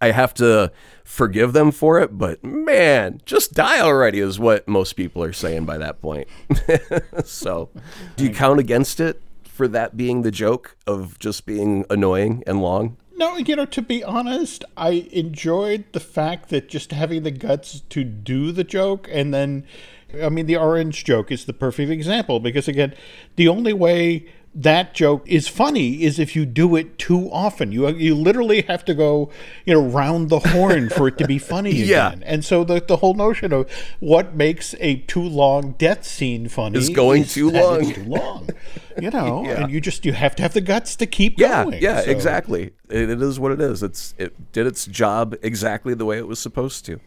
I 0.00 0.12
have 0.12 0.32
to 0.34 0.72
forgive 1.04 1.52
them 1.52 1.70
for 1.70 2.00
it, 2.00 2.16
but 2.16 2.42
man, 2.42 3.20
just 3.26 3.52
die 3.52 3.80
already 3.80 4.20
is 4.20 4.38
what 4.38 4.66
most 4.66 4.94
people 4.94 5.22
are 5.22 5.32
saying 5.32 5.66
by 5.66 5.76
that 5.78 6.00
point. 6.00 6.28
so, 7.24 7.68
do 8.16 8.24
you 8.24 8.30
count 8.30 8.60
against 8.60 9.00
it 9.00 9.20
for 9.60 9.68
that 9.68 9.94
being 9.94 10.22
the 10.22 10.30
joke 10.30 10.74
of 10.86 11.18
just 11.18 11.44
being 11.44 11.84
annoying 11.90 12.42
and 12.46 12.62
long? 12.62 12.96
No, 13.18 13.36
you 13.36 13.54
know, 13.54 13.66
to 13.66 13.82
be 13.82 14.02
honest, 14.02 14.64
I 14.74 15.06
enjoyed 15.12 15.84
the 15.92 16.00
fact 16.00 16.48
that 16.48 16.70
just 16.70 16.92
having 16.92 17.24
the 17.24 17.30
guts 17.30 17.80
to 17.90 18.02
do 18.02 18.52
the 18.52 18.64
joke 18.64 19.06
and 19.12 19.34
then 19.34 19.66
I 20.22 20.30
mean 20.30 20.46
the 20.46 20.56
orange 20.56 21.04
joke 21.04 21.30
is 21.30 21.44
the 21.44 21.52
perfect 21.52 21.90
example 21.90 22.40
because 22.40 22.68
again, 22.68 22.94
the 23.36 23.48
only 23.48 23.74
way 23.74 24.32
that 24.52 24.94
joke 24.94 25.22
is 25.28 25.46
funny 25.46 26.02
is 26.02 26.18
if 26.18 26.34
you 26.34 26.44
do 26.44 26.74
it 26.74 26.98
too 26.98 27.30
often. 27.30 27.70
You 27.70 27.88
you 27.88 28.14
literally 28.16 28.62
have 28.62 28.84
to 28.86 28.94
go, 28.94 29.30
you 29.64 29.74
know, 29.74 29.82
round 29.82 30.28
the 30.28 30.40
horn 30.40 30.88
for 30.88 31.06
it 31.08 31.18
to 31.18 31.26
be 31.26 31.38
funny 31.52 31.72
yeah. 31.72 32.08
again. 32.08 32.22
And 32.24 32.44
so 32.44 32.64
the 32.64 32.80
the 32.80 32.96
whole 32.96 33.14
notion 33.14 33.52
of 33.52 33.70
what 34.00 34.34
makes 34.34 34.74
a 34.80 34.96
too 34.96 35.22
long 35.22 35.72
death 35.78 36.04
scene 36.04 36.48
funny 36.48 36.78
is 36.78 36.90
going 36.90 37.22
is 37.22 37.34
too 37.34 37.50
long. 37.50 37.92
too 37.92 38.04
long. 38.04 38.48
You 39.00 39.10
know, 39.12 39.44
yeah. 39.44 39.62
and 39.62 39.72
you 39.72 39.80
just 39.80 40.04
you 40.04 40.12
have 40.12 40.34
to 40.36 40.42
have 40.42 40.54
the 40.54 40.60
guts 40.60 40.96
to 40.96 41.06
keep 41.06 41.38
yeah, 41.38 41.64
going. 41.64 41.80
Yeah, 41.80 42.00
so. 42.02 42.10
exactly. 42.10 42.72
It, 42.88 43.08
it 43.08 43.22
is 43.22 43.38
what 43.38 43.52
it 43.52 43.60
is. 43.60 43.84
It's 43.84 44.14
it 44.18 44.52
did 44.52 44.66
its 44.66 44.86
job 44.86 45.36
exactly 45.42 45.94
the 45.94 46.04
way 46.04 46.18
it 46.18 46.26
was 46.26 46.40
supposed 46.40 46.84
to. 46.86 47.00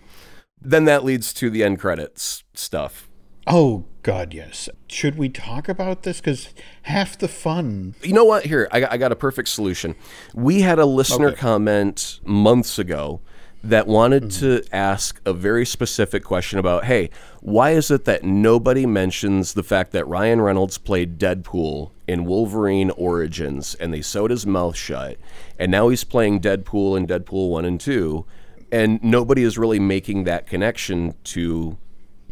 Then 0.61 0.85
that 0.85 1.03
leads 1.03 1.33
to 1.33 1.49
the 1.49 1.61
end 1.61 1.79
credits 1.79 2.45
stuff 2.53 3.09
Oh 3.45 3.85
God, 4.03 4.33
yes. 4.33 4.69
Should 4.87 5.17
we 5.17 5.29
talk 5.29 5.67
about 5.69 6.03
this? 6.03 6.19
Because 6.19 6.49
half 6.83 7.17
the 7.17 7.27
fun. 7.27 7.95
You 8.01 8.13
know 8.13 8.25
what? 8.25 8.45
Here, 8.45 8.67
I 8.71 8.79
got, 8.81 8.91
I 8.91 8.97
got 8.97 9.11
a 9.11 9.15
perfect 9.15 9.49
solution. 9.49 9.95
We 10.33 10.61
had 10.61 10.79
a 10.79 10.85
listener 10.85 11.29
okay. 11.29 11.37
comment 11.37 12.19
months 12.25 12.79
ago 12.79 13.21
that 13.63 13.87
wanted 13.87 14.23
mm-hmm. 14.23 14.39
to 14.45 14.75
ask 14.75 15.21
a 15.25 15.31
very 15.31 15.65
specific 15.65 16.23
question 16.23 16.59
about, 16.59 16.83
hey, 16.83 17.09
why 17.39 17.71
is 17.71 17.89
it 17.89 18.03
that 18.05 18.23
nobody 18.23 18.85
mentions 18.85 19.53
the 19.53 19.63
fact 19.63 19.91
that 19.91 20.05
Ryan 20.05 20.41
Reynolds 20.41 20.77
played 20.77 21.17
Deadpool 21.17 21.91
in 22.05 22.25
Wolverine 22.25 22.91
Origins 22.91 23.73
and 23.75 23.93
they 23.93 24.01
sewed 24.01 24.31
his 24.31 24.45
mouth 24.45 24.75
shut, 24.75 25.17
and 25.57 25.71
now 25.71 25.87
he's 25.87 26.03
playing 26.03 26.41
Deadpool 26.41 26.97
in 26.97 27.07
Deadpool 27.07 27.49
1 27.49 27.63
and 27.63 27.79
2, 27.79 28.25
and 28.71 29.01
nobody 29.01 29.43
is 29.43 29.57
really 29.57 29.79
making 29.79 30.25
that 30.25 30.45
connection 30.45 31.15
to 31.23 31.77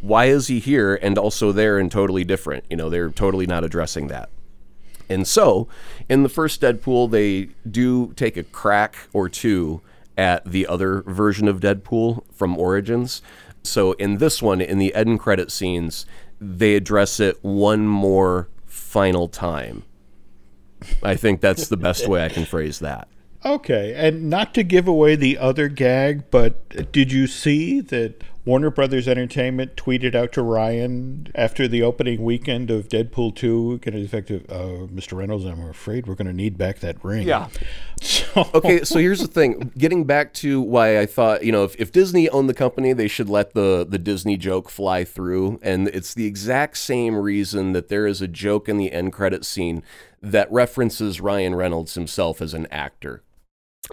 why 0.02 0.26
is 0.26 0.48
he 0.48 0.60
here 0.60 0.96
and 0.96 1.18
also 1.18 1.52
there 1.52 1.78
and 1.78 1.92
totally 1.92 2.24
different? 2.24 2.66
You 2.70 2.78
know, 2.78 2.90
they're 2.90 3.10
totally 3.10 3.46
not 3.46 3.64
addressing 3.64 4.08
that. 4.08 4.30
And 5.10 5.28
so, 5.28 5.68
in 6.10 6.24
the 6.24 6.30
first 6.30 6.62
Deadpool, 6.62 7.12
they 7.12 7.50
do 7.70 8.14
take 8.14 8.38
a 8.38 8.44
crack 8.44 8.96
or 9.14 9.28
two 9.30 9.82
at 10.18 10.50
the 10.50 10.68
other 10.68 11.02
version 11.02 11.48
of 11.48 11.60
Deadpool 11.60 12.24
from 12.32 12.58
Origins. 12.58 13.22
So, 13.64 13.92
in 13.94 14.18
this 14.18 14.42
one, 14.42 14.62
in 14.62 14.78
the 14.78 14.96
end 14.96 15.20
credit 15.20 15.52
scenes, 15.52 16.06
they 16.40 16.76
address 16.76 17.20
it 17.20 17.38
one 17.44 17.88
more 17.88 18.48
final 18.66 19.28
time. 19.28 19.84
I 21.04 21.16
think 21.16 21.42
that's 21.42 21.68
the 21.68 21.78
best 21.78 22.08
way 22.08 22.26
I 22.26 22.30
can 22.30 22.46
phrase 22.46 22.80
that. 22.80 23.08
Okay, 23.44 23.94
and 23.96 24.30
not 24.30 24.54
to 24.54 24.64
give 24.64 24.88
away 24.88 25.16
the 25.16 25.38
other 25.38 25.68
gag, 25.68 26.30
but 26.30 26.92
did 26.92 27.12
you 27.12 27.26
see 27.26 27.82
that 27.82 28.24
Warner 28.44 28.72
Brothers 28.72 29.08
Entertainment 29.08 29.76
tweeted 29.76 30.16
out 30.16 30.32
to 30.34 30.42
Ryan 30.42 31.28
after 31.36 31.68
the 31.68 31.84
opening 31.84 32.24
weekend 32.24 32.72
of 32.72 32.88
Deadpool 32.88 33.36
2, 33.36 33.80
kind 33.84 33.96
of 33.96 34.04
effective, 34.04 34.46
uh, 34.50 34.88
Mr. 34.88 35.18
Reynolds, 35.18 35.46
I'm 35.46 35.68
afraid 35.70 36.08
we're 36.08 36.16
going 36.16 36.28
to 36.28 36.34
need 36.34 36.58
back 36.58 36.80
that 36.80 37.04
ring. 37.04 37.28
Yeah. 37.28 37.50
So. 38.02 38.22
Okay, 38.54 38.84
so 38.84 38.98
here's 38.98 39.20
the 39.20 39.28
thing. 39.28 39.72
Getting 39.78 40.06
back 40.06 40.34
to 40.36 40.62
why 40.62 41.00
I 41.00 41.06
thought, 41.06 41.44
you 41.44 41.52
know, 41.52 41.64
if, 41.64 41.76
if 41.78 41.92
Disney 41.92 42.30
owned 42.30 42.50
the 42.50 42.54
company, 42.54 42.94
they 42.94 43.08
should 43.08 43.30
let 43.30 43.54
the, 43.54 43.86
the 43.88 43.98
Disney 43.98 44.38
joke 44.38 44.70
fly 44.70 45.04
through. 45.04 45.60
And 45.62 45.88
it's 45.90 46.14
the 46.14 46.26
exact 46.26 46.78
same 46.78 47.16
reason 47.16 47.74
that 47.74 47.90
there 47.90 48.08
is 48.08 48.22
a 48.22 48.28
joke 48.28 48.70
in 48.70 48.78
the 48.78 48.92
end 48.92 49.14
credit 49.14 49.46
scene 49.46 49.84
that 50.22 50.52
references 50.52 51.20
Ryan 51.20 51.56
Reynolds 51.56 51.96
himself 51.96 52.42
as 52.42 52.54
an 52.54 52.68
actor. 52.72 53.24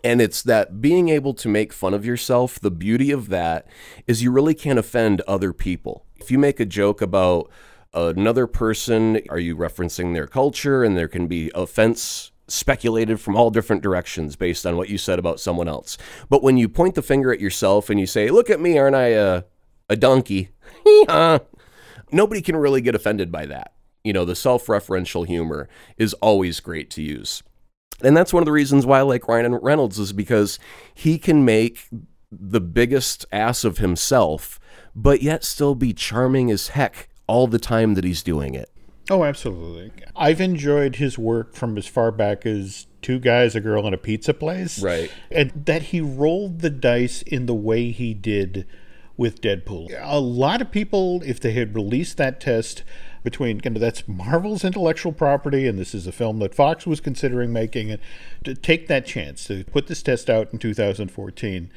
And 0.05 0.21
it's 0.21 0.43
that 0.43 0.81
being 0.81 1.09
able 1.09 1.35
to 1.35 1.49
make 1.49 1.73
fun 1.73 1.95
of 1.95 2.07
yourself, 2.07 2.61
the 2.61 2.71
beauty 2.71 3.11
of 3.11 3.29
that 3.29 3.67
is 4.07 4.23
you 4.23 4.31
really 4.31 4.55
can't 4.55 4.79
offend 4.79 5.23
other 5.23 5.53
people. 5.53 6.05
If 6.17 6.31
you 6.31 6.39
make 6.39 6.61
a 6.61 6.67
joke 6.67 7.03
about 7.03 7.51
another 7.93 8.47
person, 8.47 9.21
are 9.29 9.39
you 9.39 9.57
referencing 9.57 10.15
their 10.15 10.27
culture? 10.27 10.85
And 10.85 10.97
there 10.97 11.09
can 11.09 11.27
be 11.27 11.51
offense 11.55 12.31
speculated 12.47 13.21
from 13.21 13.37
all 13.37 13.51
different 13.51 13.83
directions 13.83 14.35
based 14.35 14.65
on 14.67 14.77
what 14.77 14.89
you 14.89 14.99
said 14.99 15.19
about 15.19 15.41
someone 15.41 15.69
else. 15.69 15.99
But 16.29 16.43
when 16.43 16.57
you 16.57 16.69
point 16.69 16.95
the 16.95 17.03
finger 17.03 17.33
at 17.33 17.41
yourself 17.41 17.91
and 17.91 18.01
you 18.01 18.07
say, 18.07 18.31
Look 18.31 18.51
at 18.51 18.61
me, 18.61 18.79
aren't 18.79 18.97
I 18.97 19.09
a, 19.09 19.43
a 19.89 19.97
donkey? 19.97 20.51
Nobody 22.11 22.41
can 22.41 22.57
really 22.57 22.81
get 22.81 22.95
offended 22.95 23.31
by 23.31 23.47
that. 23.47 23.75
You 24.03 24.13
know, 24.13 24.25
the 24.25 24.37
self 24.37 24.67
referential 24.67 25.27
humor 25.27 25.69
is 25.97 26.15
always 26.15 26.61
great 26.61 26.91
to 26.93 27.03
use. 27.03 27.43
And 28.03 28.17
that's 28.17 28.33
one 28.33 28.43
of 28.43 28.47
the 28.47 28.53
reasons 28.53 28.87
why 28.87 29.01
I 29.01 29.03
like 29.03 29.29
Ryan 29.29 29.55
Reynolds 29.57 29.99
is 29.99 30.13
because 30.13 30.59
he 30.95 31.19
can 31.19 31.45
make 31.45 31.89
the 32.31 32.61
biggest 32.61 33.27
ass 33.33 33.65
of 33.65 33.79
himself, 33.79 34.61
but 34.95 35.23
yet 35.23 35.45
still 35.45 35.75
be 35.75 35.93
charming 35.93 36.51
as 36.51 36.69
heck 36.69 37.09
all 37.27 37.47
the 37.47 37.59
time 37.59 37.95
that 37.95 38.05
he's 38.05 38.23
doing 38.23 38.55
it. 38.55 38.71
Oh, 39.11 39.25
absolutely. 39.25 39.91
I've 40.15 40.41
enjoyed 40.41 40.97
his 40.97 41.19
work 41.19 41.55
from 41.55 41.79
as 41.79 41.87
far 41.87 42.13
back 42.13 42.45
as 42.45 42.87
Two 43.01 43.19
Guys, 43.19 43.55
a 43.55 43.61
Girl, 43.61 43.87
and 43.87 43.95
a 43.95 43.99
Pizza 43.99 44.35
Place. 44.35 44.83
Right. 44.83 45.11
And 45.31 45.51
that 45.67 45.85
he 45.85 46.01
rolled 46.01 46.61
the 46.61 46.71
dice 46.71 47.23
in 47.23 47.47
the 47.47 47.55
way 47.55 47.91
he 47.91 48.13
did 48.13 48.67
with 49.19 49.43
Deadpool. 49.43 49.95
A 50.01 50.21
lot 50.21 50.63
of 50.63 50.71
people, 50.71 51.23
if 51.27 51.39
they 51.39 51.53
had 51.53 51.75
released 51.75 52.17
that 52.17 52.41
test, 52.41 52.85
between 53.23 53.61
you 53.63 53.71
know, 53.71 53.81
that's 53.81 54.09
Marvel's 54.09 54.65
intellectual 54.65 55.13
property, 55.13 55.67
and 55.67 55.79
this 55.79 55.95
is 55.95 56.07
a 56.07 56.13
film 56.13 56.39
that 56.39 56.55
Fox 56.55 56.87
was 56.87 57.01
considering 57.01 57.53
making. 57.53 57.91
And 57.91 58.01
to 58.45 58.55
take 58.55 58.89
that 58.89 59.05
chance 59.05 59.45
to 59.49 59.65
put 59.65 59.89
this 59.89 60.03
test 60.03 60.31
out 60.31 60.53
in 60.53 60.59
2014 60.59 61.71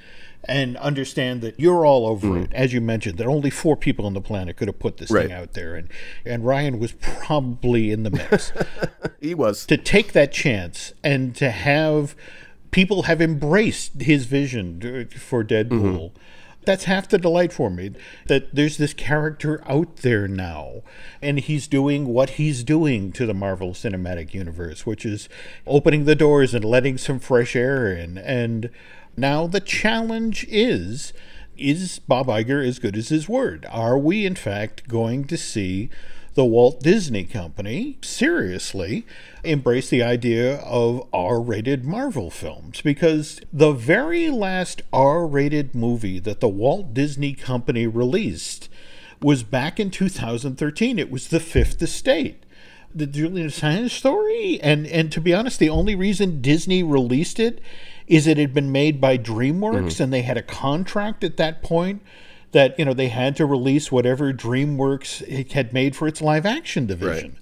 and 0.45 0.77
understand 0.77 1.41
that 1.41 1.59
you're 1.59 1.85
all 1.85 2.07
over 2.07 2.27
mm. 2.27 2.45
it. 2.45 2.53
As 2.53 2.73
you 2.73 2.79
mentioned, 2.79 3.17
that 3.17 3.27
only 3.27 3.49
four 3.49 3.75
people 3.75 4.05
on 4.05 4.13
the 4.13 4.21
planet 4.21 4.55
could 4.55 4.67
have 4.67 4.79
put 4.79 4.97
this 4.97 5.11
right. 5.11 5.27
thing 5.27 5.33
out 5.33 5.53
there, 5.53 5.75
and 5.75 5.89
and 6.25 6.45
Ryan 6.45 6.79
was 6.79 6.93
probably 6.93 7.91
in 7.91 8.03
the 8.03 8.11
mix. 8.11 8.53
he 9.19 9.33
was 9.33 9.65
to 9.65 9.77
take 9.77 10.13
that 10.13 10.31
chance 10.31 10.93
and 11.03 11.35
to 11.35 11.49
have 11.51 12.15
people 12.69 13.03
have 13.03 13.21
embraced 13.21 14.01
his 14.01 14.25
vision 14.25 15.09
for 15.17 15.43
Deadpool. 15.43 15.69
Mm-hmm 15.69 16.17
that's 16.63 16.83
half 16.85 17.07
the 17.07 17.17
delight 17.17 17.51
for 17.51 17.69
me 17.69 17.91
that 18.27 18.53
there's 18.53 18.77
this 18.77 18.93
character 18.93 19.63
out 19.67 19.97
there 19.97 20.27
now 20.27 20.81
and 21.21 21.39
he's 21.39 21.67
doing 21.67 22.07
what 22.07 22.31
he's 22.31 22.63
doing 22.63 23.11
to 23.13 23.25
the 23.25 23.33
Marvel 23.33 23.71
Cinematic 23.71 24.33
Universe, 24.33 24.85
which 24.85 25.05
is 25.05 25.27
opening 25.65 26.05
the 26.05 26.15
doors 26.15 26.53
and 26.53 26.63
letting 26.63 26.97
some 26.97 27.19
fresh 27.19 27.55
air 27.55 27.93
in. 27.93 28.17
And 28.17 28.69
now 29.17 29.47
the 29.47 29.59
challenge 29.59 30.45
is 30.49 31.13
is 31.57 31.99
Bob 31.99 32.27
Iger 32.27 32.65
as 32.65 32.79
good 32.79 32.97
as 32.97 33.09
his 33.09 33.29
word? 33.29 33.67
Are 33.69 33.97
we, 33.97 34.25
in 34.25 34.35
fact, 34.35 34.87
going 34.87 35.25
to 35.25 35.37
see 35.37 35.89
the 36.33 36.45
Walt 36.45 36.81
Disney 36.81 37.25
Company 37.25 37.97
seriously 38.01 39.05
embraced 39.43 39.89
the 39.89 40.03
idea 40.03 40.57
of 40.59 41.07
R 41.11 41.41
rated 41.41 41.83
Marvel 41.83 42.29
films 42.29 42.81
because 42.81 43.41
the 43.51 43.73
very 43.73 44.29
last 44.29 44.81
R 44.93 45.27
rated 45.27 45.75
movie 45.75 46.19
that 46.19 46.39
the 46.39 46.47
Walt 46.47 46.93
Disney 46.93 47.33
Company 47.33 47.85
released 47.85 48.69
was 49.21 49.43
back 49.43 49.79
in 49.79 49.91
2013. 49.91 50.97
It 50.97 51.11
was 51.11 51.27
The 51.27 51.39
Fifth 51.39 51.81
Estate. 51.81 52.43
The 52.93 53.07
Julian 53.07 53.47
Assange 53.47 53.91
story, 53.91 54.59
and 54.61 54.85
and 54.85 55.13
to 55.13 55.21
be 55.21 55.33
honest, 55.33 55.59
the 55.59 55.69
only 55.69 55.95
reason 55.95 56.41
Disney 56.41 56.83
released 56.83 57.39
it 57.39 57.61
is 58.05 58.27
it 58.27 58.37
had 58.37 58.53
been 58.53 58.69
made 58.69 58.99
by 58.99 59.17
DreamWorks, 59.17 59.93
mm-hmm. 59.93 60.03
and 60.03 60.11
they 60.11 60.23
had 60.23 60.35
a 60.35 60.41
contract 60.41 61.23
at 61.23 61.37
that 61.37 61.63
point 61.63 62.01
that 62.51 62.77
you 62.77 62.85
know 62.85 62.93
they 62.93 63.09
had 63.09 63.35
to 63.37 63.45
release 63.45 63.91
whatever 63.91 64.33
DreamWorks 64.33 65.51
had 65.51 65.73
made 65.73 65.95
for 65.95 66.07
its 66.07 66.21
live 66.21 66.45
action 66.45 66.85
division. 66.85 67.31
Right. 67.31 67.37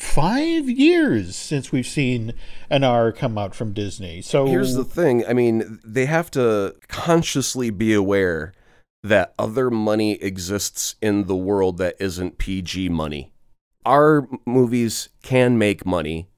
Five 0.00 0.68
years 0.68 1.36
since 1.36 1.72
we've 1.72 1.86
seen 1.86 2.34
an 2.68 2.84
R 2.84 3.12
come 3.12 3.38
out 3.38 3.54
from 3.54 3.72
Disney. 3.72 4.20
So 4.20 4.46
here's 4.46 4.74
the 4.74 4.84
thing. 4.84 5.24
I 5.26 5.32
mean, 5.32 5.80
they 5.82 6.04
have 6.04 6.30
to 6.32 6.74
consciously 6.88 7.70
be 7.70 7.94
aware 7.94 8.52
that 9.02 9.32
other 9.38 9.70
money 9.70 10.14
exists 10.22 10.96
in 11.00 11.24
the 11.24 11.36
world 11.36 11.78
that 11.78 11.96
isn't 11.98 12.38
PG 12.38 12.90
money. 12.90 13.32
Our 13.86 14.28
movies 14.44 15.08
can 15.22 15.56
make 15.56 15.86
money 15.86 16.28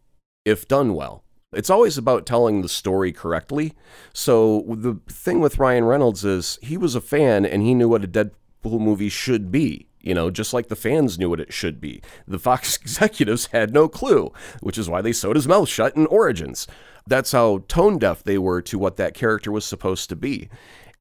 if 0.45 0.69
done 0.69 0.95
well. 0.95 1.25
It's 1.53 1.71
always 1.71 1.97
about 1.97 2.27
telling 2.27 2.61
the 2.61 2.69
story 2.69 3.11
correctly. 3.11 3.75
So 4.13 4.65
the 4.69 5.01
thing 5.09 5.41
with 5.41 5.59
Ryan 5.59 5.85
Reynolds 5.85 6.25
is 6.25 6.59
he 6.61 6.77
was 6.77 6.95
a 6.95 7.01
fan 7.01 7.47
and 7.47 7.63
he 7.63 7.75
knew 7.75 7.89
what 7.89 8.05
a 8.05 8.09
Deadpool 8.09 8.81
movie 8.81 9.09
should 9.09 9.51
be. 9.51 9.87
You 10.01 10.15
know, 10.15 10.31
just 10.31 10.53
like 10.53 10.69
the 10.69 10.77
fans 10.77 11.19
knew 11.19 11.31
what 11.31 11.41
it 11.41 11.53
should 11.53 11.81
be. 11.81 12.03
The 12.27 12.39
Fox 12.39 12.77
executives 12.83 13.47
had 13.47 13.73
no 13.73 13.89
clue, 13.89 14.31
which 14.61 14.79
is 14.79 14.89
why 14.89 15.01
they 15.01 15.13
sewed 15.13 15.37
his 15.37 15.49
mouth 15.49 15.69
shut 15.69 15.97
in 15.97 16.07
Origins. 16.07 16.67
That's 17.07 17.33
how 17.33 17.65
tone 17.69 17.99
deaf 17.99 18.23
they 18.23 18.39
were 18.39 18.61
to 18.63 18.79
what 18.79 18.97
that 18.97 19.15
character 19.15 19.51
was 19.51 19.65
supposed 19.65 20.11
to 20.11 20.17
be. 20.17 20.51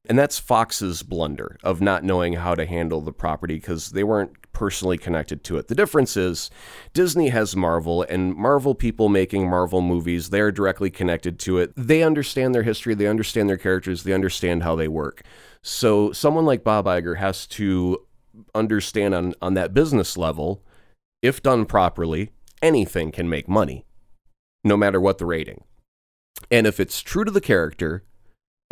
And 0.08 0.18
that's 0.18 0.38
Fox's 0.38 1.02
blunder 1.02 1.58
of 1.62 1.82
not 1.82 2.02
knowing 2.02 2.32
how 2.34 2.54
to 2.54 2.64
handle 2.64 3.02
the 3.02 3.12
property 3.12 3.56
because 3.56 3.90
they 3.90 4.04
weren't 4.04 4.37
personally 4.58 4.98
connected 4.98 5.44
to 5.44 5.56
it. 5.56 5.68
The 5.68 5.74
difference 5.76 6.16
is 6.16 6.50
Disney 6.92 7.28
has 7.28 7.54
Marvel, 7.54 8.02
and 8.02 8.34
Marvel 8.34 8.74
people 8.74 9.08
making 9.08 9.48
Marvel 9.48 9.80
movies, 9.80 10.30
they're 10.30 10.50
directly 10.50 10.90
connected 10.90 11.38
to 11.40 11.58
it. 11.58 11.72
They 11.76 12.02
understand 12.02 12.56
their 12.56 12.64
history, 12.64 12.94
they 12.94 13.06
understand 13.06 13.48
their 13.48 13.56
characters, 13.56 14.02
they 14.02 14.12
understand 14.12 14.64
how 14.64 14.74
they 14.74 14.88
work. 14.88 15.22
So 15.62 16.10
someone 16.10 16.44
like 16.44 16.64
Bob 16.64 16.86
Iger 16.86 17.18
has 17.18 17.46
to 17.48 18.04
understand 18.52 19.14
on, 19.14 19.34
on 19.40 19.54
that 19.54 19.74
business 19.74 20.16
level, 20.16 20.64
if 21.22 21.40
done 21.40 21.64
properly, 21.64 22.30
anything 22.60 23.12
can 23.12 23.28
make 23.28 23.48
money, 23.48 23.86
no 24.64 24.76
matter 24.76 25.00
what 25.00 25.18
the 25.18 25.26
rating. 25.26 25.62
And 26.50 26.66
if 26.66 26.80
it's 26.80 27.00
true 27.00 27.24
to 27.24 27.30
the 27.30 27.40
character 27.40 28.02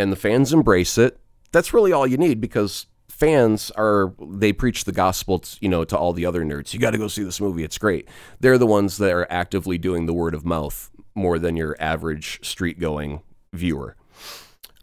and 0.00 0.10
the 0.10 0.16
fans 0.16 0.52
embrace 0.52 0.98
it, 0.98 1.20
that's 1.52 1.72
really 1.72 1.92
all 1.92 2.08
you 2.08 2.16
need 2.16 2.40
because 2.40 2.86
fans 3.16 3.70
are 3.72 4.12
they 4.20 4.52
preach 4.52 4.84
the 4.84 4.92
gospel 4.92 5.38
to, 5.38 5.56
you 5.60 5.68
know 5.68 5.84
to 5.84 5.96
all 5.96 6.12
the 6.12 6.26
other 6.26 6.44
nerds. 6.44 6.74
You 6.74 6.80
got 6.80 6.90
to 6.90 6.98
go 6.98 7.08
see 7.08 7.24
this 7.24 7.40
movie 7.40 7.64
it's 7.64 7.78
great. 7.78 8.08
They're 8.40 8.58
the 8.58 8.66
ones 8.66 8.98
that 8.98 9.12
are 9.12 9.26
actively 9.30 9.78
doing 9.78 10.06
the 10.06 10.14
word 10.14 10.34
of 10.34 10.44
mouth 10.44 10.90
more 11.14 11.38
than 11.38 11.56
your 11.56 11.76
average 11.80 12.46
street 12.46 12.78
going 12.78 13.22
viewer. 13.52 13.96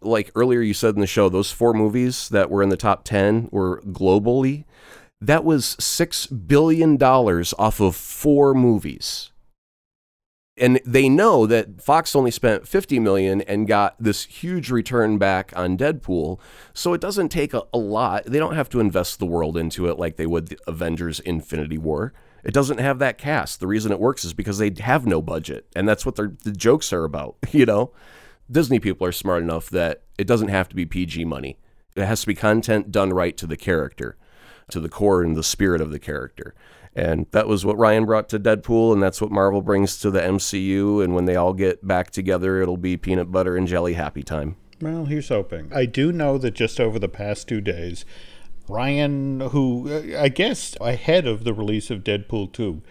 Like 0.01 0.31
earlier 0.35 0.61
you 0.61 0.73
said 0.73 0.95
in 0.95 1.01
the 1.01 1.07
show 1.07 1.29
those 1.29 1.51
four 1.51 1.73
movies 1.73 2.27
that 2.29 2.49
were 2.49 2.63
in 2.63 2.69
the 2.69 2.77
top 2.77 3.03
10 3.03 3.49
were 3.51 3.81
globally 3.81 4.65
that 5.21 5.45
was 5.45 5.77
6 5.79 6.27
billion 6.27 6.97
dollars 6.97 7.53
off 7.57 7.79
of 7.79 7.95
four 7.95 8.53
movies 8.53 9.31
and 10.55 10.79
they 10.85 11.09
know 11.09 11.47
that 11.47 11.81
Fox 11.81 12.15
only 12.15 12.29
spent 12.29 12.67
50 12.67 12.99
million 12.99 13.41
and 13.41 13.67
got 13.67 13.95
this 13.99 14.25
huge 14.25 14.69
return 14.69 15.17
back 15.17 15.51
on 15.55 15.77
Deadpool. 15.77 16.39
So 16.73 16.93
it 16.93 17.01
doesn't 17.01 17.29
take 17.29 17.53
a, 17.53 17.63
a, 17.73 17.77
lot. 17.77 18.25
They 18.25 18.37
don't 18.37 18.55
have 18.55 18.69
to 18.69 18.79
invest 18.79 19.17
the 19.17 19.25
world 19.25 19.57
into 19.57 19.87
it 19.87 19.97
like 19.97 20.17
they 20.17 20.27
would 20.27 20.49
the 20.49 20.59
Avengers 20.67 21.19
Infinity 21.19 21.79
War. 21.79 22.13
It 22.43 22.53
doesn't 22.53 22.79
have 22.79 22.99
that 22.99 23.17
cast. 23.17 23.59
The 23.59 23.67
reason 23.67 23.91
it 23.91 23.99
works 23.99 24.23
is 24.23 24.33
because 24.33 24.57
they 24.57 24.71
have 24.79 25.05
no 25.07 25.21
budget, 25.21 25.65
and 25.75 25.87
that's 25.87 26.05
what 26.05 26.17
the 26.17 26.27
jokes 26.55 26.91
are 26.93 27.05
about, 27.05 27.37
you 27.51 27.65
know? 27.65 27.91
Disney 28.51 28.79
people 28.79 29.07
are 29.07 29.13
smart 29.13 29.41
enough 29.41 29.69
that 29.69 30.03
it 30.17 30.27
doesn't 30.27 30.49
have 30.49 30.67
to 30.69 30.75
be 30.75 30.85
PG 30.85 31.25
money. 31.25 31.57
It 31.95 32.05
has 32.05 32.21
to 32.21 32.27
be 32.27 32.35
content 32.35 32.91
done 32.91 33.11
right 33.11 33.37
to 33.37 33.47
the 33.47 33.57
character, 33.57 34.17
to 34.69 34.79
the 34.79 34.89
core 34.89 35.23
and 35.23 35.35
the 35.35 35.43
spirit 35.43 35.79
of 35.81 35.91
the 35.91 35.99
character. 35.99 36.53
And 36.95 37.25
that 37.31 37.47
was 37.47 37.65
what 37.65 37.77
Ryan 37.77 38.05
brought 38.05 38.29
to 38.29 38.39
Deadpool, 38.39 38.93
and 38.93 39.01
that's 39.01 39.19
what 39.19 39.31
Marvel 39.31 39.61
brings 39.61 39.97
to 39.99 40.11
the 40.11 40.21
MCU. 40.21 41.03
And 41.03 41.15
when 41.15 41.25
they 41.25 41.35
all 41.35 41.53
get 41.53 41.85
back 41.87 42.11
together, 42.11 42.61
it'll 42.61 42.77
be 42.77 42.97
peanut 42.97 43.31
butter 43.31 43.57
and 43.57 43.67
jelly 43.67 43.93
happy 43.93 44.21
time. 44.21 44.57
Well, 44.79 45.05
here's 45.05 45.29
hoping. 45.29 45.71
I 45.73 45.85
do 45.85 46.11
know 46.11 46.37
that 46.37 46.53
just 46.53 46.79
over 46.79 46.99
the 46.99 47.09
past 47.09 47.47
two 47.47 47.61
days, 47.61 48.05
Ryan, 48.67 49.39
who 49.39 50.15
I 50.17 50.29
guess 50.29 50.75
ahead 50.79 51.25
of 51.25 51.43
the 51.43 51.53
release 51.53 51.89
of 51.89 52.03
Deadpool 52.03 52.53
2, 52.53 52.81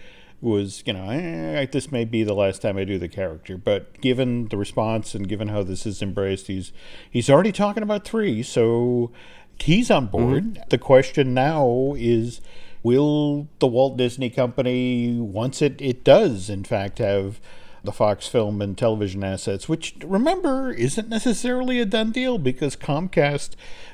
was, 0.42 0.82
you 0.84 0.92
know, 0.92 1.08
eh, 1.08 1.66
this 1.70 1.92
may 1.92 2.04
be 2.04 2.24
the 2.24 2.34
last 2.34 2.60
time 2.60 2.76
I 2.76 2.84
do 2.84 2.98
the 2.98 3.08
character, 3.08 3.56
but 3.56 4.00
given 4.00 4.48
the 4.48 4.56
response 4.56 5.14
and 5.14 5.28
given 5.28 5.48
how 5.48 5.62
this 5.62 5.86
is 5.86 6.02
embraced, 6.02 6.48
he's 6.48 6.72
he's 7.08 7.30
already 7.30 7.52
talking 7.52 7.84
about 7.84 8.04
three, 8.04 8.42
so 8.42 9.12
he's 9.60 9.90
on 9.90 10.06
board. 10.06 10.44
Mm-hmm. 10.44 10.62
The 10.68 10.78
question 10.78 11.32
now 11.32 11.94
is 11.96 12.40
will 12.82 13.48
the 13.58 13.66
Walt 13.66 13.96
Disney 13.96 14.30
Company, 14.30 15.18
once 15.18 15.62
it, 15.62 15.80
it 15.80 16.04
does, 16.04 16.50
in 16.50 16.64
fact, 16.64 16.98
have 16.98 17.40
the 17.84 17.92
Fox 17.92 18.28
film 18.28 18.62
and 18.62 18.78
television 18.78 19.24
assets, 19.24 19.68
which 19.68 19.96
remember 20.04 20.72
isn't 20.72 21.08
necessarily 21.08 21.80
a 21.80 21.84
done 21.84 22.12
deal 22.12 22.38
because 22.38 22.76
Comcast, 22.76 23.50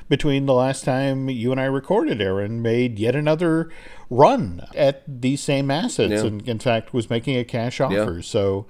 between 0.07 0.45
the 0.45 0.53
last 0.53 0.83
time 0.83 1.27
you 1.29 1.51
and 1.51 1.59
I 1.59 1.65
recorded, 1.65 2.21
Aaron, 2.21 2.61
made 2.61 2.99
yet 2.99 3.15
another 3.15 3.71
run 4.09 4.67
at 4.75 5.03
these 5.07 5.41
same 5.41 5.71
assets 5.71 6.11
yeah. 6.11 6.25
and, 6.25 6.47
in 6.47 6.59
fact, 6.59 6.93
was 6.93 7.09
making 7.09 7.37
a 7.37 7.43
cash 7.43 7.81
offer. 7.81 8.15
Yeah. 8.17 8.21
So 8.21 8.67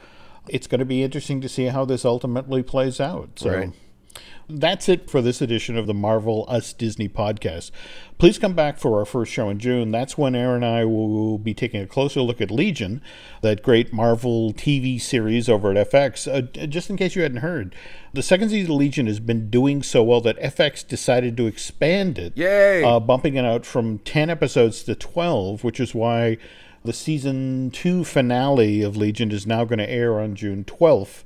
it's 0.47 0.67
going 0.67 0.79
to 0.79 0.85
be 0.85 1.03
interesting 1.03 1.41
to 1.41 1.49
see 1.49 1.65
how 1.65 1.83
this 1.83 2.05
ultimately 2.05 2.63
plays 2.63 2.99
out. 3.01 3.31
So. 3.39 3.53
Right. 3.53 3.73
That's 4.51 4.89
it 4.89 5.11
for 5.11 5.21
this 5.21 5.43
edition 5.43 5.77
of 5.77 5.85
the 5.85 5.93
Marvelous 5.93 6.73
Disney 6.73 7.07
podcast. 7.07 7.69
Please 8.17 8.39
come 8.39 8.55
back 8.55 8.79
for 8.79 8.97
our 8.97 9.05
first 9.05 9.31
show 9.31 9.47
in 9.47 9.59
June. 9.59 9.91
That's 9.91 10.17
when 10.17 10.33
Aaron 10.33 10.63
and 10.63 10.65
I 10.65 10.85
will 10.85 11.37
be 11.37 11.53
taking 11.53 11.81
a 11.81 11.85
closer 11.85 12.21
look 12.21 12.41
at 12.41 12.49
Legion, 12.49 12.99
that 13.43 13.61
great 13.61 13.93
Marvel 13.93 14.51
TV 14.51 14.99
series 14.99 15.49
over 15.49 15.71
at 15.71 15.91
FX. 15.91 16.27
Uh, 16.27 16.65
just 16.65 16.89
in 16.89 16.97
case 16.97 17.15
you 17.15 17.21
hadn't 17.21 17.37
heard, 17.37 17.75
the 18.11 18.23
second 18.23 18.49
season 18.49 18.71
of 18.71 18.77
Legion 18.77 19.05
has 19.05 19.19
been 19.19 19.51
doing 19.51 19.83
so 19.83 20.01
well 20.01 20.19
that 20.21 20.39
FX 20.39 20.85
decided 20.85 21.37
to 21.37 21.45
expand 21.45 22.17
it, 22.17 22.35
Yay! 22.35 22.83
Uh, 22.83 22.99
bumping 22.99 23.35
it 23.35 23.45
out 23.45 23.67
from 23.67 23.99
10 23.99 24.31
episodes 24.31 24.81
to 24.81 24.95
12, 24.95 25.63
which 25.63 25.79
is 25.79 25.93
why 25.93 26.37
the 26.83 26.93
season 26.93 27.69
two 27.69 28.03
finale 28.03 28.81
of 28.81 28.97
Legion 28.97 29.31
is 29.31 29.45
now 29.45 29.63
going 29.63 29.79
to 29.79 29.89
air 29.89 30.19
on 30.19 30.33
June 30.33 30.63
12th. 30.63 31.23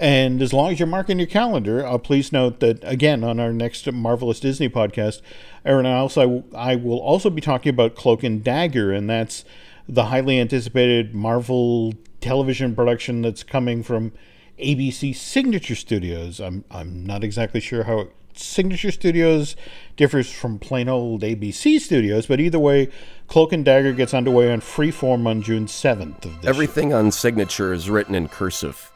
And 0.00 0.40
as 0.40 0.54
long 0.54 0.72
as 0.72 0.78
you're 0.80 0.86
marking 0.86 1.18
your 1.18 1.28
calendar, 1.28 1.84
uh, 1.86 1.98
please 1.98 2.32
note 2.32 2.60
that 2.60 2.82
again 2.84 3.22
on 3.22 3.38
our 3.38 3.52
next 3.52 3.90
Marvelous 3.92 4.40
Disney 4.40 4.70
podcast, 4.70 5.20
Aaron 5.62 5.84
and 5.84 5.94
I 5.94 5.98
also 5.98 6.42
I 6.54 6.74
will 6.74 6.98
also 7.00 7.28
be 7.28 7.42
talking 7.42 7.68
about 7.68 7.94
Cloak 7.94 8.24
and 8.24 8.42
Dagger, 8.42 8.92
and 8.92 9.10
that's 9.10 9.44
the 9.86 10.06
highly 10.06 10.40
anticipated 10.40 11.14
Marvel 11.14 11.92
television 12.22 12.74
production 12.74 13.20
that's 13.20 13.42
coming 13.42 13.82
from 13.82 14.12
ABC 14.58 15.14
Signature 15.14 15.74
Studios. 15.74 16.40
I'm 16.40 16.64
I'm 16.70 17.04
not 17.04 17.22
exactly 17.22 17.60
sure 17.60 17.84
how 17.84 18.08
Signature 18.32 18.92
Studios 18.92 19.54
differs 19.96 20.32
from 20.32 20.58
plain 20.58 20.88
old 20.88 21.20
ABC 21.20 21.78
Studios, 21.78 22.26
but 22.26 22.40
either 22.40 22.58
way, 22.58 22.88
Cloak 23.26 23.52
and 23.52 23.66
Dagger 23.66 23.92
gets 23.92 24.14
underway 24.14 24.50
on 24.50 24.60
Freeform 24.60 25.26
on 25.26 25.42
June 25.42 25.66
7th. 25.66 26.24
of 26.24 26.44
Everything 26.46 26.88
year. 26.88 26.98
on 26.98 27.10
Signature 27.10 27.74
is 27.74 27.90
written 27.90 28.14
in 28.14 28.28
cursive. 28.28 28.90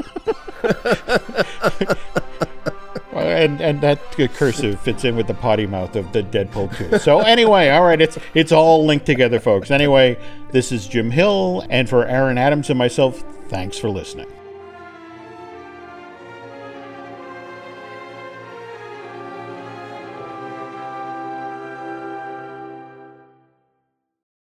and 3.12 3.60
and 3.60 3.80
that 3.80 4.00
cursive 4.34 4.80
fits 4.80 5.04
in 5.04 5.16
with 5.16 5.26
the 5.26 5.34
potty 5.34 5.66
mouth 5.66 5.96
of 5.96 6.12
the 6.12 6.22
Deadpool 6.22 6.76
2. 6.76 6.98
So 6.98 7.20
anyway, 7.20 7.68
all 7.70 7.84
right, 7.84 8.00
it's 8.00 8.18
it's 8.34 8.52
all 8.52 8.84
linked 8.86 9.06
together, 9.06 9.40
folks. 9.40 9.70
Anyway, 9.70 10.18
this 10.50 10.72
is 10.72 10.86
Jim 10.86 11.10
Hill, 11.10 11.64
and 11.70 11.88
for 11.88 12.06
Aaron 12.06 12.38
Adams 12.38 12.70
and 12.70 12.78
myself, 12.78 13.22
thanks 13.48 13.78
for 13.78 13.90
listening. 13.90 14.26